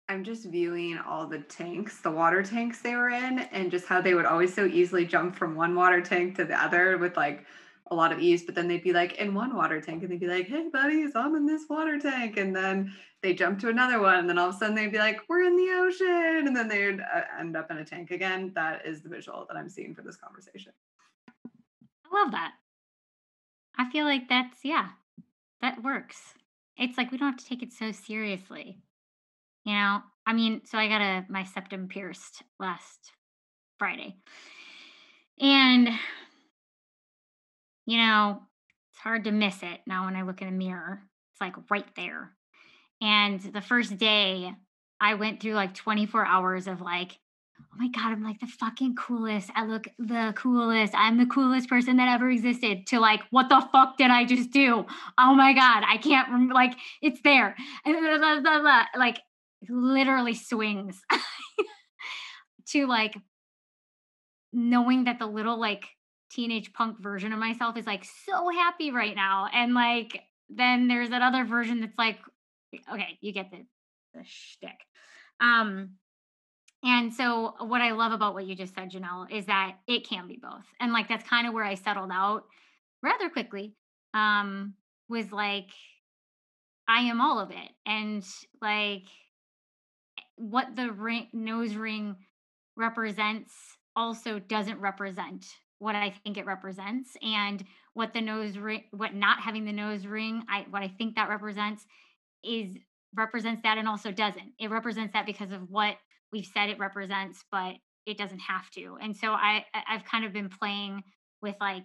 I'm 0.09 0.23
just 0.23 0.45
viewing 0.45 0.99
all 0.99 1.27
the 1.27 1.41
tanks, 1.41 2.01
the 2.01 2.11
water 2.11 2.43
tanks 2.43 2.81
they 2.81 2.95
were 2.95 3.11
in, 3.11 3.41
and 3.41 3.71
just 3.71 3.87
how 3.87 4.01
they 4.01 4.15
would 4.15 4.25
always 4.25 4.55
so 4.55 4.65
easily 4.65 5.05
jump 5.05 5.35
from 5.35 5.57
one 5.57 5.75
water 5.75 6.01
tank 6.01 6.37
to 6.37 6.45
the 6.45 6.55
other 6.63 6.97
with 6.99 7.17
like 7.17 7.45
a 7.91 7.95
lot 7.95 8.13
of 8.13 8.21
ease. 8.21 8.45
But 8.45 8.55
then 8.55 8.69
they'd 8.69 8.83
be 8.83 8.93
like 8.93 9.15
in 9.15 9.35
one 9.35 9.57
water 9.57 9.81
tank 9.81 10.03
and 10.03 10.13
they'd 10.13 10.21
be 10.21 10.29
like, 10.29 10.47
hey, 10.47 10.69
buddies, 10.73 11.13
I'm 11.17 11.35
in 11.35 11.45
this 11.45 11.65
water 11.69 11.99
tank. 11.99 12.37
And 12.37 12.55
then 12.55 12.93
they 13.23 13.35
jump 13.35 13.59
to 13.61 13.69
another 13.69 14.01
one. 14.01 14.19
And 14.19 14.29
then 14.29 14.39
all 14.39 14.51
of 14.51 14.55
a 14.55 14.59
sudden 14.59 14.77
they'd 14.77 14.93
be 14.93 14.99
like, 14.99 15.21
we're 15.29 15.43
in 15.43 15.57
the 15.57 15.73
ocean. 15.75 16.47
And 16.47 16.57
then 16.57 16.69
they'd 16.69 17.01
uh, 17.01 17.23
end 17.41 17.57
up 17.57 17.71
in 17.73 17.79
a 17.79 17.85
tank 17.85 18.13
again. 18.13 18.53
That 18.55 18.87
is 18.87 19.03
the 19.03 19.09
visual 19.09 19.45
that 19.49 19.57
I'm 19.57 19.69
seeing 19.69 19.95
for 19.95 20.03
this 20.03 20.17
conversation. 20.17 20.73
I 21.49 22.23
love 22.23 22.31
that. 22.31 22.53
I 23.77 23.91
feel 23.91 24.05
like 24.05 24.29
that's, 24.29 24.59
yeah, 24.63 24.91
that 25.61 25.83
works. 25.83 26.35
It's 26.77 26.97
like 26.97 27.11
we 27.11 27.19
don't 27.19 27.33
have 27.33 27.41
to 27.41 27.47
take 27.47 27.63
it 27.63 27.73
so 27.73 27.91
seriously. 27.91 28.79
You 29.67 29.75
know, 29.75 30.01
I 30.25 30.33
mean, 30.33 30.62
so 30.64 30.79
I 30.79 30.87
got 30.87 31.01
a 31.01 31.27
my 31.29 31.43
septum 31.43 31.89
pierced 31.89 32.43
last 32.61 33.12
Friday. 33.79 34.17
And 35.41 35.89
you 37.85 37.99
know, 37.99 38.43
it's 38.93 39.01
hard 39.01 39.25
to 39.25 39.33
miss 39.33 39.62
it 39.62 39.81
now 39.87 40.05
when 40.05 40.14
I 40.14 40.23
look 40.23 40.41
in 40.41 40.47
the 40.47 40.53
mirror. 40.53 41.03
It's 41.33 41.41
like 41.41 41.55
right 41.69 41.87
there. 41.97 42.31
And 43.03 43.41
the 43.41 43.61
first 43.61 43.99
day, 43.99 44.53
I 45.01 45.14
went 45.14 45.41
through 45.41 45.55
like 45.55 45.75
24 45.75 46.25
hours 46.25 46.69
of 46.69 46.81
like, 46.81 47.19
oh 47.61 47.77
my 47.77 47.89
God, 47.89 48.12
I'm 48.12 48.23
like 48.23 48.39
the 48.39 48.47
fucking 48.47 48.95
coolest. 48.95 49.51
I 49.55 49.67
look 49.67 49.89
the 49.99 50.33
coolest. 50.37 50.95
I'm 50.95 51.19
the 51.19 51.27
coolest 51.27 51.69
person 51.69 51.97
that 51.97 52.09
ever 52.09 52.31
existed 52.31 52.87
to 52.89 53.01
like, 53.01 53.21
what 53.31 53.49
the 53.49 53.67
fuck 53.73 53.99
did 53.99 54.11
I 54.11 54.25
just 54.25 54.53
do? 54.53 54.87
Oh 55.19 55.35
my 55.35 55.53
God, 55.53 55.83
I 55.87 55.99
can't 55.99 56.29
remember. 56.29 56.55
Like, 56.55 56.77
it's 57.03 57.21
there. 57.23 57.57
Like, 58.97 59.19
literally 59.69 60.35
swings 60.35 61.01
to 62.69 62.87
like 62.87 63.17
knowing 64.53 65.05
that 65.05 65.19
the 65.19 65.27
little 65.27 65.59
like 65.59 65.85
teenage 66.31 66.73
punk 66.73 67.01
version 67.01 67.33
of 67.33 67.39
myself 67.39 67.77
is 67.77 67.87
like 67.87 68.05
so 68.27 68.49
happy 68.49 68.91
right 68.91 69.14
now 69.14 69.49
and 69.53 69.75
like 69.75 70.23
then 70.49 70.89
there's 70.89 71.11
that 71.11 71.23
other 71.23 71.45
version 71.45 71.81
that's 71.81 71.99
like 71.99 72.19
okay 72.93 73.19
you 73.21 73.33
get 73.33 73.51
the 73.51 73.64
the 74.14 74.25
shtick. 74.25 74.79
Um 75.41 75.91
and 76.83 77.12
so 77.12 77.55
what 77.61 77.81
i 77.81 77.93
love 77.93 78.12
about 78.12 78.35
what 78.35 78.47
you 78.47 78.55
just 78.55 78.75
said 78.75 78.91
janelle 78.91 79.31
is 79.31 79.47
that 79.47 79.77
it 79.87 80.09
can 80.09 80.29
be 80.29 80.39
both 80.41 80.64
and 80.81 80.93
like 80.93 81.09
that's 81.09 81.29
kind 81.29 81.47
of 81.47 81.55
where 81.55 81.64
i 81.64 81.75
settled 81.75 82.11
out 82.12 82.45
rather 83.03 83.29
quickly 83.31 83.75
um 84.14 84.75
was 85.09 85.33
like 85.33 85.71
i 86.89 87.01
am 87.01 87.21
all 87.21 87.39
of 87.39 87.51
it 87.51 87.71
and 87.87 88.25
like 88.61 89.05
what 90.37 90.76
the 90.76 90.93
ring, 90.93 91.28
nose 91.32 91.74
ring 91.74 92.16
represents 92.76 93.53
also 93.95 94.39
doesn't 94.39 94.80
represent 94.80 95.47
what 95.78 95.95
I 95.95 96.14
think 96.24 96.37
it 96.37 96.47
represents 96.47 97.16
and 97.22 97.64
what 97.95 98.14
the 98.14 98.20
nose 98.20 98.57
ring 98.57 98.84
what 98.93 99.14
not 99.14 99.41
having 99.41 99.64
the 99.64 99.72
nose 99.72 100.07
ring 100.07 100.43
I 100.49 100.66
what 100.70 100.82
I 100.82 100.89
think 100.89 101.16
that 101.16 101.28
represents 101.28 101.84
is 102.45 102.76
represents 103.14 103.62
that 103.62 103.78
and 103.78 103.89
also 103.89 104.12
doesn't. 104.12 104.53
It 104.59 104.70
represents 104.70 105.12
that 105.14 105.26
because 105.26 105.53
of 105.53 105.70
what 105.70 105.97
we've 106.32 106.47
said 106.47 106.70
it 106.70 106.78
represents 106.78 107.45
but 107.51 107.74
it 108.07 108.16
doesn't 108.16 108.41
have 108.41 108.70
to. 108.70 108.97
And 109.01 109.16
so 109.16 109.32
I 109.32 109.64
I've 109.89 110.05
kind 110.05 110.24
of 110.24 110.32
been 110.32 110.49
playing 110.49 111.03
with 111.43 111.57
like 111.61 111.84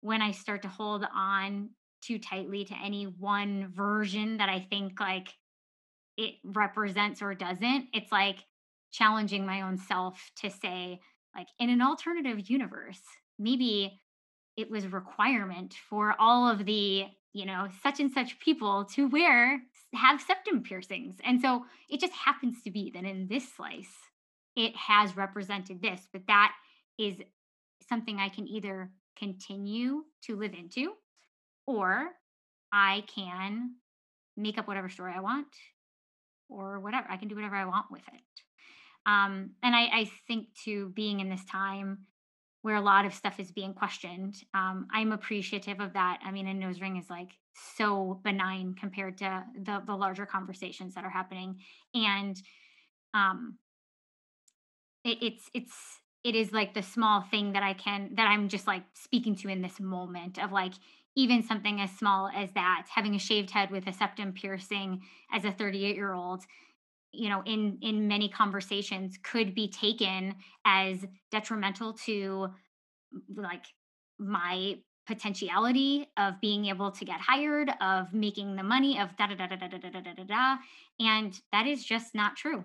when 0.00 0.22
I 0.22 0.32
start 0.32 0.62
to 0.62 0.68
hold 0.68 1.04
on 1.14 1.70
too 2.02 2.18
tightly 2.18 2.64
to 2.66 2.74
any 2.84 3.04
one 3.04 3.72
version 3.74 4.36
that 4.36 4.48
I 4.48 4.60
think 4.60 5.00
like 5.00 5.28
it 6.16 6.34
represents 6.44 7.22
or 7.22 7.34
doesn't 7.34 7.86
it's 7.92 8.12
like 8.12 8.38
challenging 8.92 9.44
my 9.44 9.62
own 9.62 9.76
self 9.76 10.30
to 10.36 10.50
say 10.50 11.00
like 11.34 11.48
in 11.58 11.70
an 11.70 11.82
alternative 11.82 12.48
universe 12.48 13.00
maybe 13.38 14.00
it 14.56 14.70
was 14.70 14.84
a 14.84 14.88
requirement 14.88 15.74
for 15.88 16.14
all 16.18 16.48
of 16.48 16.64
the 16.64 17.06
you 17.32 17.44
know 17.44 17.66
such 17.82 18.00
and 18.00 18.12
such 18.12 18.38
people 18.38 18.84
to 18.84 19.08
wear 19.08 19.60
have 19.94 20.20
septum 20.20 20.62
piercings. 20.62 21.16
And 21.24 21.40
so 21.40 21.64
it 21.88 22.00
just 22.00 22.12
happens 22.12 22.62
to 22.62 22.70
be 22.70 22.90
that 22.94 23.04
in 23.04 23.28
this 23.28 23.52
slice 23.54 23.94
it 24.56 24.74
has 24.76 25.16
represented 25.16 25.82
this 25.82 26.06
but 26.12 26.22
that 26.28 26.52
is 26.96 27.20
something 27.88 28.18
i 28.18 28.28
can 28.28 28.46
either 28.46 28.90
continue 29.18 30.04
to 30.22 30.36
live 30.36 30.54
into 30.54 30.92
or 31.66 32.10
i 32.72 33.02
can 33.12 33.72
make 34.36 34.56
up 34.56 34.68
whatever 34.68 34.88
story 34.88 35.12
i 35.14 35.20
want 35.20 35.48
or 36.48 36.80
whatever. 36.80 37.06
I 37.10 37.16
can 37.16 37.28
do 37.28 37.34
whatever 37.34 37.56
I 37.56 37.64
want 37.64 37.86
with 37.90 38.02
it. 38.08 38.22
Um, 39.06 39.50
and 39.62 39.74
I, 39.74 39.82
I 39.92 40.10
think 40.26 40.48
to 40.64 40.88
being 40.90 41.20
in 41.20 41.28
this 41.28 41.44
time 41.44 42.06
where 42.62 42.76
a 42.76 42.80
lot 42.80 43.04
of 43.04 43.12
stuff 43.12 43.38
is 43.38 43.52
being 43.52 43.74
questioned, 43.74 44.36
um, 44.54 44.86
I'm 44.90 45.12
appreciative 45.12 45.80
of 45.80 45.92
that. 45.92 46.20
I 46.24 46.30
mean, 46.30 46.46
a 46.46 46.54
nose 46.54 46.80
ring 46.80 46.96
is 46.96 47.10
like 47.10 47.32
so 47.76 48.20
benign 48.24 48.74
compared 48.74 49.18
to 49.18 49.44
the 49.62 49.82
the 49.86 49.94
larger 49.94 50.26
conversations 50.26 50.94
that 50.94 51.04
are 51.04 51.10
happening, 51.10 51.60
and 51.94 52.40
um, 53.12 53.58
it, 55.04 55.18
it's 55.20 55.50
it's 55.52 55.74
it 56.24 56.34
is 56.34 56.52
like 56.52 56.72
the 56.72 56.82
small 56.82 57.20
thing 57.20 57.52
that 57.52 57.62
I 57.62 57.74
can 57.74 58.14
that 58.14 58.26
I'm 58.26 58.48
just 58.48 58.66
like 58.66 58.84
speaking 58.94 59.36
to 59.36 59.48
in 59.48 59.60
this 59.60 59.78
moment 59.78 60.38
of 60.42 60.50
like 60.50 60.72
even 61.16 61.42
something 61.42 61.80
as 61.80 61.90
small 61.92 62.28
as 62.34 62.50
that 62.52 62.86
having 62.92 63.14
a 63.14 63.18
shaved 63.18 63.50
head 63.50 63.70
with 63.70 63.86
a 63.86 63.92
septum 63.92 64.32
piercing 64.32 65.02
as 65.32 65.44
a 65.44 65.52
38 65.52 65.96
year 65.96 66.12
old 66.12 66.44
you 67.12 67.28
know 67.28 67.42
in 67.44 67.78
in 67.80 68.08
many 68.08 68.28
conversations 68.28 69.18
could 69.22 69.54
be 69.54 69.68
taken 69.68 70.34
as 70.64 71.04
detrimental 71.30 71.92
to 71.92 72.48
like 73.34 73.64
my 74.18 74.76
potentiality 75.06 76.08
of 76.16 76.40
being 76.40 76.66
able 76.66 76.90
to 76.90 77.04
get 77.04 77.20
hired 77.20 77.70
of 77.80 78.12
making 78.12 78.56
the 78.56 78.62
money 78.62 78.98
of 78.98 79.14
da 79.16 79.26
da 79.26 79.34
da 79.34 79.46
da 79.46 79.56
da 79.56 79.78
da 79.78 79.90
da 79.90 80.00
da 80.00 80.24
da 80.24 80.56
and 80.98 81.40
that 81.52 81.66
is 81.66 81.84
just 81.84 82.14
not 82.14 82.36
true 82.36 82.64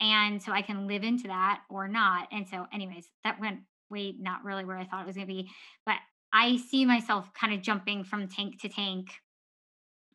and 0.00 0.42
so 0.42 0.50
i 0.50 0.62
can 0.62 0.86
live 0.86 1.04
into 1.04 1.28
that 1.28 1.60
or 1.68 1.86
not 1.86 2.26
and 2.32 2.48
so 2.48 2.66
anyways 2.72 3.08
that 3.22 3.38
went 3.38 3.60
way 3.90 4.14
not 4.18 4.42
really 4.44 4.64
where 4.64 4.78
i 4.78 4.84
thought 4.84 5.02
it 5.02 5.06
was 5.06 5.16
going 5.16 5.26
to 5.26 5.32
be 5.32 5.48
but 5.84 5.96
I 6.34 6.56
see 6.56 6.84
myself 6.84 7.32
kind 7.32 7.54
of 7.54 7.62
jumping 7.62 8.02
from 8.02 8.26
tank 8.26 8.60
to 8.62 8.68
tank, 8.68 9.10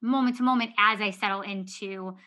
moment 0.01 0.35
to 0.37 0.43
moment, 0.43 0.71
as 0.77 0.99
I 0.99 1.11
settle 1.11 1.41
into 1.41 2.17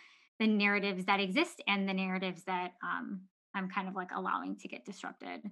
the 0.40 0.46
narratives 0.46 1.04
that 1.04 1.20
exist 1.20 1.62
and 1.68 1.86
the 1.86 1.92
narratives 1.92 2.44
that 2.44 2.72
um, 2.82 3.20
I'm 3.54 3.68
kind 3.68 3.88
of 3.88 3.94
like 3.94 4.08
allowing 4.16 4.56
to 4.56 4.68
get 4.68 4.86
disrupted. 4.86 5.42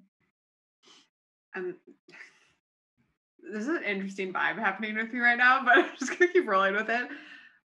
Um, 1.55 1.76
this 3.53 3.62
is 3.62 3.68
an 3.68 3.84
interesting 3.84 4.32
vibe 4.32 4.59
happening 4.59 4.97
with 4.97 5.12
me 5.12 5.20
right 5.20 5.36
now, 5.36 5.62
but 5.62 5.76
I'm 5.78 5.91
just 5.99 6.18
gonna 6.18 6.32
keep 6.32 6.49
rolling 6.49 6.74
with 6.74 6.88
it. 6.88 7.09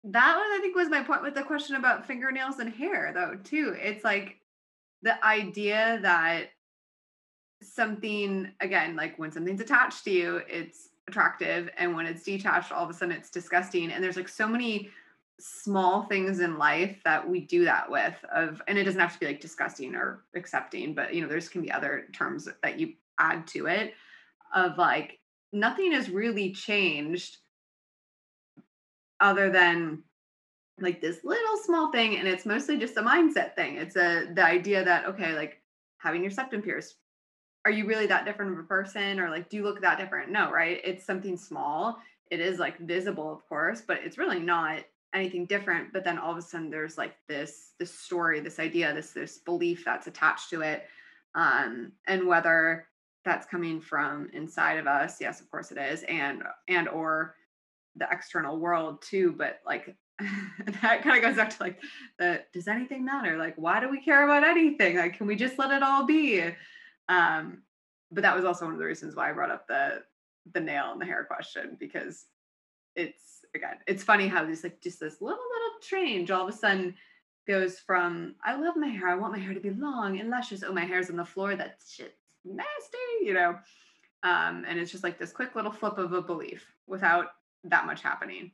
That 0.03 0.36
one, 0.36 0.45
I 0.51 0.59
think, 0.61 0.76
was 0.76 0.89
my 0.89 1.03
point 1.03 1.22
with 1.22 1.36
the 1.36 1.43
question 1.43 1.76
about 1.76 2.07
fingernails 2.07 2.57
and 2.57 2.74
hair, 2.74 3.11
though. 3.13 3.38
Too, 3.43 3.76
it's 3.80 4.03
like 4.03 4.38
the 5.03 5.24
idea 5.24 5.99
that 6.01 6.47
something 7.68 8.51
again 8.61 8.95
like 8.95 9.18
when 9.18 9.32
something's 9.32 9.61
attached 9.61 10.03
to 10.03 10.11
you 10.11 10.41
it's 10.47 10.89
attractive 11.07 11.70
and 11.78 11.95
when 11.95 12.05
it's 12.05 12.24
detached 12.24 12.72
all 12.72 12.84
of 12.84 12.89
a 12.89 12.93
sudden 12.93 13.16
it's 13.16 13.30
disgusting 13.30 13.91
and 13.91 14.03
there's 14.03 14.18
like 14.18 14.30
so 14.30 14.47
many 14.47 14.89
small 15.39 16.03
things 16.03 16.39
in 16.39 16.57
life 16.57 16.97
that 17.03 17.28
we 17.28 17.41
do 17.41 17.66
that 17.66 17.89
with 17.89 18.16
of 18.34 18.61
and 18.68 18.78
it 18.78 18.84
doesn't 18.84 19.01
have 19.01 19.13
to 19.13 19.20
be 19.20 19.26
like 19.26 19.41
disgusting 19.41 19.93
or 19.93 20.24
accepting 20.36 20.93
but 20.93 21.13
you 21.13 21.22
know 21.22 21.28
there's 21.28 21.49
can 21.49 21.61
be 21.61 21.72
other 21.72 22.07
terms 22.13 22.47
that 22.63 22.80
you 22.80 22.93
add 23.20 23.45
to 23.45 23.68
it 23.68 23.93
of 24.55 24.78
like 24.78 25.20
nothing 25.51 25.91
has 25.91 26.09
really 26.09 26.51
changed 26.51 27.38
other 29.20 29.49
than 29.49 30.03
like 30.80 31.01
this 31.01 31.24
little 31.24 31.57
small 31.57 31.91
thing 31.91 32.18
and 32.18 32.28
it's 32.28 32.45
mostly 32.45 32.78
just 32.78 32.97
a 32.97 33.01
mindset 33.01 33.55
thing. 33.55 33.78
It's 33.78 33.95
a 33.95 34.28
the 34.34 34.43
idea 34.43 34.84
that 34.84 35.05
okay 35.05 35.34
like 35.34 35.61
having 35.97 36.22
your 36.22 36.32
septum 36.32 36.61
pierced 36.61 36.95
are 37.66 37.72
you 37.72 37.86
really 37.88 38.05
that 38.05 38.26
different 38.26 38.53
of 38.53 38.59
a 38.59 38.63
person? 38.63 39.20
Or 39.20 39.30
like 39.30 39.49
do 39.49 39.57
you 39.57 39.63
look 39.63 39.82
that 39.82 39.97
different? 39.97 40.32
No 40.32 40.51
right? 40.51 40.80
It's 40.84 41.03
something 41.03 41.36
small. 41.36 41.97
It 42.32 42.39
is 42.39 42.59
like 42.59 42.80
visible 42.80 43.32
of 43.32 43.47
course 43.49 43.82
but 43.82 43.99
it's 44.03 44.18
really 44.18 44.39
not 44.39 44.84
anything 45.13 45.45
different. 45.45 45.91
But 45.91 46.03
then 46.03 46.18
all 46.18 46.32
of 46.32 46.38
a 46.38 46.41
sudden 46.41 46.70
there's 46.70 46.97
like 46.97 47.16
this 47.28 47.72
this 47.80 47.93
story 47.93 48.39
this 48.39 48.59
idea 48.59 48.93
this 48.93 49.11
this 49.11 49.39
belief 49.39 49.84
that's 49.84 50.07
attached 50.07 50.49
to 50.51 50.61
it. 50.61 50.86
Um 51.34 51.91
and 52.07 52.28
whether 52.28 52.88
that's 53.26 53.47
coming 53.47 53.82
from 53.82 54.30
inside 54.34 54.78
of 54.78 54.86
us 54.86 55.20
yes 55.20 55.41
of 55.41 55.49
course 55.49 55.72
it 55.72 55.80
is 55.80 56.03
and 56.03 56.43
and 56.68 56.88
or 56.88 57.36
the 57.95 58.07
external 58.11 58.59
world 58.59 59.01
too 59.01 59.34
but 59.36 59.61
like 59.66 59.95
that 60.82 61.01
kind 61.01 61.18
of 61.18 61.22
goes 61.22 61.36
back 61.36 61.49
to 61.49 61.57
like 61.63 61.82
the 62.20 62.41
does 62.53 62.68
anything 62.70 63.03
matter? 63.03 63.38
Like 63.38 63.55
why 63.57 63.80
do 63.82 63.89
we 63.89 64.01
care 64.01 64.24
about 64.24 64.47
anything? 64.47 64.97
Like 64.97 65.18
can 65.18 65.28
we 65.28 65.36
just 65.36 65.59
let 65.59 65.72
it 65.72 65.84
all 65.84 66.05
be 66.05 66.53
um, 67.09 67.63
but 68.11 68.21
that 68.21 68.35
was 68.35 68.45
also 68.45 68.65
one 68.65 68.73
of 68.73 68.79
the 68.79 68.85
reasons 68.85 69.15
why 69.15 69.29
I 69.29 69.33
brought 69.33 69.51
up 69.51 69.67
the 69.67 70.03
the 70.53 70.59
nail 70.59 70.91
and 70.91 71.01
the 71.01 71.05
hair 71.05 71.23
question 71.23 71.75
because 71.79 72.25
it's 72.95 73.45
again, 73.55 73.77
it's 73.87 74.03
funny 74.03 74.27
how 74.27 74.43
there's 74.43 74.63
like 74.63 74.81
just 74.81 74.99
this 74.99 75.21
little 75.21 75.37
little 75.37 75.79
change 75.81 76.31
all 76.31 76.47
of 76.47 76.53
a 76.53 76.57
sudden 76.57 76.95
goes 77.47 77.79
from 77.79 78.35
I 78.43 78.55
love 78.55 78.75
my 78.75 78.87
hair, 78.87 79.07
I 79.07 79.15
want 79.15 79.33
my 79.33 79.39
hair 79.39 79.53
to 79.53 79.59
be 79.59 79.71
long 79.71 80.19
and 80.19 80.29
luscious. 80.29 80.63
Oh, 80.63 80.73
my 80.73 80.85
hair's 80.85 81.09
on 81.09 81.17
the 81.17 81.25
floor. 81.25 81.55
That 81.55 81.77
shit's 81.87 82.13
nasty, 82.43 82.97
you 83.23 83.33
know. 83.33 83.57
Um, 84.23 84.65
and 84.67 84.79
it's 84.79 84.91
just 84.91 85.03
like 85.03 85.19
this 85.19 85.31
quick 85.31 85.55
little 85.55 85.71
flip 85.71 85.97
of 85.97 86.13
a 86.13 86.21
belief 86.21 86.65
without 86.87 87.27
that 87.65 87.85
much 87.85 88.01
happening. 88.01 88.51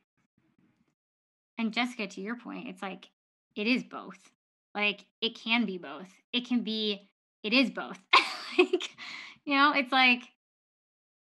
And 1.58 1.72
Jessica, 1.72 2.06
to 2.06 2.20
your 2.20 2.36
point, 2.36 2.68
it's 2.68 2.82
like 2.82 3.08
it 3.56 3.66
is 3.66 3.82
both. 3.82 4.30
Like 4.74 5.06
it 5.20 5.34
can 5.34 5.64
be 5.64 5.78
both. 5.78 6.08
It 6.32 6.46
can 6.46 6.62
be, 6.62 7.08
it 7.42 7.52
is 7.52 7.70
both. 7.70 7.98
like, 8.58 8.90
you 9.44 9.56
know, 9.56 9.72
it's 9.74 9.92
like 9.92 10.22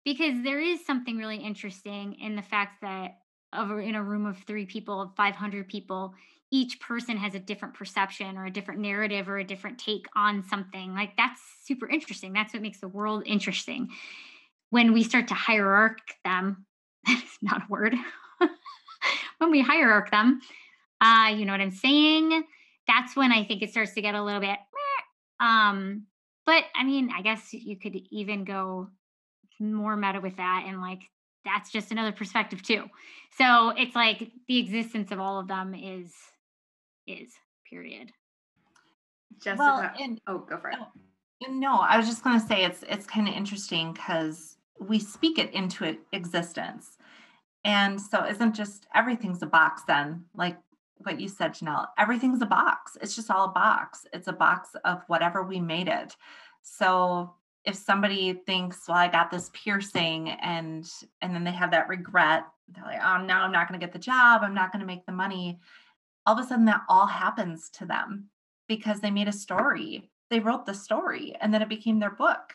because 0.04 0.42
there 0.42 0.60
is 0.60 0.86
something 0.86 1.18
really 1.18 1.36
interesting 1.36 2.14
in 2.14 2.34
the 2.34 2.42
fact 2.42 2.80
that 2.82 3.18
over 3.54 3.80
in 3.80 3.94
a 3.94 4.02
room 4.02 4.26
of 4.26 4.38
three 4.38 4.66
people, 4.66 5.02
of 5.02 5.14
500 5.16 5.68
people, 5.68 6.14
each 6.50 6.80
person 6.80 7.16
has 7.18 7.34
a 7.34 7.38
different 7.38 7.74
perception 7.74 8.36
or 8.36 8.46
a 8.46 8.50
different 8.50 8.80
narrative 8.80 9.28
or 9.28 9.38
a 9.38 9.44
different 9.44 9.78
take 9.78 10.06
on 10.16 10.42
something. 10.48 10.94
Like 10.94 11.16
that's 11.16 11.40
super 11.64 11.88
interesting. 11.88 12.32
That's 12.32 12.54
what 12.54 12.62
makes 12.62 12.80
the 12.80 12.88
world 12.88 13.24
interesting. 13.26 13.90
When 14.70 14.92
we 14.92 15.02
start 15.02 15.28
to 15.28 15.34
hierarch 15.34 15.98
them, 16.24 16.64
that 17.06 17.22
is 17.22 17.38
not 17.42 17.62
a 17.62 17.66
word. 17.68 17.94
when 19.38 19.50
we 19.50 19.60
hierarch 19.60 20.10
them, 20.10 20.40
uh, 21.00 21.34
you 21.36 21.44
know 21.44 21.52
what 21.52 21.60
I'm 21.60 21.70
saying? 21.70 22.44
That's 22.86 23.14
when 23.14 23.30
I 23.30 23.44
think 23.44 23.62
it 23.62 23.70
starts 23.70 23.92
to 23.94 24.00
get 24.00 24.14
a 24.14 24.22
little 24.22 24.40
bit. 24.40 24.58
Um, 25.40 26.06
but 26.49 26.64
I 26.74 26.82
mean, 26.82 27.11
I 27.14 27.20
guess 27.20 27.53
you 27.53 27.76
could 27.76 27.94
even 28.11 28.44
go 28.44 28.88
more 29.61 29.96
meta 29.96 30.18
with 30.18 30.38
that 30.38 30.64
and 30.66 30.80
like 30.80 31.03
that's 31.44 31.70
just 31.70 31.92
another 31.92 32.11
perspective 32.11 32.62
too. 32.62 32.84
So 33.36 33.74
it's 33.76 33.94
like 33.94 34.30
the 34.46 34.57
existence 34.57 35.12
of 35.12 35.20
all 35.20 35.38
of 35.38 35.46
them 35.46 35.74
is 35.74 36.11
is 37.07 37.34
period. 37.68 38.12
Jessica, 39.42 39.59
well, 39.59 39.90
and, 40.01 40.18
oh, 40.26 40.38
go 40.38 40.57
for 40.57 40.70
it. 40.70 40.78
No, 41.51 41.80
I 41.80 41.99
was 41.99 42.07
just 42.07 42.24
going 42.24 42.40
to 42.40 42.46
say 42.46 42.64
it's 42.64 42.82
it's 42.88 43.05
kind 43.05 43.28
of 43.28 43.34
interesting 43.34 43.92
because 43.92 44.57
we 44.80 44.99
speak 44.99 45.38
it 45.38 45.53
into 45.53 45.99
existence, 46.14 46.96
and 47.62 48.01
so 48.01 48.24
isn't 48.24 48.55
just 48.55 48.86
everything's 48.94 49.42
a 49.42 49.46
box 49.46 49.82
then? 49.86 50.24
Like 50.34 50.57
what 51.03 51.20
you 51.20 51.28
said, 51.28 51.55
Janelle, 51.55 51.86
everything's 51.99 52.42
a 52.42 52.46
box. 52.46 52.96
It's 53.01 53.16
just 53.16 53.30
all 53.30 53.46
a 53.46 53.53
box. 53.53 54.07
It's 54.12 54.28
a 54.28 54.32
box 54.32 54.70
of 54.84 55.03
whatever 55.07 55.42
we 55.42 55.61
made 55.61 55.88
it. 55.88 56.16
So 56.62 57.34
if 57.64 57.76
somebody 57.76 58.32
thinks, 58.32 58.88
well, 58.88 58.96
I 58.96 59.09
got 59.09 59.30
this 59.30 59.51
piercing 59.53 60.30
and 60.30 60.90
and 61.20 61.34
then 61.34 61.44
they 61.44 61.53
have 61.53 61.70
that 61.72 61.88
regret, 61.88 62.44
they're 62.68 62.84
like, 62.84 63.01
oh, 63.03 63.24
now 63.24 63.42
I'm 63.42 63.53
not 63.53 63.68
going 63.68 63.78
to 63.78 63.84
get 63.84 63.92
the 63.92 63.99
job. 63.99 64.42
I'm 64.42 64.55
not 64.55 64.72
going 64.72 64.80
to 64.80 64.86
make 64.86 65.07
the 65.07 65.12
money. 65.12 65.59
All 66.26 66.38
of 66.38 66.44
a 66.44 66.46
sudden, 66.46 66.66
that 66.66 66.82
all 66.88 67.07
happens 67.07 67.70
to 67.70 67.86
them 67.86 68.28
because 68.68 69.01
they 69.01 69.11
made 69.11 69.28
a 69.28 69.32
story. 69.32 70.11
They 70.30 70.40
wrote 70.40 70.66
the 70.66 70.74
story 70.74 71.34
and 71.40 71.53
then 71.53 71.62
it 71.62 71.68
became 71.68 71.99
their 71.99 72.11
book. 72.11 72.55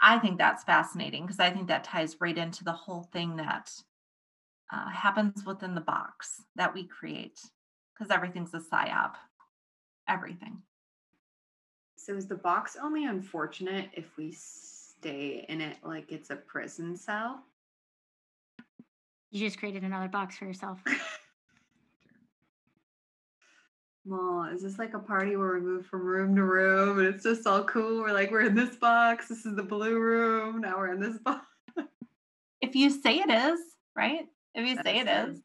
I 0.00 0.18
think 0.18 0.36
that's 0.36 0.64
fascinating 0.64 1.22
because 1.22 1.40
I 1.40 1.50
think 1.50 1.68
that 1.68 1.84
ties 1.84 2.20
right 2.20 2.36
into 2.36 2.64
the 2.64 2.72
whole 2.72 3.08
thing 3.12 3.36
that 3.36 3.70
uh, 4.72 4.88
happens 4.88 5.44
within 5.46 5.74
the 5.74 5.80
box 5.80 6.42
that 6.56 6.74
we 6.74 6.86
create 6.86 7.38
because 7.94 8.10
everything's 8.10 8.54
a 8.54 8.58
psyop. 8.58 9.14
Everything. 10.08 10.58
So 11.96 12.14
is 12.14 12.26
the 12.26 12.34
box 12.34 12.76
only 12.82 13.04
unfortunate 13.04 13.90
if 13.94 14.16
we 14.16 14.32
stay 14.32 15.46
in 15.48 15.60
it 15.60 15.76
like 15.84 16.10
it's 16.10 16.30
a 16.30 16.36
prison 16.36 16.96
cell? 16.96 17.44
You 19.30 19.40
just 19.40 19.58
created 19.58 19.84
another 19.84 20.08
box 20.08 20.36
for 20.36 20.44
yourself. 20.44 20.80
well, 24.04 24.48
is 24.52 24.62
this 24.62 24.78
like 24.78 24.94
a 24.94 24.98
party 24.98 25.36
where 25.36 25.54
we 25.54 25.60
move 25.60 25.86
from 25.86 26.04
room 26.04 26.34
to 26.36 26.42
room 26.42 26.98
and 26.98 27.06
it's 27.06 27.22
just 27.22 27.46
all 27.46 27.64
cool? 27.64 28.00
We're 28.00 28.12
like, 28.12 28.30
we're 28.30 28.46
in 28.46 28.54
this 28.54 28.76
box. 28.76 29.28
This 29.28 29.46
is 29.46 29.54
the 29.54 29.62
blue 29.62 29.98
room. 29.98 30.60
Now 30.60 30.78
we're 30.78 30.92
in 30.92 31.00
this 31.00 31.18
box. 31.18 31.46
If 32.60 32.74
you 32.74 32.90
say 32.90 33.18
it 33.18 33.30
is, 33.30 33.60
right? 33.94 34.26
If 34.54 34.68
you 34.68 34.76
say 34.82 35.00
it 35.00 35.08
is. 35.08 35.40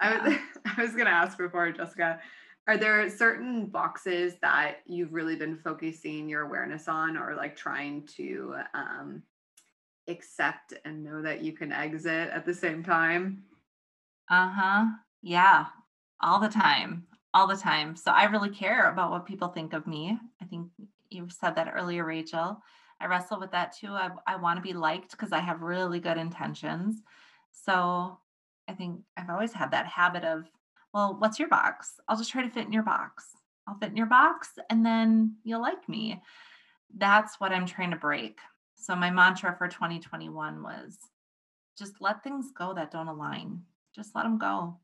I 0.00 0.16
was, 0.18 0.36
I 0.76 0.82
was 0.82 0.92
going 0.92 1.06
to 1.06 1.12
ask 1.12 1.38
before, 1.38 1.70
Jessica, 1.72 2.20
are 2.68 2.76
there 2.76 3.08
certain 3.08 3.66
boxes 3.66 4.34
that 4.42 4.78
you've 4.86 5.12
really 5.12 5.36
been 5.36 5.56
focusing 5.56 6.28
your 6.28 6.42
awareness 6.42 6.88
on 6.88 7.16
or 7.16 7.34
like 7.36 7.56
trying 7.56 8.06
to 8.16 8.56
um, 8.74 9.22
accept 10.08 10.74
and 10.84 11.04
know 11.04 11.22
that 11.22 11.42
you 11.42 11.52
can 11.52 11.72
exit 11.72 12.30
at 12.30 12.44
the 12.44 12.54
same 12.54 12.82
time? 12.82 13.44
Uh 14.28 14.50
huh. 14.50 14.84
Yeah. 15.22 15.66
All 16.20 16.40
the 16.40 16.48
time. 16.48 17.06
All 17.34 17.46
the 17.46 17.56
time. 17.56 17.94
So 17.94 18.10
I 18.10 18.24
really 18.24 18.50
care 18.50 18.90
about 18.90 19.10
what 19.10 19.26
people 19.26 19.48
think 19.48 19.72
of 19.72 19.86
me. 19.86 20.18
I 20.42 20.44
think 20.46 20.68
you 21.10 21.28
said 21.30 21.54
that 21.54 21.72
earlier, 21.72 22.04
Rachel. 22.04 22.60
I 23.00 23.06
wrestle 23.06 23.38
with 23.38 23.52
that 23.52 23.76
too. 23.76 23.90
I, 23.90 24.10
I 24.26 24.36
want 24.36 24.56
to 24.56 24.62
be 24.62 24.72
liked 24.72 25.12
because 25.12 25.32
I 25.32 25.40
have 25.40 25.60
really 25.60 26.00
good 26.00 26.16
intentions. 26.16 27.02
So 27.52 28.18
I 28.68 28.72
think 28.72 29.00
I've 29.16 29.30
always 29.30 29.52
had 29.52 29.70
that 29.70 29.86
habit 29.86 30.24
of 30.24 30.44
well, 30.94 31.16
what's 31.18 31.38
your 31.38 31.48
box? 31.48 32.00
I'll 32.08 32.16
just 32.16 32.30
try 32.30 32.42
to 32.42 32.48
fit 32.48 32.66
in 32.66 32.72
your 32.72 32.82
box. 32.82 33.26
I'll 33.68 33.76
fit 33.76 33.90
in 33.90 33.96
your 33.96 34.06
box 34.06 34.50
and 34.70 34.84
then 34.84 35.36
you'll 35.44 35.60
like 35.60 35.88
me. 35.88 36.22
That's 36.96 37.38
what 37.38 37.52
I'm 37.52 37.66
trying 37.66 37.90
to 37.90 37.96
break. 37.96 38.38
So, 38.76 38.94
my 38.94 39.10
mantra 39.10 39.54
for 39.58 39.68
2021 39.68 40.62
was 40.62 40.96
just 41.78 41.94
let 42.00 42.22
things 42.22 42.46
go 42.56 42.72
that 42.74 42.90
don't 42.90 43.08
align. 43.08 43.62
Just 43.94 44.14
let 44.14 44.22
them 44.22 44.38
go. 44.38 44.78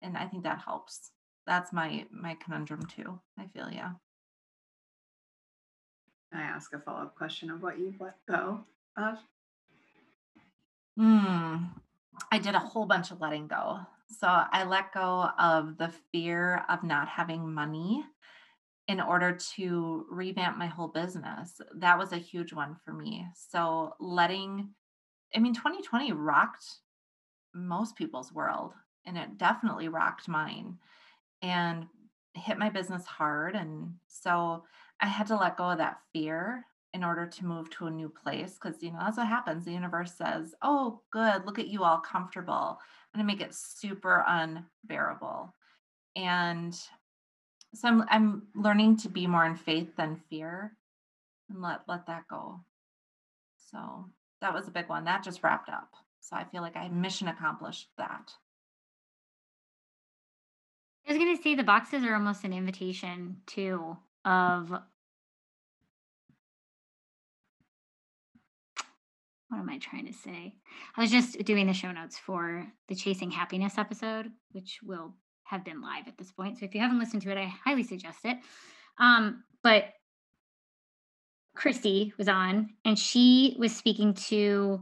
And 0.00 0.16
I 0.16 0.26
think 0.26 0.44
that 0.44 0.60
helps. 0.60 1.10
That's 1.46 1.72
my 1.72 2.06
my 2.10 2.36
conundrum 2.42 2.86
too. 2.86 3.20
I 3.38 3.46
feel 3.46 3.68
yeah. 3.70 3.92
Can 6.30 6.40
I 6.40 6.44
ask 6.44 6.72
a 6.72 6.78
follow-up 6.78 7.14
question 7.14 7.50
of 7.50 7.62
what 7.62 7.78
you've 7.78 8.00
let 8.00 8.14
go 8.26 8.60
of? 8.96 9.18
Hmm. 10.96 11.56
I 12.30 12.38
did 12.38 12.54
a 12.54 12.60
whole 12.60 12.86
bunch 12.86 13.10
of 13.10 13.20
letting 13.20 13.46
go. 13.46 13.80
So 14.08 14.26
I 14.28 14.64
let 14.64 14.92
go 14.92 15.30
of 15.38 15.78
the 15.78 15.92
fear 16.12 16.64
of 16.68 16.82
not 16.82 17.08
having 17.08 17.52
money 17.52 18.04
in 18.88 19.00
order 19.00 19.32
to 19.56 20.06
revamp 20.10 20.58
my 20.58 20.66
whole 20.66 20.88
business. 20.88 21.60
That 21.76 21.98
was 21.98 22.12
a 22.12 22.18
huge 22.18 22.52
one 22.52 22.76
for 22.84 22.92
me. 22.92 23.26
So 23.34 23.94
letting, 24.00 24.70
I 25.34 25.38
mean, 25.38 25.54
2020 25.54 26.12
rocked 26.12 26.66
most 27.54 27.96
people's 27.96 28.32
world 28.32 28.74
and 29.06 29.16
it 29.16 29.38
definitely 29.38 29.88
rocked 29.88 30.28
mine 30.28 30.78
and 31.40 31.86
hit 32.34 32.58
my 32.58 32.70
business 32.70 33.06
hard. 33.06 33.54
And 33.54 33.94
so 34.08 34.64
I 35.00 35.06
had 35.06 35.26
to 35.28 35.36
let 35.36 35.56
go 35.56 35.70
of 35.70 35.78
that 35.78 35.98
fear 36.12 36.64
in 36.94 37.02
order 37.02 37.26
to 37.26 37.46
move 37.46 37.70
to 37.70 37.86
a 37.86 37.90
new 37.90 38.08
place 38.08 38.54
because 38.54 38.82
you 38.82 38.92
know 38.92 38.98
that's 39.00 39.16
what 39.16 39.26
happens. 39.26 39.64
The 39.64 39.72
universe 39.72 40.12
says 40.14 40.54
oh 40.62 41.00
good 41.10 41.46
look 41.46 41.58
at 41.58 41.68
you 41.68 41.84
all 41.84 41.98
comfortable 41.98 42.78
i'm 43.14 43.18
going 43.18 43.26
to 43.26 43.34
make 43.34 43.46
it 43.46 43.54
super 43.54 44.24
unbearable. 44.26 45.52
And 46.16 46.74
so 47.74 47.88
I'm, 47.88 48.04
I'm 48.08 48.42
learning 48.54 48.98
to 48.98 49.08
be 49.08 49.26
more 49.26 49.46
in 49.46 49.56
faith 49.56 49.96
than 49.96 50.20
fear 50.28 50.76
and 51.50 51.62
let 51.62 51.80
let 51.88 52.06
that 52.06 52.24
go. 52.28 52.60
So 53.70 54.06
that 54.40 54.54
was 54.54 54.68
a 54.68 54.72
big 54.72 54.88
one. 54.88 55.04
That 55.04 55.24
just 55.24 55.42
wrapped 55.42 55.68
up. 55.68 55.94
So 56.20 56.36
i 56.36 56.44
feel 56.44 56.62
like 56.62 56.76
i 56.76 56.88
mission 56.88 57.28
accomplished 57.28 57.88
that. 57.98 58.32
I 61.06 61.12
was 61.12 61.18
going 61.18 61.36
to 61.36 61.42
say 61.42 61.54
the 61.54 61.64
boxes 61.64 62.04
are 62.04 62.14
almost 62.14 62.44
an 62.44 62.52
invitation 62.52 63.38
too 63.46 63.96
of 64.24 64.72
what 69.52 69.60
am 69.60 69.68
I 69.68 69.76
trying 69.76 70.06
to 70.06 70.14
say? 70.14 70.54
I 70.96 71.00
was 71.02 71.10
just 71.10 71.44
doing 71.44 71.66
the 71.66 71.74
show 71.74 71.92
notes 71.92 72.18
for 72.18 72.66
the 72.88 72.94
Chasing 72.94 73.30
Happiness 73.30 73.76
episode, 73.76 74.30
which 74.52 74.80
will 74.82 75.14
have 75.44 75.62
been 75.62 75.82
live 75.82 76.08
at 76.08 76.16
this 76.16 76.32
point. 76.32 76.58
So 76.58 76.64
if 76.64 76.74
you 76.74 76.80
haven't 76.80 76.98
listened 76.98 77.20
to 77.22 77.30
it, 77.30 77.36
I 77.36 77.52
highly 77.62 77.82
suggest 77.82 78.20
it. 78.24 78.38
Um, 78.98 79.44
but 79.62 79.84
Christy 81.54 82.14
was 82.16 82.28
on, 82.28 82.70
and 82.86 82.98
she 82.98 83.54
was 83.58 83.76
speaking 83.76 84.14
to 84.14 84.80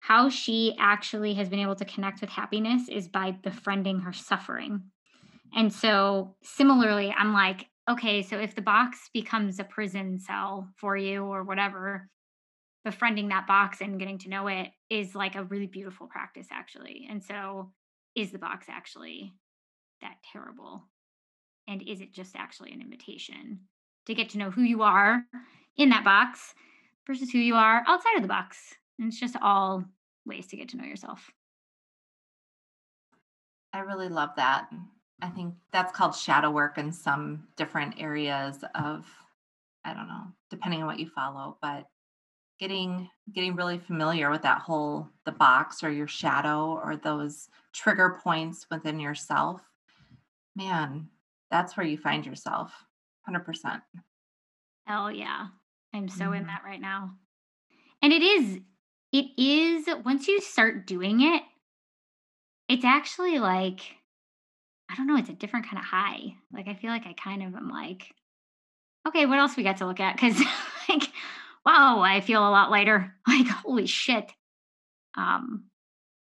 how 0.00 0.28
she 0.28 0.74
actually 0.80 1.34
has 1.34 1.48
been 1.48 1.60
able 1.60 1.76
to 1.76 1.84
connect 1.84 2.22
with 2.22 2.30
happiness 2.30 2.88
is 2.88 3.06
by 3.06 3.30
befriending 3.30 4.00
her 4.00 4.12
suffering. 4.12 4.82
And 5.54 5.72
so, 5.72 6.34
similarly, 6.42 7.14
I'm 7.16 7.32
like, 7.32 7.66
okay, 7.88 8.22
so 8.22 8.36
if 8.36 8.56
the 8.56 8.62
box 8.62 9.10
becomes 9.14 9.60
a 9.60 9.64
prison 9.64 10.18
cell 10.18 10.70
for 10.76 10.96
you 10.96 11.22
or 11.22 11.44
whatever, 11.44 12.08
befriending 12.84 13.28
that 13.28 13.46
box 13.46 13.80
and 13.80 13.98
getting 13.98 14.18
to 14.18 14.28
know 14.28 14.48
it 14.48 14.70
is 14.90 15.14
like 15.14 15.36
a 15.36 15.44
really 15.44 15.66
beautiful 15.66 16.06
practice 16.06 16.48
actually 16.50 17.06
and 17.10 17.22
so 17.22 17.70
is 18.14 18.32
the 18.32 18.38
box 18.38 18.66
actually 18.68 19.32
that 20.00 20.16
terrible 20.32 20.82
and 21.68 21.82
is 21.82 22.00
it 22.00 22.12
just 22.12 22.34
actually 22.34 22.72
an 22.72 22.80
invitation 22.80 23.60
to 24.06 24.14
get 24.14 24.30
to 24.30 24.38
know 24.38 24.50
who 24.50 24.62
you 24.62 24.82
are 24.82 25.22
in 25.76 25.90
that 25.90 26.04
box 26.04 26.54
versus 27.06 27.30
who 27.30 27.38
you 27.38 27.54
are 27.54 27.84
outside 27.86 28.16
of 28.16 28.22
the 28.22 28.28
box 28.28 28.74
and 28.98 29.08
it's 29.08 29.20
just 29.20 29.36
all 29.40 29.84
ways 30.26 30.46
to 30.46 30.56
get 30.56 30.68
to 30.68 30.76
know 30.76 30.84
yourself 30.84 31.30
I 33.72 33.80
really 33.80 34.08
love 34.08 34.30
that. 34.36 34.68
I 35.22 35.28
think 35.28 35.54
that's 35.72 35.96
called 35.96 36.14
shadow 36.14 36.50
work 36.50 36.78
in 36.78 36.92
some 36.92 37.44
different 37.56 37.94
areas 37.98 38.58
of 38.74 39.06
I 39.84 39.94
don't 39.94 40.06
know, 40.06 40.26
depending 40.48 40.80
on 40.80 40.86
what 40.86 41.00
you 41.00 41.08
follow, 41.08 41.56
but 41.60 41.88
getting 42.62 43.10
getting 43.34 43.56
really 43.56 43.76
familiar 43.76 44.30
with 44.30 44.42
that 44.42 44.60
whole 44.60 45.08
the 45.26 45.32
box 45.32 45.82
or 45.82 45.90
your 45.90 46.06
shadow 46.06 46.80
or 46.84 46.94
those 46.94 47.48
trigger 47.72 48.20
points 48.22 48.66
within 48.70 49.00
yourself. 49.00 49.60
Man, 50.54 51.08
that's 51.50 51.76
where 51.76 51.84
you 51.84 51.98
find 51.98 52.24
yourself. 52.24 52.72
100%. 53.28 53.82
Hell 54.86 55.10
yeah. 55.10 55.48
I'm 55.92 56.08
so 56.08 56.26
mm-hmm. 56.26 56.34
in 56.34 56.46
that 56.46 56.62
right 56.64 56.80
now. 56.80 57.16
And 58.00 58.12
it 58.12 58.22
is 58.22 58.60
it 59.10 59.26
is 59.36 59.88
once 60.04 60.28
you 60.28 60.40
start 60.40 60.86
doing 60.86 61.20
it, 61.20 61.42
it's 62.68 62.84
actually 62.84 63.40
like 63.40 63.80
I 64.88 64.94
don't 64.94 65.08
know, 65.08 65.16
it's 65.16 65.30
a 65.30 65.34
different 65.34 65.66
kind 65.66 65.78
of 65.78 65.84
high. 65.84 66.36
Like 66.52 66.68
I 66.68 66.74
feel 66.74 66.90
like 66.90 67.06
I 67.06 67.14
kind 67.14 67.42
of 67.42 67.56
am 67.56 67.70
like, 67.70 68.14
okay, 69.08 69.26
what 69.26 69.40
else 69.40 69.56
we 69.56 69.64
got 69.64 69.78
to 69.78 69.86
look 69.86 69.98
at? 69.98 70.14
Because 70.14 70.40
like, 70.88 71.08
wow, 71.64 72.00
I 72.00 72.20
feel 72.20 72.40
a 72.40 72.50
lot 72.50 72.70
lighter. 72.70 73.14
Like, 73.26 73.46
holy 73.46 73.86
shit. 73.86 74.30
Um, 75.16 75.64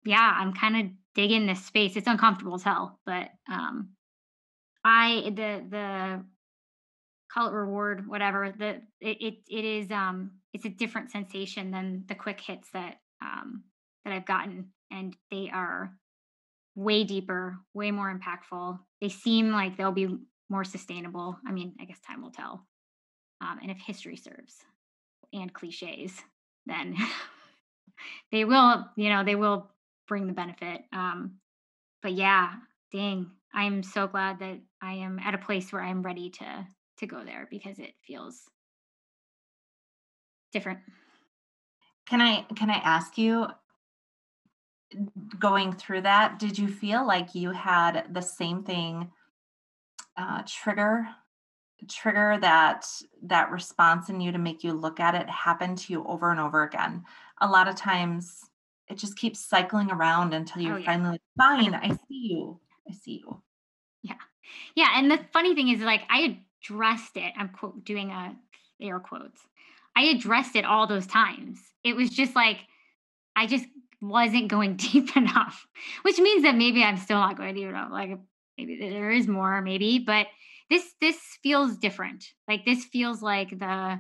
yeah, 0.06 0.38
I'm 0.40 0.54
kind 0.54 0.78
of 0.78 0.92
digging 1.16 1.46
this 1.46 1.64
space. 1.66 1.96
It's 1.96 2.08
uncomfortable 2.08 2.56
as 2.56 2.64
hell, 2.64 3.00
but 3.06 3.30
um 3.52 3.90
I 4.84 5.24
the 5.26 5.66
the 5.70 6.26
call 7.34 7.48
it 7.48 7.54
reward, 7.54 8.08
whatever, 8.08 8.54
the 8.58 8.82
it 9.00 9.18
it, 9.22 9.34
it 9.50 9.66
is 9.66 9.92
um 9.92 10.32
it's 10.54 10.66
a 10.66 10.70
different 10.70 11.12
sensation 11.12 11.72
than 11.72 12.04
the 12.08 12.16
quick 12.16 12.40
hits 12.40 12.70
that 12.74 12.98
um 13.22 13.64
that 14.06 14.14
I've 14.14 14.26
gotten. 14.26 14.72
And 14.92 15.16
they 15.32 15.50
are 15.52 15.92
way 16.76 17.04
deeper, 17.04 17.58
way 17.74 17.92
more 17.92 18.14
impactful. 18.14 18.80
They 19.02 19.10
seem 19.10 19.52
like 19.52 19.78
they'll 19.78 19.92
be 19.92 20.18
more 20.50 20.64
sustainable. 20.64 21.38
I 21.48 21.52
mean, 21.52 21.74
I 21.80 21.86
guess 21.86 22.00
time 22.00 22.22
will 22.22 22.32
tell. 22.32 22.66
Um, 23.42 23.60
and 23.62 23.72
if 23.72 23.78
history 23.80 24.16
serves 24.16 24.56
and 25.34 25.54
cliches, 25.54 26.14
then 26.66 26.96
they 28.32 28.46
will, 28.46 28.86
you 28.96 29.10
know, 29.10 29.24
they 29.24 29.36
will 29.36 29.70
bring 30.08 30.28
the 30.28 30.34
benefit. 30.34 30.82
Um, 30.92 31.36
but 32.02 32.14
yeah, 32.14 32.54
dang, 32.92 33.32
I'm 33.54 33.84
so 33.84 34.08
glad 34.08 34.40
that 34.40 34.60
I 34.82 34.94
am 34.94 35.20
at 35.20 35.34
a 35.34 35.40
place 35.40 35.72
where 35.72 35.84
I'm 35.84 36.02
ready 36.02 36.30
to 36.32 36.68
to 37.00 37.08
go 37.08 37.24
there 37.24 37.48
because 37.50 37.80
it 37.80 37.94
feels 38.06 38.44
different. 40.52 40.80
Can 42.08 42.22
I 42.22 42.46
can 42.56 42.70
I 42.70 42.76
ask 42.76 43.18
you 43.18 43.48
going 45.40 45.74
through 45.74 46.02
that, 46.02 46.40
did 46.40 46.58
you 46.58 46.68
feel 46.68 47.06
like 47.06 47.36
you 47.36 47.52
had 47.52 48.14
the 48.14 48.22
same 48.22 48.64
thing 48.64 49.12
uh, 50.18 50.44
trigger 50.48 51.08
trigger 51.90 52.38
that 52.42 52.86
that 53.24 53.52
response 53.52 54.10
in 54.10 54.22
you 54.22 54.32
to 54.32 54.38
make 54.38 54.64
you 54.64 54.74
look 54.74 55.00
at 55.00 55.16
it 55.16 55.30
happen 55.30 55.76
to 55.76 55.94
you 55.94 56.06
over 56.06 56.32
and 56.32 56.40
over 56.40 56.64
again? 56.64 57.04
A 57.42 57.48
lot 57.48 57.68
of 57.68 57.76
times 57.76 58.42
it 58.90 58.98
just 58.98 59.18
keeps 59.18 59.40
cycling 59.40 59.92
around 59.92 60.34
until 60.34 60.62
you're 60.62 60.76
oh, 60.76 60.78
yeah. 60.78 60.86
finally 60.86 61.12
like, 61.12 61.22
fine, 61.38 61.74
I 61.74 61.90
see 61.90 62.28
you. 62.30 62.60
I 62.90 62.94
see 62.94 63.24
you. 63.26 63.42
Yeah. 64.02 64.16
Yeah. 64.76 64.90
And 64.96 65.10
the 65.10 65.20
funny 65.32 65.56
thing 65.56 65.70
is 65.70 65.80
like 65.80 66.02
I 66.10 66.38
addressed 66.62 67.16
it. 67.18 67.34
I'm 67.38 67.50
quote 67.50 67.84
doing 67.86 68.12
a 68.12 68.36
air 68.82 69.00
quotes. 69.00 69.42
I 69.96 70.04
addressed 70.06 70.56
it 70.56 70.66
all 70.66 70.88
those 70.88 71.08
times. 71.08 71.60
It 71.84 71.96
was 71.96 72.10
just 72.10 72.36
like 72.36 72.58
I 73.36 73.48
just 73.48 73.66
wasn't 74.02 74.50
going 74.50 74.76
deep 74.78 75.16
enough, 75.16 75.68
which 76.04 76.20
means 76.20 76.44
that 76.44 76.56
maybe 76.56 76.84
I'm 76.84 76.98
still 76.98 77.18
not 77.18 77.38
going 77.38 77.56
deep 77.56 77.70
enough. 77.70 77.92
Like 77.92 78.18
maybe 78.58 78.78
there 78.78 79.12
is 79.12 79.28
more, 79.28 79.62
maybe, 79.62 80.00
but 80.00 80.28
this 80.70 80.94
this 81.02 81.18
feels 81.42 81.78
different. 81.78 82.26
Like 82.48 82.66
this 82.66 82.86
feels 82.86 83.22
like 83.22 83.50
the 83.50 84.00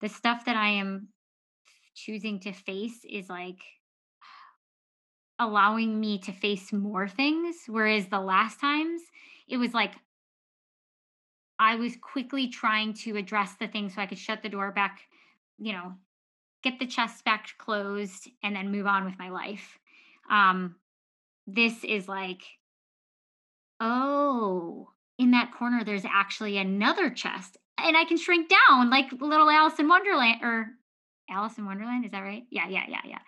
the 0.00 0.08
stuff 0.08 0.44
that 0.46 0.56
I 0.56 0.70
am 0.70 1.08
choosing 1.94 2.40
to 2.40 2.52
face 2.52 3.00
is 3.08 3.28
like 3.28 3.58
allowing 5.38 5.98
me 5.98 6.18
to 6.18 6.32
face 6.32 6.70
more 6.70 7.08
things 7.08 7.56
whereas 7.66 8.06
the 8.08 8.20
last 8.20 8.60
times 8.60 9.00
it 9.48 9.56
was 9.56 9.72
like 9.72 9.94
I 11.60 11.76
was 11.76 11.94
quickly 11.96 12.48
trying 12.48 12.94
to 13.04 13.16
address 13.16 13.54
the 13.60 13.68
thing 13.68 13.90
so 13.90 14.00
I 14.00 14.06
could 14.06 14.18
shut 14.18 14.42
the 14.42 14.48
door 14.48 14.72
back, 14.72 15.00
you 15.58 15.74
know, 15.74 15.92
get 16.62 16.78
the 16.78 16.86
chest 16.86 17.22
back 17.22 17.48
closed 17.58 18.30
and 18.42 18.56
then 18.56 18.72
move 18.72 18.86
on 18.86 19.04
with 19.04 19.18
my 19.18 19.28
life. 19.28 19.78
Um, 20.30 20.76
this 21.46 21.84
is 21.84 22.08
like, 22.08 22.40
oh, 23.78 24.88
in 25.20 25.32
that 25.32 25.52
corner, 25.52 25.84
there's 25.84 26.06
actually 26.06 26.56
another 26.56 27.10
chest, 27.10 27.58
and 27.76 27.94
I 27.94 28.06
can 28.06 28.16
shrink 28.16 28.48
down 28.48 28.88
like 28.88 29.12
little 29.12 29.50
Alice 29.50 29.78
in 29.78 29.86
Wonderland 29.86 30.40
or 30.42 30.66
Alice 31.30 31.58
in 31.58 31.66
Wonderland. 31.66 32.06
Is 32.06 32.12
that 32.12 32.20
right? 32.20 32.44
Yeah, 32.50 32.68
yeah, 32.68 32.84
yeah, 32.88 33.02
yeah. 33.04 33.18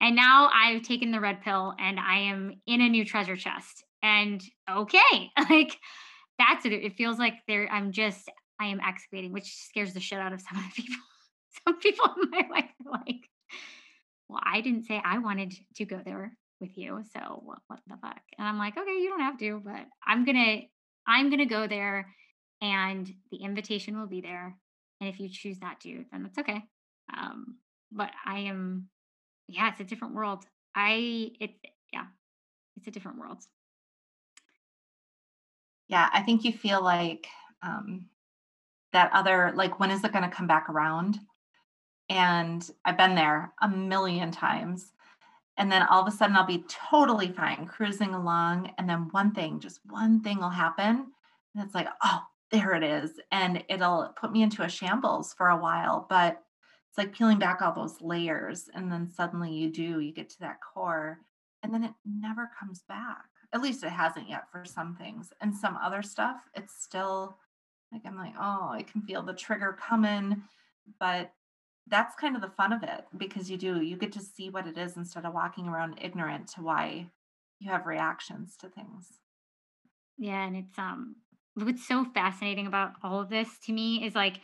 And 0.00 0.16
now 0.16 0.50
I've 0.52 0.82
taken 0.82 1.12
the 1.12 1.20
red 1.20 1.42
pill 1.42 1.74
and 1.78 2.00
I 2.00 2.18
am 2.30 2.60
in 2.66 2.80
a 2.80 2.88
new 2.88 3.04
treasure 3.04 3.36
chest. 3.36 3.84
And 4.02 4.42
okay, 4.68 5.30
like 5.50 5.76
that's 6.36 6.66
it. 6.66 6.72
It 6.72 6.96
feels 6.96 7.18
like 7.18 7.34
there 7.46 7.68
I'm 7.70 7.92
just 7.92 8.28
I 8.60 8.66
am 8.66 8.80
excavating, 8.80 9.32
which 9.32 9.54
scares 9.68 9.94
the 9.94 10.00
shit 10.00 10.18
out 10.18 10.32
of 10.32 10.40
some 10.40 10.58
of 10.58 10.64
the 10.64 10.82
people 10.82 10.96
some 11.64 11.78
people 11.78 12.06
in 12.24 12.30
my 12.30 12.44
life 12.50 12.70
are 12.86 12.92
like, 12.92 13.28
well, 14.28 14.40
I 14.42 14.62
didn't 14.62 14.84
say 14.84 15.00
I 15.04 15.18
wanted 15.18 15.54
to 15.76 15.84
go 15.84 16.00
there 16.04 16.32
with 16.60 16.76
you. 16.76 17.02
So 17.12 17.42
what, 17.44 17.58
what 17.68 17.80
the 17.86 17.96
fuck? 18.00 18.20
And 18.36 18.46
I'm 18.46 18.58
like, 18.58 18.76
okay, 18.76 18.98
you 19.00 19.08
don't 19.08 19.20
have 19.20 19.38
to, 19.38 19.60
but 19.64 19.86
I'm 20.06 20.24
to, 20.24 20.62
I'm 21.06 21.28
going 21.28 21.40
to 21.40 21.46
go 21.46 21.66
there 21.66 22.14
and 22.60 23.10
the 23.30 23.38
invitation 23.38 23.98
will 23.98 24.06
be 24.06 24.20
there. 24.20 24.56
And 25.00 25.08
if 25.08 25.18
you 25.18 25.28
choose 25.28 25.60
not 25.60 25.80
to, 25.80 26.04
then 26.12 26.22
that's 26.22 26.38
okay. 26.38 26.62
Um, 27.16 27.56
but 27.90 28.10
I 28.24 28.40
am, 28.40 28.88
yeah, 29.48 29.70
it's 29.70 29.80
a 29.80 29.84
different 29.84 30.14
world. 30.14 30.44
I, 30.74 31.32
it, 31.40 31.50
yeah, 31.92 32.04
it's 32.76 32.86
a 32.86 32.90
different 32.90 33.18
world. 33.18 33.38
Yeah, 35.88 36.08
I 36.12 36.22
think 36.22 36.44
you 36.44 36.52
feel 36.52 36.82
like 36.82 37.26
um, 37.62 38.06
that 38.92 39.10
other, 39.12 39.52
like, 39.56 39.80
when 39.80 39.90
is 39.90 40.04
it 40.04 40.12
going 40.12 40.28
to 40.28 40.36
come 40.36 40.46
back 40.46 40.68
around? 40.68 41.18
And 42.08 42.68
I've 42.84 42.96
been 42.96 43.14
there 43.14 43.52
a 43.60 43.68
million 43.68 44.30
times. 44.30 44.92
And 45.56 45.70
then 45.70 45.82
all 45.82 46.00
of 46.00 46.08
a 46.12 46.16
sudden 46.16 46.36
I'll 46.36 46.46
be 46.46 46.64
totally 46.68 47.32
fine 47.32 47.66
cruising 47.66 48.14
along. 48.14 48.72
And 48.78 48.88
then 48.88 49.08
one 49.10 49.32
thing, 49.32 49.60
just 49.60 49.80
one 49.84 50.22
thing 50.22 50.38
will 50.38 50.50
happen. 50.50 51.06
And 51.54 51.64
it's 51.64 51.74
like, 51.74 51.88
oh, 52.02 52.20
there 52.50 52.74
it 52.74 52.82
is. 52.82 53.20
And 53.30 53.62
it'll 53.68 54.12
put 54.18 54.32
me 54.32 54.42
into 54.42 54.62
a 54.62 54.68
shambles 54.68 55.34
for 55.34 55.48
a 55.48 55.60
while. 55.60 56.06
But 56.08 56.42
it's 56.88 56.98
like 56.98 57.12
peeling 57.12 57.38
back 57.38 57.62
all 57.62 57.74
those 57.74 58.00
layers. 58.00 58.68
And 58.74 58.90
then 58.90 59.08
suddenly 59.08 59.52
you 59.52 59.70
do, 59.70 60.00
you 60.00 60.12
get 60.12 60.30
to 60.30 60.40
that 60.40 60.58
core. 60.60 61.18
And 61.62 61.74
then 61.74 61.84
it 61.84 61.92
never 62.04 62.50
comes 62.58 62.82
back. 62.88 63.24
At 63.52 63.62
least 63.62 63.84
it 63.84 63.90
hasn't 63.90 64.28
yet 64.28 64.50
for 64.50 64.64
some 64.64 64.96
things. 64.96 65.32
And 65.40 65.54
some 65.54 65.76
other 65.76 66.02
stuff, 66.02 66.36
it's 66.54 66.82
still 66.82 67.36
like, 67.92 68.02
I'm 68.06 68.16
like, 68.16 68.34
oh, 68.38 68.70
I 68.72 68.82
can 68.82 69.02
feel 69.02 69.22
the 69.22 69.34
trigger 69.34 69.76
coming. 69.80 70.42
But 70.98 71.32
that's 71.90 72.14
kind 72.16 72.36
of 72.36 72.42
the 72.42 72.50
fun 72.50 72.72
of 72.72 72.82
it 72.82 73.04
because 73.16 73.50
you 73.50 73.56
do 73.56 73.80
you 73.80 73.96
get 73.96 74.12
to 74.12 74.20
see 74.20 74.48
what 74.48 74.66
it 74.66 74.78
is 74.78 74.96
instead 74.96 75.24
of 75.24 75.34
walking 75.34 75.68
around 75.68 75.98
ignorant 76.00 76.48
to 76.48 76.62
why 76.62 77.06
you 77.58 77.70
have 77.70 77.86
reactions 77.86 78.56
to 78.58 78.68
things. 78.68 79.08
Yeah 80.18 80.44
and 80.46 80.56
it's 80.56 80.78
um 80.78 81.16
what's 81.54 81.86
so 81.86 82.04
fascinating 82.14 82.66
about 82.66 82.92
all 83.02 83.20
of 83.20 83.28
this 83.28 83.48
to 83.66 83.72
me 83.72 84.04
is 84.04 84.14
like 84.14 84.40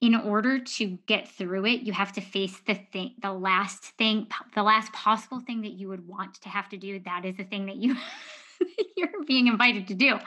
in 0.00 0.14
order 0.14 0.58
to 0.58 0.98
get 1.06 1.28
through 1.28 1.66
it 1.66 1.82
you 1.82 1.92
have 1.92 2.12
to 2.12 2.20
face 2.20 2.60
the 2.66 2.74
thing 2.74 3.12
the 3.22 3.32
last 3.32 3.84
thing 3.98 4.26
the 4.54 4.62
last 4.62 4.92
possible 4.92 5.40
thing 5.40 5.62
that 5.62 5.72
you 5.72 5.88
would 5.88 6.06
want 6.06 6.34
to 6.42 6.48
have 6.48 6.68
to 6.70 6.76
do. 6.76 7.00
That 7.00 7.24
is 7.24 7.36
the 7.36 7.44
thing 7.44 7.66
that 7.66 7.76
you 7.76 7.96
you're 8.96 9.24
being 9.26 9.46
invited 9.46 9.88
to 9.88 9.94
do. 9.94 10.18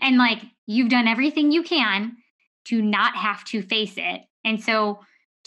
And 0.00 0.18
like 0.18 0.40
you've 0.66 0.90
done 0.90 1.08
everything 1.08 1.52
you 1.52 1.62
can 1.62 2.16
to 2.66 2.82
not 2.82 3.16
have 3.16 3.44
to 3.44 3.62
face 3.62 3.94
it. 3.96 4.22
And 4.44 4.62
so 4.62 5.00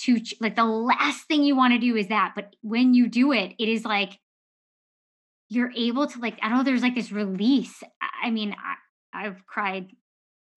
to 0.04 0.20
like 0.40 0.56
the 0.56 0.66
last 0.66 1.28
thing 1.28 1.44
you 1.44 1.56
want 1.56 1.74
to 1.74 1.80
do 1.80 1.96
is 1.96 2.08
that 2.08 2.34
but 2.36 2.56
when 2.62 2.94
you 2.94 3.08
do 3.08 3.32
it 3.32 3.54
it 3.60 3.68
is 3.68 3.86
like 3.86 4.20
you're 5.50 5.72
able 5.76 6.08
to 6.08 6.20
like 6.20 6.40
i 6.42 6.48
don't 6.48 6.60
know 6.60 6.64
there's 6.64 6.82
like 6.82 6.96
this 6.96 7.12
release. 7.12 7.84
I 8.24 8.32
mean 8.32 8.56
I, 9.14 9.26
i've 9.26 9.46
cried 9.46 9.88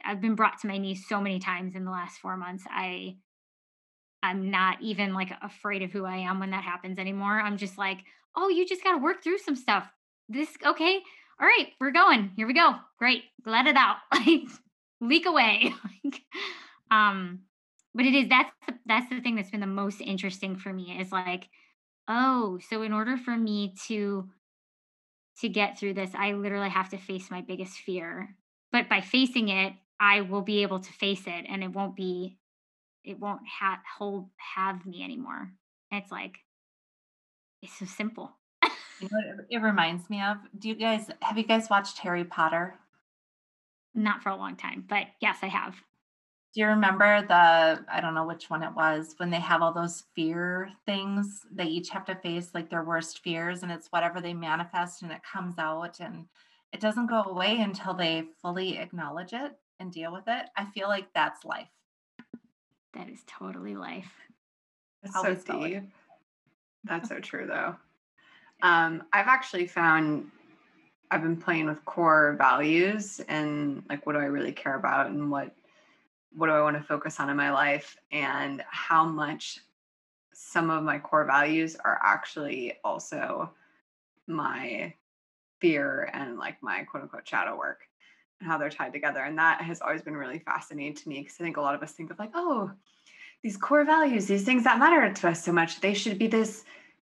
i've 0.05 0.21
been 0.21 0.37
brought 0.37 0.61
to 0.61 0.69
my 0.69 0.79
knees 0.79 1.05
so 1.09 1.21
many 1.21 1.41
times 1.41 1.75
in 1.75 1.85
the 1.85 1.91
last 1.91 2.19
four 2.19 2.37
months. 2.37 2.65
I 2.71 3.17
i'm 4.23 4.51
not 4.51 4.81
even 4.81 5.13
like 5.13 5.33
afraid 5.43 5.83
of 5.83 5.91
who 5.91 6.05
i 6.05 6.17
am 6.17 6.41
when 6.41 6.51
that 6.51 6.65
happens 6.65 6.99
anymore. 6.99 7.41
I'm 7.41 7.59
just 7.59 7.77
like 7.77 7.99
oh 8.37 8.49
you 8.49 8.67
just 8.67 8.85
got 8.85 8.93
to 8.93 9.03
work 9.03 9.23
through 9.23 9.39
some 9.39 9.57
stuff. 9.57 9.87
This 10.29 10.49
okay 10.65 11.01
all 11.41 11.47
right 11.47 11.69
we're 11.81 11.91
going. 11.91 12.31
Here 12.37 12.47
we 12.47 12.55
go. 12.55 12.77
Great. 12.99 13.25
Let 13.45 13.67
it 13.67 13.77
out. 13.77 13.97
Like 14.15 14.49
leak 15.01 15.27
away. 15.27 15.75
Like 16.05 16.23
um 16.91 17.41
but 17.95 18.05
it 18.07 18.15
is 18.15 18.29
that's 18.29 18.51
the, 18.67 18.75
that's 18.87 19.09
the 19.09 19.21
thing 19.21 19.37
that's 19.37 19.51
been 19.51 19.61
the 19.61 19.67
most 19.67 20.01
interesting 20.01 20.57
for 20.57 20.73
me 20.73 20.99
is 20.99 21.13
like 21.13 21.49
oh 22.09 22.59
so 22.69 22.83
in 22.83 22.93
order 22.93 23.17
for 23.17 23.37
me 23.37 23.75
to 23.87 24.29
to 25.41 25.49
get 25.49 25.79
through 25.79 25.95
this, 25.95 26.11
I 26.15 26.33
literally 26.33 26.69
have 26.69 26.91
to 26.91 26.99
face 26.99 27.31
my 27.31 27.41
biggest 27.41 27.79
fear. 27.79 28.37
But 28.73 28.89
by 28.89 29.01
facing 29.01 29.49
it, 29.49 29.73
I 30.01 30.21
will 30.23 30.43
be 30.43 30.63
able 30.63 30.81
to 30.81 30.93
face 30.93 31.23
it 31.27 31.47
and 31.49 31.63
it 31.63 31.73
won't 31.73 31.97
be, 31.97 32.39
it 33.05 33.19
won't 33.19 33.43
have 33.61 33.79
hold 33.99 34.29
have 34.37 34.85
me 34.87 35.03
anymore. 35.03 35.53
It's 35.91 36.11
like, 36.11 36.39
it's 37.63 37.79
so 37.79 37.85
simple. 37.85 38.33
You 39.01 39.09
know 39.11 39.45
it 39.51 39.59
reminds 39.59 40.09
me 40.09 40.23
of? 40.23 40.37
Do 40.57 40.69
you 40.69 40.77
guys 40.77 41.09
have 41.21 41.37
you 41.37 41.45
guys 41.45 41.69
watched 41.69 41.99
Harry 41.99 42.25
Potter? 42.25 42.75
Not 43.95 44.23
for 44.23 44.29
a 44.29 44.37
long 44.37 44.57
time, 44.57 44.85
but 44.89 45.07
yes, 45.21 45.39
I 45.43 45.49
have. 45.49 45.75
Do 46.55 46.61
you 46.61 46.69
remember 46.69 47.27
the 47.27 47.85
I 47.93 48.01
don't 48.01 48.15
know 48.15 48.27
which 48.27 48.49
one 48.49 48.63
it 48.63 48.73
was 48.77 49.15
when 49.17 49.29
they 49.29 49.41
have 49.41 49.61
all 49.61 49.73
those 49.73 50.05
fear 50.15 50.71
things 50.87 51.45
they 51.51 51.65
each 51.65 51.89
have 51.91 52.05
to 52.05 52.15
face 52.15 52.51
like 52.55 52.71
their 52.71 52.85
worst 52.85 53.25
fears 53.25 53.65
and 53.65 53.73
it's 53.73 53.89
whatever 53.89 54.21
they 54.21 54.35
manifest 54.35 55.03
and 55.03 55.11
it 55.11 55.21
comes 55.25 55.59
out 55.59 55.99
and 55.99 56.27
it 56.73 56.81
doesn't 56.81 57.09
go 57.09 57.25
away 57.25 57.61
until 57.61 57.93
they 57.93 58.25
fully 58.41 58.79
acknowledge 58.79 59.33
it 59.33 59.53
and 59.81 59.91
deal 59.91 60.13
with 60.13 60.25
it. 60.29 60.47
I 60.57 60.67
feel 60.67 60.87
like 60.87 61.13
that's 61.13 61.45
life. 61.45 61.69
That 62.95 63.09
is 63.09 63.25
totally 63.27 63.75
life. 63.75 64.13
That's 65.03 65.21
so 65.21 65.35
deep. 65.35 65.83
That's 66.85 67.09
so 67.09 67.19
true 67.19 67.47
though. 67.47 67.77
Um, 68.63 69.03
I've 69.13 69.27
actually 69.27 69.67
found 69.67 70.31
I've 71.11 71.23
been 71.23 71.37
playing 71.37 71.67
with 71.67 71.85
core 71.85 72.37
values 72.39 73.21
and 73.29 73.83
like 73.91 74.07
what 74.07 74.15
do 74.15 74.21
I 74.21 74.27
really 74.27 74.53
care 74.53 74.77
about 74.77 75.11
and 75.11 75.31
what 75.31 75.55
what 76.35 76.49
do 76.49 76.53
I 76.53 76.63
want 76.63 76.77
to 76.77 76.83
focus 76.83 77.21
on 77.21 77.31
in 77.31 77.37
my 77.37 77.53
life 77.53 77.97
and 78.11 78.63
how 78.69 79.05
much 79.05 79.61
some 80.33 80.69
of 80.69 80.83
my 80.83 80.99
core 80.99 81.25
values 81.25 81.77
are 81.85 82.01
actually 82.03 82.75
also 82.85 83.51
my 84.27 84.93
fear 85.61 86.11
and 86.13 86.39
like 86.39 86.63
my 86.63 86.83
quote 86.85 87.05
unquote 87.05 87.27
shadow 87.27 87.57
work 87.57 87.83
and 88.41 88.51
how 88.51 88.59
they're 88.59 88.71
tied 88.71 88.93
together. 88.93 89.21
And 89.21 89.39
that 89.39 89.61
has 89.63 89.81
always 89.81 90.03
been 90.03 90.17
really 90.17 90.41
fascinating 90.41 90.95
to 90.95 91.09
me 91.09 91.21
because 91.21 91.37
I 91.41 91.45
think 91.45 91.57
a 91.57 91.61
lot 91.61 91.75
of 91.75 91.83
us 91.83 91.93
think 91.93 92.11
of 92.11 92.19
like, 92.19 92.33
oh, 92.35 92.73
these 93.43 93.57
core 93.57 93.85
values, 93.85 94.27
these 94.27 94.45
things 94.45 94.65
that 94.65 94.79
matter 94.79 95.13
to 95.13 95.29
us 95.29 95.45
so 95.45 95.53
much, 95.53 95.81
they 95.81 95.95
should 95.95 96.19
be 96.19 96.27
this 96.27 96.65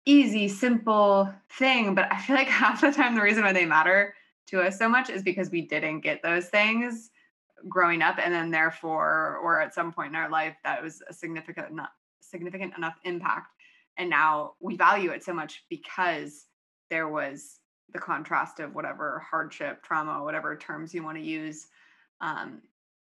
easy, 0.05 0.47
simple 0.47 1.33
thing. 1.49 1.93
But 1.93 2.11
I 2.11 2.21
feel 2.21 2.35
like 2.35 2.47
half 2.47 2.81
the 2.81 2.91
time 2.91 3.15
the 3.15 3.21
reason 3.21 3.43
why 3.43 3.51
they 3.51 3.65
matter 3.65 4.13
to 4.47 4.61
us 4.61 4.79
so 4.79 4.87
much 4.87 5.09
is 5.09 5.23
because 5.23 5.51
we 5.51 5.61
didn't 5.61 6.01
get 6.01 6.23
those 6.23 6.47
things 6.47 7.11
growing 7.67 8.01
up 8.01 8.17
and 8.23 8.33
then 8.33 8.51
therefore 8.51 9.37
or 9.43 9.61
at 9.61 9.73
some 9.73 9.91
point 9.91 10.09
in 10.09 10.15
our 10.15 10.29
life 10.29 10.55
that 10.63 10.81
was 10.81 11.01
a 11.09 11.13
significant 11.13 11.69
enough 11.69 11.89
significant 12.21 12.75
enough 12.77 12.97
impact. 13.03 13.47
And 13.97 14.09
now 14.09 14.53
we 14.59 14.77
value 14.77 15.11
it 15.11 15.23
so 15.23 15.33
much 15.33 15.63
because 15.69 16.45
there 16.89 17.09
was 17.09 17.59
the 17.93 17.99
contrast 17.99 18.59
of 18.59 18.75
whatever 18.75 19.25
hardship 19.29 19.83
trauma 19.83 20.23
whatever 20.23 20.55
terms 20.55 20.93
you 20.93 21.03
want 21.03 21.17
to 21.17 21.23
use 21.23 21.67
um, 22.21 22.61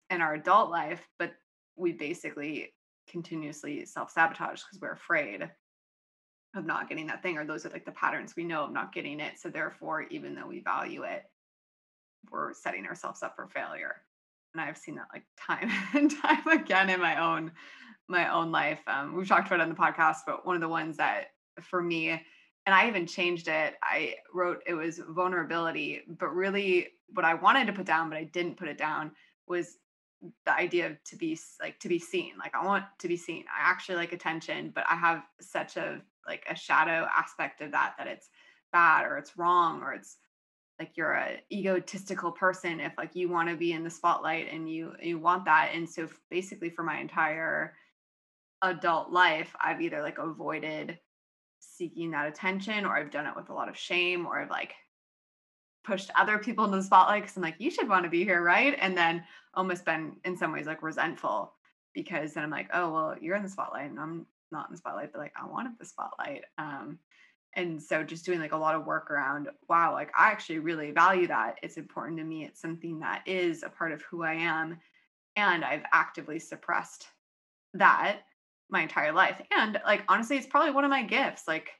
in 0.08 0.22
our 0.22 0.34
adult 0.34 0.70
life 0.70 1.06
but 1.18 1.32
we 1.76 1.92
basically 1.92 2.72
continuously 3.08 3.84
self-sabotage 3.84 4.62
because 4.62 4.80
we're 4.80 4.92
afraid 4.92 5.48
of 6.54 6.64
not 6.64 6.88
getting 6.88 7.06
that 7.06 7.22
thing 7.22 7.36
or 7.36 7.44
those 7.44 7.64
are 7.66 7.70
like 7.70 7.84
the 7.84 7.92
patterns 7.92 8.34
we 8.36 8.44
know 8.44 8.64
of 8.64 8.72
not 8.72 8.92
getting 8.92 9.20
it. 9.20 9.38
So 9.38 9.50
therefore 9.50 10.02
even 10.10 10.34
though 10.34 10.46
we 10.46 10.60
value 10.60 11.02
it 11.02 11.24
we're 12.30 12.52
setting 12.52 12.86
ourselves 12.86 13.22
up 13.22 13.34
for 13.36 13.48
failure 13.48 14.02
and 14.54 14.60
i've 14.60 14.76
seen 14.76 14.96
that 14.96 15.08
like 15.12 15.24
time 15.38 15.70
and 15.94 16.10
time 16.22 16.46
again 16.48 16.90
in 16.90 17.00
my 17.00 17.20
own 17.20 17.50
my 18.08 18.32
own 18.32 18.50
life 18.50 18.80
um, 18.88 19.14
we've 19.16 19.28
talked 19.28 19.46
about 19.46 19.60
it 19.60 19.62
on 19.62 19.68
the 19.68 19.74
podcast 19.74 20.18
but 20.26 20.44
one 20.44 20.56
of 20.56 20.60
the 20.60 20.68
ones 20.68 20.96
that 20.96 21.28
for 21.60 21.80
me 21.82 22.08
and 22.10 22.74
i 22.74 22.88
even 22.88 23.06
changed 23.06 23.48
it 23.48 23.74
i 23.82 24.14
wrote 24.34 24.60
it 24.66 24.74
was 24.74 25.00
vulnerability 25.10 26.02
but 26.18 26.34
really 26.34 26.88
what 27.14 27.24
i 27.24 27.34
wanted 27.34 27.66
to 27.66 27.72
put 27.72 27.86
down 27.86 28.08
but 28.08 28.18
i 28.18 28.24
didn't 28.24 28.56
put 28.56 28.68
it 28.68 28.78
down 28.78 29.12
was 29.46 29.78
the 30.44 30.52
idea 30.52 30.86
of 30.86 31.02
to 31.04 31.16
be 31.16 31.38
like 31.62 31.78
to 31.78 31.88
be 31.88 31.98
seen 31.98 32.32
like 32.38 32.54
i 32.54 32.64
want 32.64 32.84
to 32.98 33.08
be 33.08 33.16
seen 33.16 33.44
i 33.56 33.68
actually 33.70 33.96
like 33.96 34.12
attention 34.12 34.70
but 34.74 34.84
i 34.90 34.94
have 34.94 35.22
such 35.40 35.76
a 35.76 36.00
like 36.26 36.44
a 36.50 36.54
shadow 36.54 37.06
aspect 37.16 37.60
of 37.60 37.72
that 37.72 37.94
that 37.96 38.06
it's 38.06 38.28
bad 38.72 39.04
or 39.04 39.16
it's 39.16 39.36
wrong 39.36 39.80
or 39.82 39.92
it's 39.92 40.18
like 40.80 40.96
you're 40.96 41.12
a 41.12 41.38
egotistical 41.52 42.32
person 42.32 42.80
if 42.80 42.92
like 42.98 43.14
you 43.14 43.28
want 43.28 43.48
to 43.48 43.54
be 43.54 43.72
in 43.72 43.84
the 43.84 43.90
spotlight 43.90 44.52
and 44.52 44.68
you 44.68 44.92
you 45.00 45.18
want 45.18 45.44
that 45.44 45.70
and 45.74 45.88
so 45.88 46.08
basically 46.30 46.70
for 46.70 46.82
my 46.82 46.98
entire 46.98 47.74
adult 48.62 49.10
life 49.10 49.54
i've 49.60 49.80
either 49.80 50.02
like 50.02 50.18
avoided 50.18 50.98
seeking 51.60 52.10
that 52.10 52.26
attention 52.26 52.84
or 52.84 52.96
i've 52.96 53.10
done 53.10 53.26
it 53.26 53.36
with 53.36 53.50
a 53.50 53.54
lot 53.54 53.68
of 53.68 53.76
shame 53.76 54.26
or 54.26 54.40
i've 54.40 54.50
like 54.50 54.72
pushed 55.84 56.10
other 56.18 56.38
people 56.38 56.64
into 56.64 56.76
the 56.76 56.82
spotlight 56.82 57.22
because 57.22 57.36
i'm 57.36 57.42
like 57.42 57.54
you 57.58 57.70
should 57.70 57.88
want 57.88 58.04
to 58.04 58.10
be 58.10 58.24
here 58.24 58.42
right 58.42 58.76
and 58.80 58.96
then 58.96 59.22
almost 59.54 59.84
been 59.84 60.16
in 60.24 60.36
some 60.36 60.52
ways 60.52 60.66
like 60.66 60.82
resentful 60.82 61.52
because 61.94 62.34
then 62.34 62.44
i'm 62.44 62.50
like 62.50 62.68
oh 62.72 62.92
well 62.92 63.14
you're 63.20 63.36
in 63.36 63.42
the 63.42 63.48
spotlight 63.48 63.90
and 63.90 64.00
i'm 64.00 64.26
not 64.52 64.68
in 64.68 64.72
the 64.72 64.78
spotlight, 64.78 65.12
but 65.12 65.20
like 65.20 65.32
I 65.40 65.46
wanted 65.46 65.72
the 65.78 65.84
spotlight. 65.84 66.44
Um, 66.58 66.98
and 67.54 67.82
so 67.82 68.02
just 68.04 68.24
doing 68.24 68.38
like 68.38 68.52
a 68.52 68.56
lot 68.56 68.74
of 68.74 68.86
work 68.86 69.10
around, 69.10 69.48
wow, 69.68 69.92
like 69.92 70.10
I 70.16 70.30
actually 70.30 70.60
really 70.60 70.92
value 70.92 71.26
that. 71.28 71.56
It's 71.62 71.76
important 71.76 72.18
to 72.18 72.24
me. 72.24 72.44
It's 72.44 72.60
something 72.60 73.00
that 73.00 73.22
is 73.26 73.62
a 73.62 73.68
part 73.68 73.92
of 73.92 74.02
who 74.02 74.22
I 74.22 74.34
am. 74.34 74.78
And 75.36 75.64
I've 75.64 75.84
actively 75.92 76.38
suppressed 76.38 77.08
that 77.74 78.20
my 78.70 78.82
entire 78.82 79.12
life. 79.12 79.40
And 79.50 79.80
like 79.84 80.04
honestly, 80.08 80.36
it's 80.36 80.46
probably 80.46 80.72
one 80.72 80.84
of 80.84 80.90
my 80.90 81.02
gifts. 81.02 81.48
Like 81.48 81.70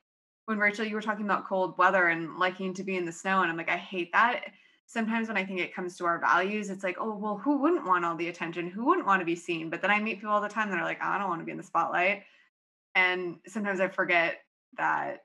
when 0.46 0.58
Rachel, 0.58 0.84
you 0.84 0.94
were 0.96 1.02
talking 1.02 1.24
about 1.24 1.46
cold 1.46 1.78
weather 1.78 2.08
and 2.08 2.36
liking 2.36 2.74
to 2.74 2.82
be 2.82 2.96
in 2.96 3.04
the 3.04 3.12
snow, 3.12 3.42
and 3.42 3.50
I'm 3.50 3.56
like, 3.56 3.70
I 3.70 3.76
hate 3.76 4.12
that. 4.12 4.46
Sometimes 4.86 5.28
when 5.28 5.36
I 5.36 5.44
think 5.44 5.60
it 5.60 5.72
comes 5.72 5.96
to 5.96 6.04
our 6.04 6.18
values, 6.18 6.68
it's 6.68 6.82
like, 6.82 6.96
oh, 6.98 7.14
well, 7.14 7.36
who 7.36 7.58
wouldn't 7.58 7.86
want 7.86 8.04
all 8.04 8.16
the 8.16 8.26
attention? 8.26 8.68
Who 8.68 8.84
wouldn't 8.86 9.06
want 9.06 9.20
to 9.20 9.26
be 9.26 9.36
seen? 9.36 9.70
But 9.70 9.82
then 9.82 9.92
I 9.92 10.00
meet 10.00 10.16
people 10.16 10.32
all 10.32 10.40
the 10.40 10.48
time 10.48 10.68
that 10.70 10.80
are 10.80 10.84
like, 10.84 11.00
I 11.00 11.16
don't 11.16 11.28
want 11.28 11.40
to 11.40 11.44
be 11.44 11.52
in 11.52 11.58
the 11.58 11.62
spotlight. 11.62 12.24
And 12.96 13.36
sometimes 13.46 13.78
I 13.78 13.86
forget 13.86 14.38
that 14.76 15.22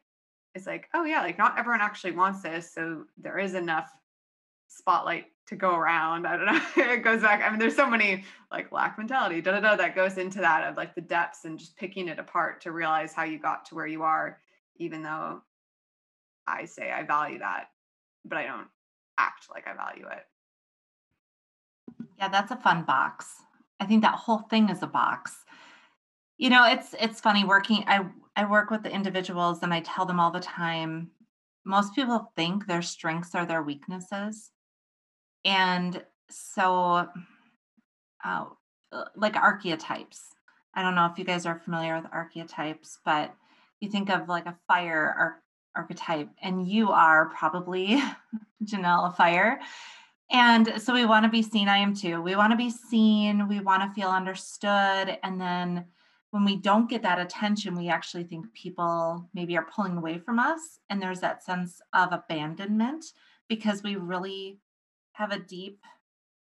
it's 0.56 0.66
like, 0.66 0.90
oh 0.94 1.04
yeah, 1.04 1.22
like 1.22 1.38
not 1.38 1.60
everyone 1.60 1.82
actually 1.82 2.14
wants 2.14 2.42
this. 2.42 2.74
So 2.74 3.04
there 3.18 3.38
is 3.38 3.54
enough 3.54 3.92
spotlight 4.68 5.26
to 5.48 5.56
go 5.56 5.76
around. 5.76 6.26
I 6.26 6.38
don't 6.38 6.46
know. 6.46 6.62
it 6.94 7.04
goes 7.04 7.22
back. 7.22 7.44
I 7.44 7.50
mean, 7.50 7.60
there's 7.60 7.76
so 7.76 7.90
many 7.90 8.24
like 8.52 8.72
lack 8.72 8.98
mentality, 8.98 9.42
da 9.42 9.52
da 9.52 9.60
da, 9.60 9.76
that 9.76 9.96
goes 9.96 10.18
into 10.18 10.40
that 10.40 10.68
of 10.68 10.78
like 10.78 10.96
the 10.96 11.02
depths 11.02 11.46
and 11.46 11.60
just 11.60 11.76
picking 11.76 12.08
it 12.08 12.18
apart 12.18 12.62
to 12.62 12.72
realize 12.72 13.14
how 13.14 13.24
you 13.24 13.38
got 13.38 13.66
to 13.66 13.76
where 13.76 13.86
you 13.86 14.02
are, 14.02 14.40
even 14.78 15.04
though 15.04 15.42
I 16.48 16.66
say 16.66 16.92
I 16.92 17.04
value 17.04 17.40
that, 17.40 17.66
but 18.24 18.38
I 18.38 18.44
don't 18.44 18.68
act 19.18 19.48
like 19.52 19.68
I 19.68 19.74
value 19.74 20.08
it. 20.08 20.26
Yeah, 22.18 22.30
that's 22.30 22.52
a 22.52 22.56
fun 22.56 22.84
box. 22.86 23.28
I 23.80 23.86
think 23.86 24.02
that 24.04 24.16
whole 24.16 24.40
thing 24.40 24.70
is 24.70 24.82
a 24.82 24.88
box 24.88 25.36
you 26.38 26.50
know 26.50 26.66
it's 26.66 26.94
it's 27.00 27.22
funny 27.22 27.44
working 27.44 27.84
i 27.88 28.06
i 28.36 28.46
work 28.46 28.70
with 28.70 28.84
the 28.84 28.92
individuals 28.92 29.64
and 29.64 29.74
i 29.74 29.80
tell 29.82 30.06
them 30.06 30.20
all 30.20 30.32
the 30.32 30.40
time 30.40 31.12
most 31.66 31.96
people 31.96 32.32
think 32.36 32.68
their 32.68 32.84
strengths 32.84 33.34
are 33.34 33.46
their 33.46 33.64
weaknesses. 33.64 34.52
And 35.44 36.04
so 36.30 37.08
uh, 38.24 38.46
like 39.16 39.36
archetypes. 39.36 40.22
I 40.76 40.84
don't 40.84 40.96
know 40.96 41.08
if 41.12 41.18
you 41.18 41.26
guys 41.26 41.46
are 41.46 41.60
familiar 41.60 41.96
with 41.96 42.12
archetypes 42.12 43.00
but 43.04 43.34
you 43.82 43.90
think 43.90 44.10
of 44.10 44.30
like 44.30 44.46
a 44.46 44.58
fire 44.68 45.14
ar- 45.18 45.42
archetype 45.76 46.30
and 46.42 46.68
you 46.68 46.92
are 46.92 47.30
probably 47.30 48.02
janelle 48.64 49.10
a 49.10 49.12
fire. 49.12 49.60
And 50.32 50.82
so 50.82 50.94
we 50.94 51.06
want 51.06 51.24
to 51.24 51.30
be 51.30 51.42
seen 51.42 51.68
i 51.68 51.78
am 51.78 51.96
too. 51.96 52.22
We 52.22 52.36
want 52.36 52.52
to 52.52 52.58
be 52.58 52.70
seen 52.70 53.48
we 53.48 53.60
want 53.60 53.84
to 53.84 54.00
feel 54.00 54.10
understood 54.10 55.18
and 55.24 55.42
then 55.42 55.86
when 56.36 56.44
we 56.44 56.58
don't 56.58 56.90
get 56.90 57.02
that 57.04 57.18
attention, 57.18 57.78
we 57.78 57.88
actually 57.88 58.26
think 58.26 58.52
people 58.54 59.30
maybe 59.34 59.56
are 59.56 59.70
pulling 59.74 59.96
away 59.96 60.18
from 60.18 60.38
us. 60.38 60.80
And 60.90 61.02
there's 61.02 61.22
that 61.22 61.46
sense 61.46 61.80
of 61.94 62.12
abandonment 62.12 63.06
because 63.48 63.82
we 63.82 63.96
really 63.96 64.60
have 65.14 65.32
a 65.32 65.40
deep 65.40 65.80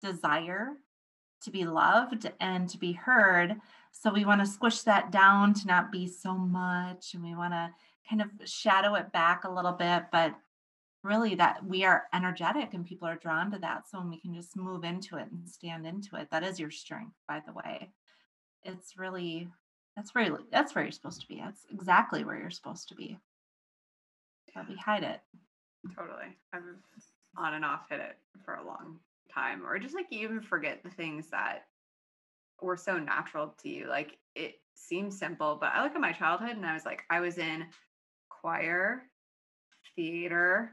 desire 0.03 0.71
to 1.43 1.51
be 1.53 1.65
loved 1.65 2.29
and 2.41 2.69
to 2.69 2.79
be 2.79 2.95
heard. 2.95 3.61
So 3.93 4.13
we 4.13 4.25
want 4.25 4.41
to 4.41 4.47
squish 4.49 4.81
that 4.81 5.13
down 5.13 5.55
to 5.55 5.69
not 5.69 5.93
be 5.93 6.09
so 6.09 6.37
much. 6.37 7.15
And 7.15 7.23
we 7.23 7.37
want 7.37 7.53
to 7.53 7.71
kind 8.11 8.21
of 8.21 8.31
shadow 8.45 8.97
it 8.97 9.13
back 9.13 9.45
a 9.45 9.53
little 9.53 9.71
bit. 9.71 10.07
But 10.11 10.35
really, 11.05 11.37
that 11.37 11.65
we 11.65 11.85
are 11.85 12.07
energetic 12.13 12.75
and 12.75 12.85
people 12.85 13.07
are 13.07 13.15
drawn 13.15 13.53
to 13.53 13.61
that. 13.61 13.89
So 13.89 14.01
when 14.01 14.11
we 14.11 14.19
can 14.19 14.35
just 14.35 14.57
move 14.57 14.83
into 14.83 15.17
it 15.17 15.29
and 15.31 15.49
stand 15.49 15.87
into 15.87 16.17
it, 16.17 16.29
that 16.33 16.43
is 16.43 16.59
your 16.59 16.73
strength, 16.73 17.15
by 17.29 17.41
the 17.47 17.53
way. 17.53 17.93
It's 18.65 18.99
really 18.99 19.47
that's 19.97 20.15
where 20.15 20.39
that's 20.53 20.75
where 20.75 20.85
you're 20.85 20.93
supposed 20.93 21.23
to 21.23 21.27
be. 21.27 21.41
That's 21.43 21.65
exactly 21.73 22.25
where 22.25 22.39
you're 22.39 22.51
supposed 22.51 22.89
to 22.91 22.95
be. 22.95 23.19
But 24.55 24.69
we 24.69 24.77
hide 24.77 25.03
it. 25.03 25.21
Totally. 25.97 26.37
I've 26.53 26.63
on 27.39 27.55
and 27.55 27.65
off 27.65 27.89
hit 27.89 28.01
it 28.01 28.17
for 28.45 28.55
a 28.55 28.67
long 28.67 28.99
time. 29.33 29.65
Or 29.65 29.79
just 29.79 29.95
like 29.95 30.07
you 30.11 30.21
even 30.21 30.41
forget 30.41 30.83
the 30.83 30.91
things 30.91 31.29
that 31.31 31.67
were 32.61 32.77
so 32.77 32.99
natural 32.99 33.55
to 33.63 33.69
you. 33.69 33.87
Like 33.89 34.19
it 34.35 34.61
seems 34.75 35.19
simple, 35.19 35.57
but 35.61 35.73
I 35.75 35.83
look 35.83 35.95
at 35.95 36.01
my 36.01 36.13
childhood 36.13 36.57
and 36.57 36.67
I 36.67 36.75
was 36.75 36.85
like, 36.85 37.03
I 37.11 37.21
was 37.21 37.39
in 37.39 37.67
choir, 38.29 39.03
theater, 39.95 40.73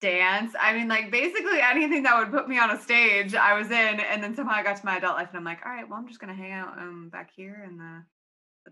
dance. 0.00 0.54
I 0.58 0.72
mean, 0.74 0.88
like 0.88 1.10
basically 1.10 1.60
anything 1.60 2.02
that 2.04 2.18
would 2.18 2.30
put 2.30 2.48
me 2.48 2.58
on 2.58 2.70
a 2.70 2.80
stage, 2.80 3.34
I 3.34 3.54
was 3.54 3.68
in. 3.68 4.00
And 4.00 4.22
then 4.22 4.34
somehow 4.34 4.54
I 4.54 4.62
got 4.62 4.76
to 4.76 4.86
my 4.86 4.96
adult 4.96 5.16
life 5.16 5.28
and 5.30 5.38
I'm 5.38 5.44
like, 5.44 5.60
all 5.64 5.72
right, 5.72 5.88
well, 5.88 5.98
I'm 5.98 6.08
just 6.08 6.20
gonna 6.20 6.34
hang 6.34 6.52
out 6.52 6.78
um 6.78 7.08
back 7.10 7.30
here 7.34 7.66
in 7.68 7.76
the 7.76 8.02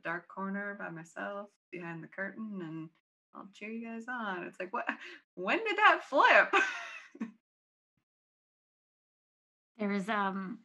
the 0.02 0.08
dark 0.08 0.28
corner 0.28 0.76
by 0.78 0.90
myself 0.90 1.48
behind 1.70 2.02
the 2.02 2.08
curtain 2.08 2.60
and 2.62 2.88
I'll 3.34 3.48
cheer 3.54 3.70
you 3.70 3.86
guys 3.86 4.04
on. 4.08 4.44
It's 4.44 4.58
like 4.58 4.72
what 4.72 4.86
when 5.34 5.58
did 5.58 5.76
that 5.76 6.00
flip? 6.08 6.52
There 9.78 9.88
was 9.88 10.08
um 10.08 10.58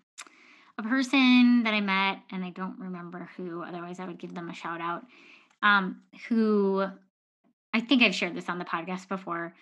a 0.78 0.84
person 0.84 1.64
that 1.64 1.74
I 1.74 1.82
met, 1.82 2.20
and 2.32 2.44
I 2.44 2.50
don't 2.50 2.80
remember 2.80 3.30
who. 3.38 3.62
Otherwise, 3.62 4.00
I 4.00 4.06
would 4.06 4.18
give 4.18 4.34
them 4.34 4.50
a 4.50 4.54
shout 4.54 4.82
out. 4.82 5.04
Um, 5.62 6.02
who 6.28 6.86
I 7.74 7.80
think 7.80 8.02
I've 8.02 8.16
shared 8.16 8.36
this 8.36 8.50
on 8.50 8.60
the 8.60 8.66
podcast 8.66 9.08
before. 9.08 9.54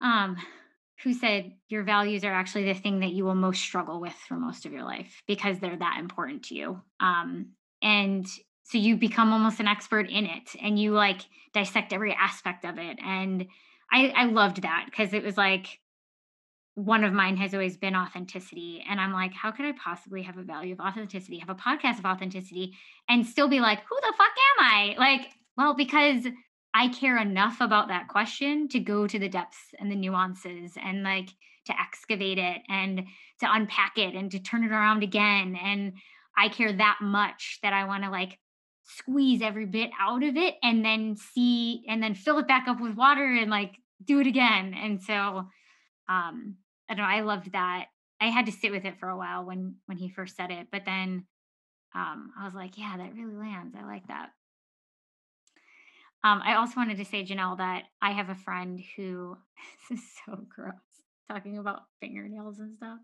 Um, 0.00 0.36
who 1.02 1.12
said 1.12 1.52
your 1.68 1.82
values 1.82 2.24
are 2.24 2.32
actually 2.32 2.64
the 2.64 2.74
thing 2.74 3.00
that 3.00 3.12
you 3.12 3.24
will 3.24 3.34
most 3.34 3.60
struggle 3.60 4.00
with 4.00 4.12
for 4.12 4.34
most 4.34 4.66
of 4.66 4.72
your 4.72 4.82
life 4.82 5.22
because 5.26 5.58
they're 5.58 5.76
that 5.76 5.98
important 6.00 6.44
to 6.44 6.54
you. 6.54 6.80
Um, 7.00 7.52
and 7.82 8.26
so 8.70 8.78
you 8.78 8.96
become 8.96 9.32
almost 9.32 9.60
an 9.60 9.66
expert 9.66 10.10
in 10.10 10.26
it, 10.26 10.54
and 10.60 10.78
you 10.78 10.92
like 10.92 11.22
dissect 11.54 11.92
every 11.92 12.12
aspect 12.12 12.64
of 12.64 12.78
it. 12.78 12.98
And 13.04 13.46
I 13.90 14.12
I 14.14 14.24
loved 14.24 14.62
that 14.62 14.86
because 14.86 15.14
it 15.14 15.24
was 15.24 15.36
like 15.36 15.78
one 16.74 17.02
of 17.02 17.12
mine 17.12 17.36
has 17.36 17.54
always 17.54 17.76
been 17.76 17.96
authenticity. 17.96 18.84
And 18.88 19.00
I'm 19.00 19.12
like, 19.12 19.32
how 19.32 19.50
could 19.50 19.64
I 19.64 19.72
possibly 19.72 20.22
have 20.22 20.38
a 20.38 20.42
value 20.42 20.74
of 20.74 20.80
authenticity, 20.80 21.38
have 21.38 21.50
a 21.50 21.54
podcast 21.56 21.98
of 21.98 22.04
authenticity, 22.04 22.72
and 23.08 23.26
still 23.26 23.48
be 23.48 23.58
like, 23.58 23.80
who 23.88 23.96
the 24.00 24.14
fuck 24.16 24.30
am 24.60 24.64
I? 24.64 24.94
Like, 24.96 25.28
well, 25.56 25.74
because 25.74 26.28
I 26.72 26.86
care 26.88 27.18
enough 27.18 27.60
about 27.60 27.88
that 27.88 28.06
question 28.06 28.68
to 28.68 28.78
go 28.78 29.08
to 29.08 29.18
the 29.18 29.28
depths 29.28 29.74
and 29.80 29.90
the 29.90 29.96
nuances 29.96 30.74
and 30.80 31.02
like 31.02 31.30
to 31.64 31.74
excavate 31.80 32.38
it 32.38 32.62
and 32.68 32.98
to 33.40 33.52
unpack 33.52 33.98
it 33.98 34.14
and 34.14 34.30
to 34.30 34.38
turn 34.38 34.62
it 34.62 34.70
around 34.70 35.02
again. 35.02 35.58
And 35.60 35.94
I 36.36 36.48
care 36.48 36.72
that 36.72 36.98
much 37.02 37.58
that 37.64 37.72
I 37.72 37.86
want 37.86 38.04
to 38.04 38.10
like 38.10 38.38
squeeze 38.88 39.42
every 39.42 39.66
bit 39.66 39.90
out 40.00 40.22
of 40.22 40.36
it 40.36 40.54
and 40.62 40.84
then 40.84 41.16
see 41.16 41.84
and 41.88 42.02
then 42.02 42.14
fill 42.14 42.38
it 42.38 42.48
back 42.48 42.66
up 42.68 42.80
with 42.80 42.96
water 42.96 43.24
and 43.24 43.50
like 43.50 43.76
do 44.04 44.20
it 44.20 44.26
again. 44.26 44.74
And 44.74 45.02
so 45.02 45.48
um 46.08 46.56
I 46.88 46.94
don't 46.94 46.98
know, 46.98 47.04
I 47.04 47.20
loved 47.20 47.52
that. 47.52 47.86
I 48.20 48.26
had 48.26 48.46
to 48.46 48.52
sit 48.52 48.72
with 48.72 48.84
it 48.84 48.98
for 48.98 49.08
a 49.08 49.16
while 49.16 49.44
when 49.44 49.76
when 49.86 49.98
he 49.98 50.08
first 50.08 50.36
said 50.36 50.50
it, 50.50 50.68
but 50.72 50.82
then 50.84 51.26
um, 51.94 52.32
I 52.38 52.44
was 52.44 52.54
like, 52.54 52.76
yeah, 52.76 52.96
that 52.96 53.14
really 53.14 53.34
lands. 53.34 53.74
I 53.78 53.84
like 53.84 54.06
that. 54.08 54.30
Um, 56.24 56.42
I 56.44 56.54
also 56.54 56.74
wanted 56.76 56.98
to 56.98 57.04
say, 57.04 57.24
Janelle, 57.24 57.58
that 57.58 57.84
I 58.02 58.12
have 58.12 58.28
a 58.28 58.34
friend 58.34 58.80
who 58.96 59.36
this 59.90 59.98
is 59.98 60.04
so 60.26 60.38
gross, 60.48 60.74
talking 61.30 61.58
about 61.58 61.82
fingernails 62.00 62.58
and 62.58 62.76
stuff. 62.76 62.98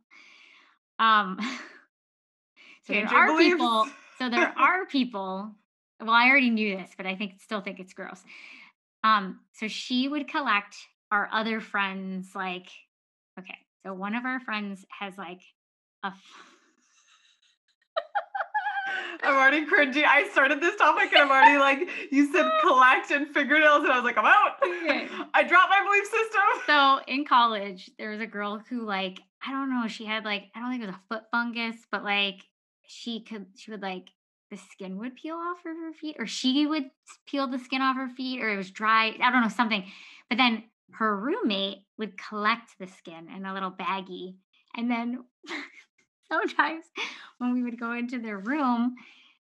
Um, 0.99 1.39
so 2.87 2.93
there 2.93 3.07
are 3.07 3.39
people. 3.39 3.87
So 4.19 4.29
there 4.29 4.53
are 4.59 4.87
people. 4.87 5.53
Well, 6.01 6.11
I 6.11 6.29
already 6.29 6.51
knew 6.51 6.77
this, 6.77 6.91
but 6.97 7.07
I 7.07 7.15
think 7.15 7.41
still 7.41 7.61
think 7.61 7.81
it's 7.81 7.95
gross. 7.95 8.23
Um, 9.03 9.41
so 9.53 9.69
she 9.69 10.09
would 10.09 10.29
collect 10.29 10.77
our 11.11 11.29
other 11.33 11.61
friends, 11.61 12.35
like, 12.35 12.69
okay, 13.39 13.59
so 13.85 13.93
one 13.93 14.15
of 14.15 14.25
our 14.25 14.41
friends 14.41 14.85
has 14.99 15.17
like 15.17 15.43
a. 16.03 16.13
I'm 19.23 19.35
already 19.35 19.65
cringy. 19.67 20.05
I 20.05 20.29
started 20.29 20.61
this 20.61 20.77
topic 20.77 21.13
and 21.13 21.23
I'm 21.23 21.31
already 21.31 21.59
like, 21.59 21.89
you 22.11 22.31
said 22.33 22.51
collect 22.63 23.11
and 23.11 23.29
fingernails, 23.29 23.85
and 23.85 23.93
I 23.93 23.97
was 23.97 24.05
like, 24.05 24.19
I'm 24.19 24.27
out. 24.27 24.57
Okay. 24.63 25.09
I 25.35 25.43
dropped 25.45 25.71
my 25.71 25.83
belief 25.85 26.05
system. 26.05 26.43
So 26.67 27.01
in 27.07 27.25
college, 27.25 27.91
there 27.99 28.11
was 28.11 28.21
a 28.21 28.27
girl 28.27 28.63
who 28.69 28.83
like, 28.85 29.21
I 29.47 29.53
don't 29.53 29.71
know, 29.71 29.87
she 29.87 30.05
had 30.05 30.25
like, 30.25 30.45
I 30.55 30.61
don't 30.61 30.71
think 30.71 30.83
it 30.83 30.87
was 30.87 30.97
a 30.97 31.01
foot 31.09 31.25
fungus, 31.31 31.77
but 31.91 32.05
like 32.05 32.41
she 32.87 33.21
could, 33.23 33.47
she 33.57 33.71
would 33.71 33.83
like, 33.83 34.09
the 34.55 34.61
skin 34.71 34.99
would 34.99 35.17
peel 35.17 35.35
off 35.35 35.59
of 35.67 35.77
her 35.77 35.93
feet, 35.93 36.17
or 36.19 36.27
she 36.27 36.67
would 36.67 36.91
peel 37.27 37.49
the 37.49 37.59
skin 37.59 37.83
off 37.83 37.97
her 37.97 38.09
feet, 38.09 38.41
or 38.41 38.49
it 38.49 38.57
was 38.57 38.71
dry. 38.71 39.15
I 39.21 39.31
don't 39.31 39.43
know, 39.43 39.49
something. 39.49 39.85
But 40.29 40.39
then 40.39 40.65
her 40.93 41.17
roommate 41.17 41.79
would 41.99 42.17
collect 42.17 42.79
the 42.79 42.87
skin 42.87 43.29
in 43.35 43.45
a 43.45 43.53
little 43.53 43.73
baggie. 43.73 44.37
And 44.77 44.89
then 44.89 45.25
sometimes 46.31 46.85
when 47.39 47.53
we 47.53 47.65
would 47.65 47.81
go 47.81 47.93
into 47.93 48.21
their 48.21 48.39
room, 48.39 48.95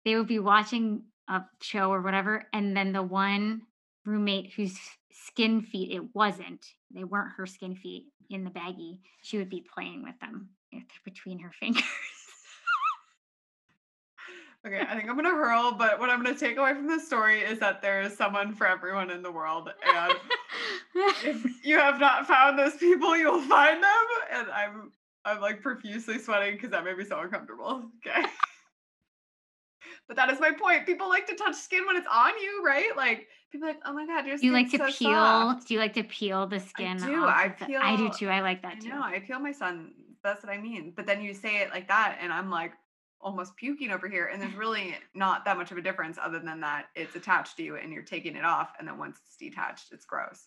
they 0.05 0.17
would 0.17 0.27
be 0.27 0.41
watching 0.41 1.03
a 1.29 1.43
show 1.63 1.93
or 1.93 2.03
whatever. 2.03 2.49
And 2.53 2.77
then 2.77 2.93
the 2.93 3.03
one 3.03 3.63
roommate 4.05 4.53
whose 4.55 4.77
skin 5.13 5.63
feet 5.63 5.95
it 5.95 6.15
wasn't, 6.15 6.67
they 6.93 7.05
weren't 7.05 7.35
her 7.37 7.47
skin 7.47 7.77
feet 7.77 8.07
in 8.31 8.43
the 8.43 8.51
baggie, 8.51 8.99
she 9.23 9.39
would 9.39 9.49
be 9.49 9.65
playing 9.75 10.03
with 10.03 10.19
them 10.21 10.49
between 11.05 11.39
her 11.39 11.53
fingers. 11.61 11.85
Okay, 14.67 14.81
I 14.81 14.97
think 14.97 15.09
I'm 15.09 15.15
gonna 15.15 15.31
hurl, 15.31 15.73
but 15.73 16.01
what 16.01 16.11
I'm 16.11 16.23
gonna 16.23 16.37
take 16.37 16.57
away 16.57 16.75
from 16.75 16.89
this 16.89 17.07
story 17.07 17.41
is 17.41 17.61
that 17.61 17.81
there 17.81 18.03
is 18.03 18.17
someone 18.17 18.53
for 18.55 18.67
everyone 18.67 19.11
in 19.11 19.23
the 19.23 19.31
world, 19.31 19.71
and 19.87 20.15
if 21.25 21.45
you 21.65 21.79
have 21.79 22.01
not 22.01 22.27
found 22.27 22.59
those 22.59 22.75
people, 22.77 23.17
you 23.17 23.31
will 23.31 23.43
find 23.43 23.83
them. 23.83 24.07
And 24.33 24.51
I'm 24.51 24.93
I'm 25.25 25.41
like 25.41 25.63
profusely 25.63 26.19
sweating 26.19 26.55
because 26.55 26.71
that 26.71 26.85
made 26.85 26.97
me 26.97 27.05
so 27.05 27.21
uncomfortable. 27.21 27.85
Okay. 28.07 28.27
but 30.09 30.17
that 30.17 30.31
is 30.31 30.41
my 30.41 30.51
point. 30.51 30.87
People 30.87 31.09
like 31.09 31.27
to 31.29 31.37
touch 31.37 31.55
skin 31.55 31.87
when 31.87 31.97
it's 31.97 32.09
on 32.13 32.33
you, 32.43 32.63
right? 32.65 32.97
Like 32.97 33.29
people 33.53 33.69
like, 33.69 33.79
oh 33.85 33.93
my 33.93 34.07
god, 34.07 34.27
your 34.27 34.39
Do 34.39 34.47
you 34.47 34.53
like 34.53 34.71
to 34.73 34.79
so 34.79 34.87
peel? 34.87 35.11
Soft. 35.13 35.69
Do 35.69 35.75
you 35.75 35.81
like 35.81 35.95
to 35.95 36.03
peel 36.03 36.49
the 36.49 36.59
skin? 36.59 37.01
I 37.03 37.07
do. 37.07 37.25
I 37.25 37.49
peel. 37.49 37.69
The, 37.69 37.87
I 37.87 37.97
do 37.97 38.11
too. 38.11 38.29
I 38.29 38.41
like 38.41 38.63
that 38.63 38.81
too. 38.81 38.89
No, 38.89 39.03
I 39.03 39.21
peel 39.21 39.39
my 39.39 39.53
son. 39.53 39.93
That's 40.25 40.43
what 40.43 40.53
I 40.53 40.59
mean. 40.59 40.95
But 40.97 41.07
then 41.07 41.23
you 41.23 41.33
say 41.33 41.59
it 41.59 41.71
like 41.71 41.87
that, 41.89 42.19
and 42.21 42.33
I'm 42.33 42.51
like, 42.51 42.73
almost 43.21 43.57
puking 43.57 43.91
over 43.91 44.09
here 44.09 44.27
and 44.27 44.41
there's 44.41 44.55
really 44.57 44.95
not 45.15 45.45
that 45.45 45.57
much 45.57 45.71
of 45.71 45.79
a 45.79 45.83
difference 45.83 46.19
other 46.23 46.39
than 46.39 46.61
that 46.61 46.87
it's 46.95 47.17
attached 47.17 47.57
to 47.57 47.63
you 47.63 47.77
and 47.77 47.93
you're 47.93 48.03
taking 48.03 48.37
it 48.37 48.45
off 48.45 48.73
and 48.79 48.87
then 48.87 48.99
once 48.99 49.19
it's 49.25 49.37
detached 49.37 49.93
it's 49.93 50.05
gross. 50.05 50.47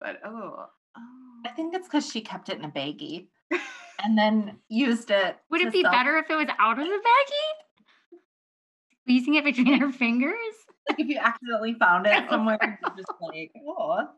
But 0.00 0.20
oh, 0.24 0.66
oh. 0.96 1.40
i 1.44 1.50
think 1.50 1.74
it's 1.74 1.86
because 1.86 2.10
she 2.10 2.22
kept 2.22 2.48
it 2.48 2.58
in 2.58 2.64
a 2.64 2.70
baggie 2.70 3.26
and 4.04 4.16
then 4.16 4.56
used 4.68 5.10
it 5.10 5.36
would 5.50 5.60
it 5.60 5.72
be 5.72 5.82
self- 5.82 5.92
better 5.92 6.16
if 6.16 6.30
it 6.30 6.36
was 6.36 6.48
out 6.58 6.78
of 6.78 6.86
the 6.86 6.92
baggie? 6.92 8.18
Squeezing 9.02 9.34
it 9.34 9.44
between 9.44 9.80
her 9.80 9.90
fingers? 9.90 10.36
Like 10.88 11.00
if 11.00 11.08
you 11.08 11.18
accidentally 11.18 11.74
found 11.74 12.06
it 12.06 12.24
somewhere 12.30 12.78
just 12.96 13.12
like 13.20 13.50
oh 13.66 14.08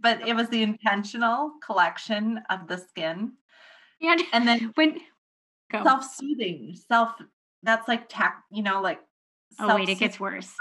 but 0.00 0.26
it 0.26 0.34
was 0.34 0.48
the 0.48 0.62
intentional 0.62 1.52
collection 1.64 2.40
of 2.50 2.66
the 2.66 2.78
skin. 2.78 3.32
And, 4.02 4.20
and 4.32 4.46
then 4.46 4.72
when 4.74 4.98
Go. 5.74 5.82
Self-soothing, 5.82 6.76
self. 6.88 7.12
That's 7.62 7.88
like 7.88 8.08
tack. 8.08 8.44
You 8.52 8.62
know, 8.62 8.80
like. 8.80 9.00
Oh 9.58 9.74
wait, 9.74 9.88
it 9.88 9.98
gets 9.98 10.20
worse. 10.20 10.52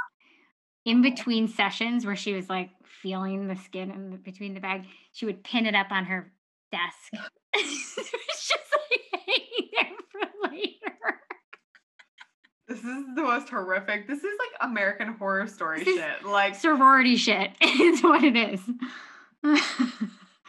In 0.85 1.01
between 1.01 1.47
sessions 1.47 2.05
where 2.05 2.15
she 2.15 2.33
was 2.33 2.49
like 2.49 2.71
feeling 3.01 3.47
the 3.47 3.55
skin 3.55 3.91
in 3.91 4.17
between 4.17 4.53
the 4.53 4.59
bag, 4.59 4.85
she 5.11 5.25
would 5.25 5.43
pin 5.43 5.65
it 5.65 5.75
up 5.75 5.91
on 5.91 6.05
her 6.05 6.31
desk. 6.71 7.23
it's 7.53 7.95
just 8.47 8.51
like 8.71 9.21
hanging 9.27 9.69
there 9.71 9.91
for 10.11 10.49
later. 10.49 11.19
This 12.67 12.79
is 12.79 13.15
the 13.15 13.21
most 13.21 13.49
horrific. 13.49 14.07
This 14.07 14.19
is 14.19 14.23
like 14.39 14.69
American 14.69 15.09
horror 15.13 15.47
story 15.47 15.83
this 15.83 15.95
shit. 15.95 16.25
Like 16.25 16.55
sorority 16.55 17.17
shit 17.17 17.51
is 17.61 18.01
what 18.01 18.23
it 18.23 18.35
is. 18.35 18.61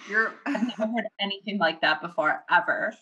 You're 0.08 0.32
I've 0.46 0.78
never 0.78 0.92
heard 0.92 1.06
anything 1.20 1.58
like 1.58 1.82
that 1.82 2.00
before, 2.00 2.42
ever. 2.50 2.94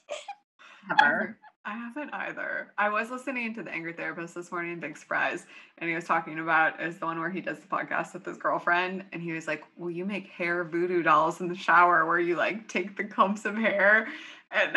Ever. 1.00 1.38
I 1.64 1.74
haven't 1.74 2.10
either. 2.12 2.72
I 2.76 2.88
was 2.88 3.10
listening 3.10 3.54
to 3.54 3.62
the 3.62 3.70
Anger 3.70 3.92
Therapist 3.92 4.34
this 4.34 4.50
morning, 4.50 4.80
big 4.80 4.96
surprise. 4.96 5.46
And 5.78 5.88
he 5.88 5.94
was 5.94 6.04
talking 6.04 6.40
about 6.40 6.82
is 6.82 6.98
the 6.98 7.06
one 7.06 7.20
where 7.20 7.30
he 7.30 7.40
does 7.40 7.60
the 7.60 7.68
podcast 7.68 8.14
with 8.14 8.26
his 8.26 8.36
girlfriend. 8.36 9.04
And 9.12 9.22
he 9.22 9.30
was 9.30 9.46
like, 9.46 9.62
Will 9.76 9.90
you 9.90 10.04
make 10.04 10.26
hair 10.26 10.64
voodoo 10.64 11.04
dolls 11.04 11.40
in 11.40 11.46
the 11.48 11.54
shower 11.54 12.04
where 12.04 12.18
you 12.18 12.34
like 12.34 12.66
take 12.68 12.96
the 12.96 13.04
clumps 13.04 13.44
of 13.44 13.54
hair 13.56 14.08
and 14.50 14.76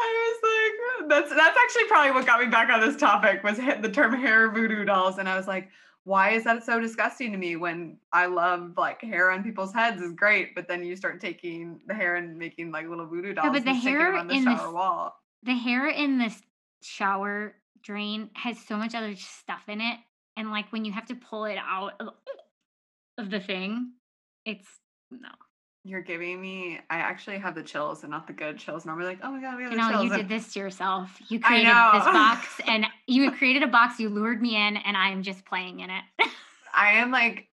I 0.00 0.32
was 0.32 0.38
like, 0.42 1.10
that's 1.10 1.30
that's 1.30 1.58
actually 1.58 1.84
probably 1.88 2.12
what 2.12 2.26
got 2.26 2.40
me 2.40 2.46
back 2.46 2.70
on 2.70 2.80
this 2.80 2.96
topic 2.96 3.42
was 3.42 3.56
the 3.56 3.90
term 3.92 4.14
hair 4.14 4.50
voodoo 4.50 4.84
dolls. 4.84 5.18
And 5.18 5.28
I 5.28 5.36
was 5.36 5.48
like, 5.48 5.70
why 6.04 6.30
is 6.30 6.44
that 6.44 6.64
so 6.64 6.80
disgusting 6.80 7.30
to 7.32 7.38
me 7.38 7.56
when 7.56 7.96
I 8.12 8.26
love 8.26 8.74
like 8.76 9.00
hair 9.02 9.30
on 9.30 9.44
people's 9.44 9.72
heads 9.72 10.02
is 10.02 10.12
great, 10.12 10.54
but 10.54 10.66
then 10.66 10.84
you 10.84 10.96
start 10.96 11.20
taking 11.20 11.80
the 11.86 11.94
hair 11.94 12.16
and 12.16 12.36
making 12.36 12.72
like 12.72 12.88
little 12.88 13.06
voodoo 13.06 13.34
dolls 13.34 13.46
yeah, 13.46 13.52
but 13.52 13.64
the 13.64 13.74
hair 13.74 14.14
on 14.14 14.26
the 14.26 14.34
in 14.34 14.44
shower 14.44 14.66
the, 14.66 14.72
wall. 14.72 15.16
The 15.44 15.54
hair 15.54 15.88
in 15.88 16.18
the 16.18 16.34
shower 16.82 17.54
drain 17.82 18.30
has 18.34 18.58
so 18.58 18.76
much 18.76 18.94
other 18.94 19.14
stuff 19.16 19.62
in 19.68 19.80
it, 19.80 19.98
and 20.36 20.50
like 20.50 20.72
when 20.72 20.84
you 20.84 20.92
have 20.92 21.06
to 21.06 21.14
pull 21.14 21.44
it 21.44 21.58
out 21.58 21.92
of 23.18 23.30
the 23.30 23.40
thing, 23.40 23.92
it's 24.44 24.66
no. 25.10 25.28
You're 25.84 26.02
giving 26.02 26.40
me. 26.40 26.78
I 26.90 26.98
actually 26.98 27.38
have 27.38 27.56
the 27.56 27.62
chills 27.62 28.02
and 28.02 28.10
not 28.12 28.28
the 28.28 28.32
good 28.32 28.56
chills. 28.56 28.86
Normally, 28.86 29.06
like, 29.06 29.18
oh 29.22 29.32
my 29.32 29.40
god, 29.40 29.56
we 29.56 29.64
have 29.64 29.72
you 29.72 29.78
know, 29.78 29.90
chills. 29.90 30.04
You 30.04 30.16
did 30.16 30.28
this 30.28 30.52
to 30.52 30.60
yourself. 30.60 31.10
You 31.28 31.40
created 31.40 31.66
this 31.66 32.04
box, 32.04 32.60
and 32.66 32.86
you 33.06 33.30
created 33.32 33.64
a 33.64 33.66
box. 33.66 33.98
You 33.98 34.08
lured 34.08 34.40
me 34.40 34.54
in, 34.54 34.76
and 34.76 34.96
I 34.96 35.10
am 35.10 35.22
just 35.22 35.44
playing 35.44 35.80
in 35.80 35.90
it. 35.90 36.04
I 36.74 36.92
am 36.92 37.10
like 37.10 37.48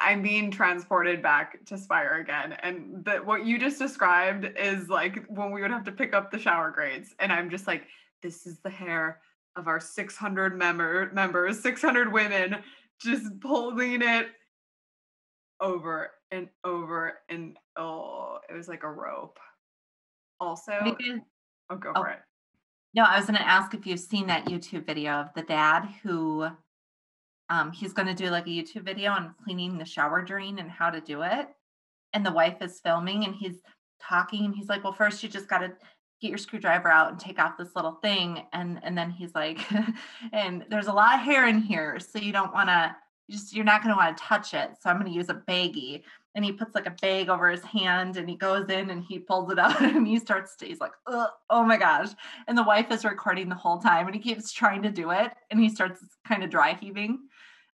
I'm 0.00 0.22
being 0.22 0.50
transported 0.50 1.22
back 1.22 1.62
to 1.66 1.76
Spire 1.76 2.20
again. 2.20 2.56
And 2.62 3.04
the, 3.04 3.18
what 3.18 3.44
you 3.44 3.58
just 3.58 3.78
described 3.78 4.48
is 4.58 4.88
like 4.88 5.26
when 5.28 5.52
we 5.52 5.60
would 5.60 5.70
have 5.70 5.84
to 5.84 5.92
pick 5.92 6.14
up 6.14 6.30
the 6.30 6.38
shower 6.38 6.70
grades. 6.70 7.14
And 7.18 7.30
I'm 7.30 7.50
just 7.50 7.66
like, 7.66 7.84
this 8.22 8.46
is 8.46 8.58
the 8.60 8.70
hair 8.70 9.20
of 9.56 9.68
our 9.68 9.78
600 9.78 10.56
member 10.56 11.10
members, 11.12 11.60
600 11.60 12.10
women, 12.12 12.56
just 12.98 13.40
pulling 13.40 14.00
it 14.00 14.28
over 15.60 16.10
and 16.30 16.48
over. 16.64 17.18
And 17.28 17.56
oh, 17.76 18.38
it 18.48 18.54
was 18.54 18.68
like 18.68 18.82
a 18.82 18.90
rope. 18.90 19.38
Also, 20.40 20.72
Maybe- 20.82 21.22
oh, 21.70 21.76
go 21.76 21.92
oh. 21.94 22.02
for 22.02 22.10
it. 22.10 22.20
No, 22.92 23.04
I 23.04 23.16
was 23.16 23.26
going 23.26 23.38
to 23.38 23.48
ask 23.48 23.72
if 23.72 23.86
you've 23.86 24.00
seen 24.00 24.26
that 24.26 24.46
YouTube 24.46 24.84
video 24.84 25.12
of 25.12 25.28
the 25.34 25.42
dad 25.42 25.88
who 26.02 26.48
um, 27.48 27.70
he's 27.72 27.92
going 27.92 28.08
to 28.08 28.14
do 28.14 28.30
like 28.30 28.46
a 28.46 28.50
YouTube 28.50 28.82
video 28.82 29.10
on 29.10 29.34
cleaning 29.44 29.78
the 29.78 29.84
shower 29.84 30.22
drain 30.22 30.58
and 30.58 30.70
how 30.70 30.90
to 30.90 31.00
do 31.00 31.22
it. 31.22 31.48
And 32.12 32.26
the 32.26 32.32
wife 32.32 32.56
is 32.60 32.80
filming 32.80 33.24
and 33.24 33.34
he's 33.34 33.60
talking 34.02 34.44
and 34.44 34.54
he's 34.54 34.68
like, 34.68 34.82
"Well, 34.82 34.92
first 34.92 35.22
you 35.22 35.28
just 35.28 35.48
got 35.48 35.58
to 35.58 35.72
get 36.20 36.28
your 36.30 36.38
screwdriver 36.38 36.90
out 36.90 37.10
and 37.10 37.20
take 37.20 37.38
off 37.38 37.56
this 37.56 37.76
little 37.76 37.98
thing." 38.02 38.46
And 38.52 38.80
and 38.82 38.98
then 38.98 39.10
he's 39.10 39.34
like, 39.34 39.60
"And 40.32 40.64
there's 40.68 40.88
a 40.88 40.92
lot 40.92 41.14
of 41.14 41.20
hair 41.20 41.46
in 41.46 41.60
here, 41.60 42.00
so 42.00 42.18
you 42.18 42.32
don't 42.32 42.52
want 42.52 42.68
to 42.68 42.96
just 43.30 43.54
you're 43.54 43.64
not 43.64 43.82
going 43.82 43.94
to 43.94 43.98
want 43.98 44.16
to 44.16 44.22
touch 44.22 44.54
it. 44.54 44.70
So 44.80 44.90
I'm 44.90 44.98
going 44.98 45.10
to 45.10 45.16
use 45.16 45.28
a 45.28 45.34
baggie." 45.34 46.02
And 46.34 46.44
he 46.44 46.52
puts 46.52 46.76
like 46.76 46.86
a 46.86 46.94
bag 47.02 47.28
over 47.28 47.50
his 47.50 47.64
hand 47.64 48.16
and 48.16 48.28
he 48.30 48.36
goes 48.36 48.68
in 48.68 48.90
and 48.90 49.02
he 49.02 49.18
pulls 49.18 49.50
it 49.50 49.58
out 49.58 49.82
and 49.82 50.06
he 50.06 50.18
starts 50.18 50.54
to, 50.56 50.66
he's 50.66 50.80
like, 50.80 50.92
oh 51.08 51.64
my 51.64 51.76
gosh. 51.76 52.10
And 52.46 52.56
the 52.56 52.62
wife 52.62 52.90
is 52.92 53.04
recording 53.04 53.48
the 53.48 53.56
whole 53.56 53.78
time 53.78 54.06
and 54.06 54.14
he 54.14 54.20
keeps 54.22 54.52
trying 54.52 54.82
to 54.82 54.90
do 54.90 55.10
it 55.10 55.32
and 55.50 55.60
he 55.60 55.68
starts 55.68 56.04
kind 56.26 56.44
of 56.44 56.50
dry 56.50 56.74
heaving. 56.80 57.18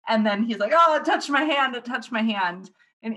And 0.08 0.24
then 0.24 0.44
he's 0.44 0.58
like, 0.58 0.72
oh, 0.74 0.96
it 0.96 1.04
touched 1.04 1.30
my 1.30 1.42
hand, 1.42 1.74
it 1.74 1.84
touched 1.84 2.12
my 2.12 2.22
hand. 2.22 2.70
And 3.02 3.16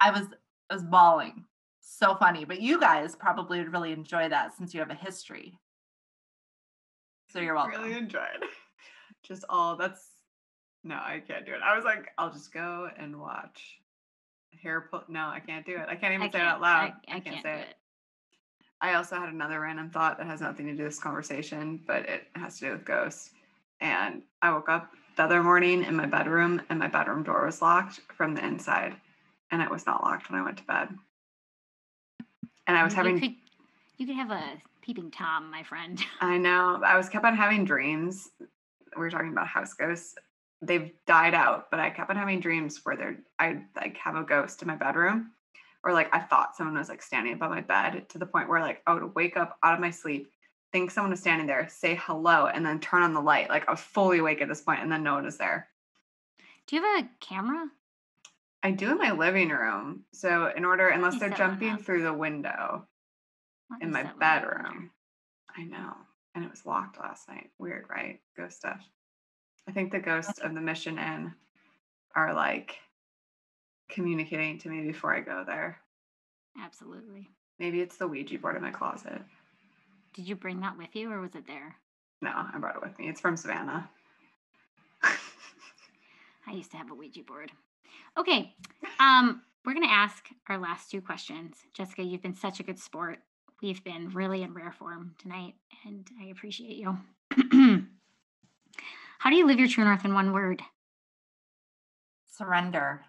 I 0.00 0.10
was, 0.10 0.22
I 0.70 0.74
was 0.74 0.82
bawling. 0.82 1.44
So 1.80 2.14
funny. 2.14 2.44
But 2.44 2.62
you 2.62 2.80
guys 2.80 3.14
probably 3.14 3.58
would 3.58 3.72
really 3.72 3.92
enjoy 3.92 4.28
that 4.30 4.56
since 4.56 4.72
you 4.72 4.80
have 4.80 4.90
a 4.90 4.94
history. 4.94 5.58
So 7.30 7.40
you're 7.40 7.54
welcome. 7.54 7.82
Really 7.82 7.98
enjoyed. 7.98 8.44
Just 9.22 9.44
all 9.48 9.76
that's 9.76 10.13
no, 10.84 10.94
I 10.96 11.22
can't 11.26 11.44
do 11.46 11.52
it. 11.52 11.60
I 11.64 11.74
was 11.74 11.84
like, 11.84 12.10
I'll 12.18 12.30
just 12.32 12.52
go 12.52 12.88
and 12.96 13.18
watch 13.20 13.78
hair 14.62 14.82
pull. 14.90 15.02
No, 15.08 15.20
I 15.26 15.40
can't 15.40 15.64
do 15.66 15.76
it. 15.76 15.86
I 15.88 15.96
can't 15.96 16.14
even 16.14 16.28
I 16.28 16.30
say 16.30 16.38
it 16.38 16.40
can't- 16.42 16.48
out 16.48 16.60
loud. 16.60 16.92
I, 17.08 17.16
I 17.16 17.20
can't, 17.20 17.36
say 17.42 17.42
do 17.42 17.48
it. 17.48 17.60
it. 17.70 17.76
I 18.80 18.94
also 18.94 19.16
had 19.16 19.30
another 19.30 19.60
random 19.60 19.90
thought 19.90 20.18
that 20.18 20.26
has 20.26 20.40
nothing 20.40 20.66
to 20.66 20.72
do 20.74 20.82
with 20.84 20.92
this 20.92 21.00
conversation, 21.00 21.80
but 21.86 22.08
it 22.08 22.26
has 22.34 22.58
to 22.58 22.66
do 22.66 22.72
with 22.72 22.84
ghosts. 22.84 23.30
And 23.80 24.22
I 24.42 24.52
woke 24.52 24.68
up 24.68 24.90
the 25.16 25.22
other 25.24 25.42
morning 25.42 25.82
in 25.84 25.94
my 25.96 26.06
bedroom, 26.06 26.60
and 26.68 26.78
my 26.78 26.88
bedroom 26.88 27.22
door 27.22 27.46
was 27.46 27.62
locked 27.62 28.00
from 28.14 28.34
the 28.34 28.44
inside, 28.44 28.94
and 29.50 29.62
it 29.62 29.70
was 29.70 29.86
not 29.86 30.02
locked 30.02 30.30
when 30.30 30.38
I 30.40 30.44
went 30.44 30.58
to 30.58 30.64
bed. 30.64 30.88
And 32.66 32.76
I 32.76 32.84
was 32.84 32.92
You 32.92 32.96
having 32.96 33.20
could, 33.20 33.34
you 33.98 34.06
could 34.06 34.16
have 34.16 34.30
a 34.30 34.42
peeping 34.82 35.10
tom, 35.10 35.50
my 35.50 35.62
friend. 35.62 36.02
I 36.20 36.36
know. 36.38 36.80
I 36.84 36.96
was 36.96 37.08
kept 37.08 37.24
on 37.24 37.36
having 37.36 37.64
dreams. 37.64 38.28
We 38.40 38.46
were 39.02 39.10
talking 39.10 39.30
about 39.32 39.46
house 39.46 39.74
ghosts. 39.74 40.14
They've 40.62 40.92
died 41.06 41.34
out, 41.34 41.70
but 41.70 41.80
I 41.80 41.90
kept 41.90 42.10
on 42.10 42.16
having 42.16 42.40
dreams 42.40 42.80
where 42.84 42.96
there 42.96 43.18
I 43.38 43.62
like 43.76 43.96
have 43.98 44.16
a 44.16 44.22
ghost 44.22 44.62
in 44.62 44.68
my 44.68 44.76
bedroom, 44.76 45.32
or 45.82 45.92
like 45.92 46.14
I 46.14 46.20
thought 46.20 46.56
someone 46.56 46.78
was 46.78 46.88
like 46.88 47.02
standing 47.02 47.34
above 47.34 47.50
my 47.50 47.60
bed 47.60 48.08
to 48.10 48.18
the 48.18 48.26
point 48.26 48.48
where 48.48 48.60
like 48.60 48.82
I 48.86 48.94
would 48.94 49.14
wake 49.14 49.36
up 49.36 49.58
out 49.62 49.74
of 49.74 49.80
my 49.80 49.90
sleep, 49.90 50.30
think 50.72 50.90
someone 50.90 51.10
was 51.10 51.20
standing 51.20 51.46
there, 51.46 51.68
say 51.68 52.00
hello, 52.02 52.46
and 52.46 52.64
then 52.64 52.80
turn 52.80 53.02
on 53.02 53.14
the 53.14 53.20
light. 53.20 53.48
Like 53.50 53.68
I 53.68 53.72
was 53.72 53.80
fully 53.80 54.18
awake 54.18 54.40
at 54.40 54.48
this 54.48 54.62
point, 54.62 54.80
and 54.80 54.90
then 54.90 55.02
no 55.02 55.14
one 55.14 55.24
was 55.24 55.38
there. 55.38 55.68
Do 56.66 56.76
you 56.76 56.82
have 56.82 57.04
a 57.04 57.08
camera? 57.20 57.68
I 58.62 58.70
do 58.70 58.90
in 58.90 58.98
my 58.98 59.12
living 59.12 59.50
room. 59.50 60.04
So 60.14 60.50
in 60.56 60.64
order, 60.64 60.88
unless 60.88 61.20
they're 61.20 61.28
jumping 61.28 61.76
through 61.76 62.02
the 62.02 62.14
window 62.14 62.86
Let 63.70 63.82
in 63.82 63.92
my 63.92 64.02
set 64.02 64.04
one 64.04 64.06
up 64.06 64.14
in 64.14 64.18
there. 64.20 64.62
bedroom. 64.62 64.90
I 65.56 65.64
know. 65.64 65.92
And 66.34 66.44
it 66.44 66.50
was 66.50 66.64
locked 66.64 66.98
last 66.98 67.28
night. 67.28 67.50
Weird, 67.58 67.84
right? 67.90 68.20
Ghost 68.36 68.56
stuff. 68.56 68.80
I 69.68 69.72
think 69.72 69.92
the 69.92 70.00
ghosts 70.00 70.38
of 70.38 70.54
the 70.54 70.60
Mission 70.60 70.98
Inn 70.98 71.32
are 72.14 72.34
like 72.34 72.76
communicating 73.90 74.58
to 74.60 74.68
me 74.68 74.86
before 74.86 75.14
I 75.14 75.20
go 75.20 75.44
there. 75.46 75.78
Absolutely. 76.60 77.28
Maybe 77.58 77.80
it's 77.80 77.96
the 77.96 78.06
Ouija 78.06 78.38
board 78.38 78.56
in 78.56 78.62
my 78.62 78.70
closet. 78.70 79.22
Did 80.14 80.28
you 80.28 80.36
bring 80.36 80.60
that 80.60 80.78
with 80.78 80.94
you 80.94 81.10
or 81.10 81.20
was 81.20 81.34
it 81.34 81.46
there? 81.46 81.76
No, 82.22 82.30
I 82.30 82.58
brought 82.58 82.76
it 82.76 82.82
with 82.82 82.98
me. 82.98 83.08
It's 83.08 83.20
from 83.20 83.36
Savannah. 83.36 83.88
I 86.46 86.52
used 86.52 86.70
to 86.72 86.76
have 86.76 86.90
a 86.90 86.94
Ouija 86.94 87.22
board. 87.22 87.50
Okay. 88.18 88.54
Um, 89.00 89.42
we're 89.64 89.74
gonna 89.74 89.86
ask 89.86 90.28
our 90.48 90.58
last 90.58 90.90
two 90.90 91.00
questions. 91.00 91.56
Jessica, 91.72 92.02
you've 92.02 92.22
been 92.22 92.34
such 92.34 92.60
a 92.60 92.62
good 92.62 92.78
sport. 92.78 93.18
We've 93.62 93.82
been 93.82 94.10
really 94.10 94.42
in 94.42 94.52
rare 94.52 94.72
form 94.72 95.14
tonight, 95.18 95.54
and 95.84 96.06
I 96.20 96.26
appreciate 96.26 96.76
you. 96.76 96.98
How 99.24 99.30
do 99.30 99.36
you 99.36 99.46
live 99.46 99.58
your 99.58 99.68
true 99.68 99.84
north 99.84 100.04
in 100.04 100.12
one 100.12 100.34
word? 100.34 100.60
Surrender. 102.30 103.00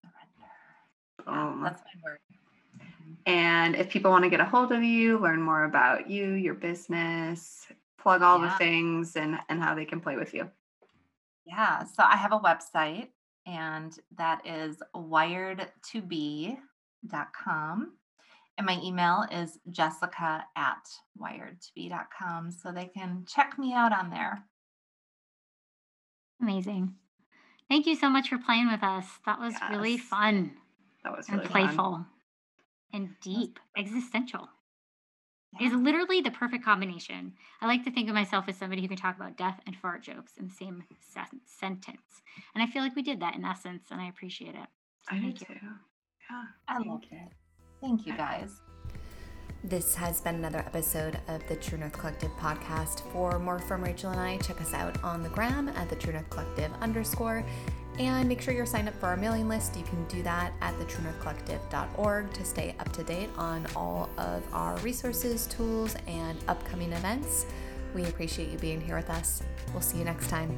Surrender. 0.00 0.50
Um, 1.24 1.62
that's 1.62 1.80
my 1.82 2.00
word. 2.02 2.18
and 3.24 3.76
if 3.76 3.90
people 3.90 4.10
want 4.10 4.24
to 4.24 4.28
get 4.28 4.40
a 4.40 4.44
hold 4.44 4.72
of 4.72 4.82
you, 4.82 5.20
learn 5.20 5.40
more 5.40 5.62
about 5.62 6.10
you, 6.10 6.32
your 6.32 6.54
business, 6.54 7.68
plug 7.96 8.22
all 8.22 8.40
the 8.40 8.50
things 8.58 9.14
and, 9.14 9.38
and 9.48 9.62
how 9.62 9.76
they 9.76 9.84
can 9.84 10.00
play 10.00 10.16
with 10.16 10.34
you. 10.34 10.50
Yeah, 11.46 11.84
so 11.84 12.02
I 12.02 12.16
have 12.16 12.32
a 12.32 12.40
website 12.40 13.06
and 13.46 13.96
that 14.18 14.44
is 14.44 14.82
wired2be.com. 14.96 17.92
And 18.58 18.66
my 18.66 18.80
email 18.82 19.26
is 19.30 19.60
jessica 19.70 20.44
at 20.56 20.88
wired2be.com. 21.20 22.50
So 22.50 22.72
they 22.72 22.86
can 22.86 23.24
check 23.28 23.56
me 23.60 23.74
out 23.74 23.92
on 23.92 24.10
there. 24.10 24.42
Amazing. 26.42 26.94
Thank 27.68 27.86
you 27.86 27.94
so 27.94 28.10
much 28.10 28.28
for 28.28 28.36
playing 28.38 28.70
with 28.70 28.82
us. 28.82 29.06
That 29.24 29.38
was 29.38 29.54
really 29.70 29.96
fun 29.96 30.52
That 31.04 31.16
was 31.16 31.28
and 31.28 31.38
really 31.38 31.48
fun. 31.48 31.66
playful 31.68 32.06
and 32.92 33.10
deep, 33.22 33.58
existential. 33.78 34.48
Yeah. 35.58 35.66
It's 35.66 35.74
literally 35.76 36.20
the 36.20 36.30
perfect 36.30 36.64
combination. 36.64 37.34
I 37.60 37.66
like 37.66 37.84
to 37.84 37.90
think 37.90 38.08
of 38.08 38.14
myself 38.14 38.46
as 38.48 38.56
somebody 38.56 38.82
who 38.82 38.88
can 38.88 38.96
talk 38.96 39.16
about 39.16 39.36
death 39.36 39.60
and 39.66 39.76
fart 39.76 40.02
jokes 40.02 40.32
in 40.38 40.48
the 40.48 40.54
same 40.54 40.82
sen- 41.00 41.40
sentence. 41.46 42.22
And 42.54 42.62
I 42.62 42.66
feel 42.66 42.82
like 42.82 42.96
we 42.96 43.02
did 43.02 43.20
that 43.20 43.34
in 43.36 43.44
essence, 43.44 43.84
and 43.90 44.00
I 44.00 44.08
appreciate 44.08 44.54
it. 44.54 44.68
So 45.08 45.14
I 45.14 45.16
do 45.16 45.22
thank 45.22 45.40
you. 45.40 45.46
too. 45.46 45.54
Yeah. 46.30 46.44
I 46.68 46.78
love 46.78 47.02
it. 47.10 47.28
Thank 47.80 48.06
you 48.06 48.16
guys. 48.16 48.60
This 49.64 49.94
has 49.94 50.20
been 50.20 50.34
another 50.34 50.58
episode 50.58 51.20
of 51.28 51.46
the 51.46 51.54
True 51.54 51.78
North 51.78 51.92
Collective 51.92 52.32
podcast. 52.36 53.00
For 53.12 53.38
more 53.38 53.60
from 53.60 53.84
Rachel 53.84 54.10
and 54.10 54.18
I, 54.18 54.38
check 54.38 54.60
us 54.60 54.74
out 54.74 55.02
on 55.04 55.22
the 55.22 55.28
gram 55.28 55.68
at 55.68 55.88
the 55.88 55.94
True 55.94 56.12
North 56.12 56.28
Collective 56.30 56.72
underscore. 56.80 57.44
And 58.00 58.28
make 58.28 58.40
sure 58.40 58.52
you're 58.52 58.66
signed 58.66 58.88
up 58.88 58.94
for 58.98 59.06
our 59.06 59.16
mailing 59.16 59.48
list. 59.48 59.76
You 59.76 59.84
can 59.84 60.04
do 60.08 60.20
that 60.24 60.52
at 60.62 60.76
the 60.80 60.84
truenorthcollective.org 60.86 62.32
to 62.32 62.44
stay 62.44 62.74
up 62.80 62.90
to 62.92 63.04
date 63.04 63.30
on 63.36 63.64
all 63.76 64.10
of 64.18 64.42
our 64.52 64.76
resources, 64.78 65.46
tools, 65.46 65.94
and 66.08 66.40
upcoming 66.48 66.92
events. 66.92 67.46
We 67.94 68.02
appreciate 68.06 68.48
you 68.48 68.58
being 68.58 68.80
here 68.80 68.96
with 68.96 69.10
us. 69.10 69.44
We'll 69.72 69.80
see 69.80 69.98
you 69.98 70.04
next 70.04 70.28
time. 70.28 70.50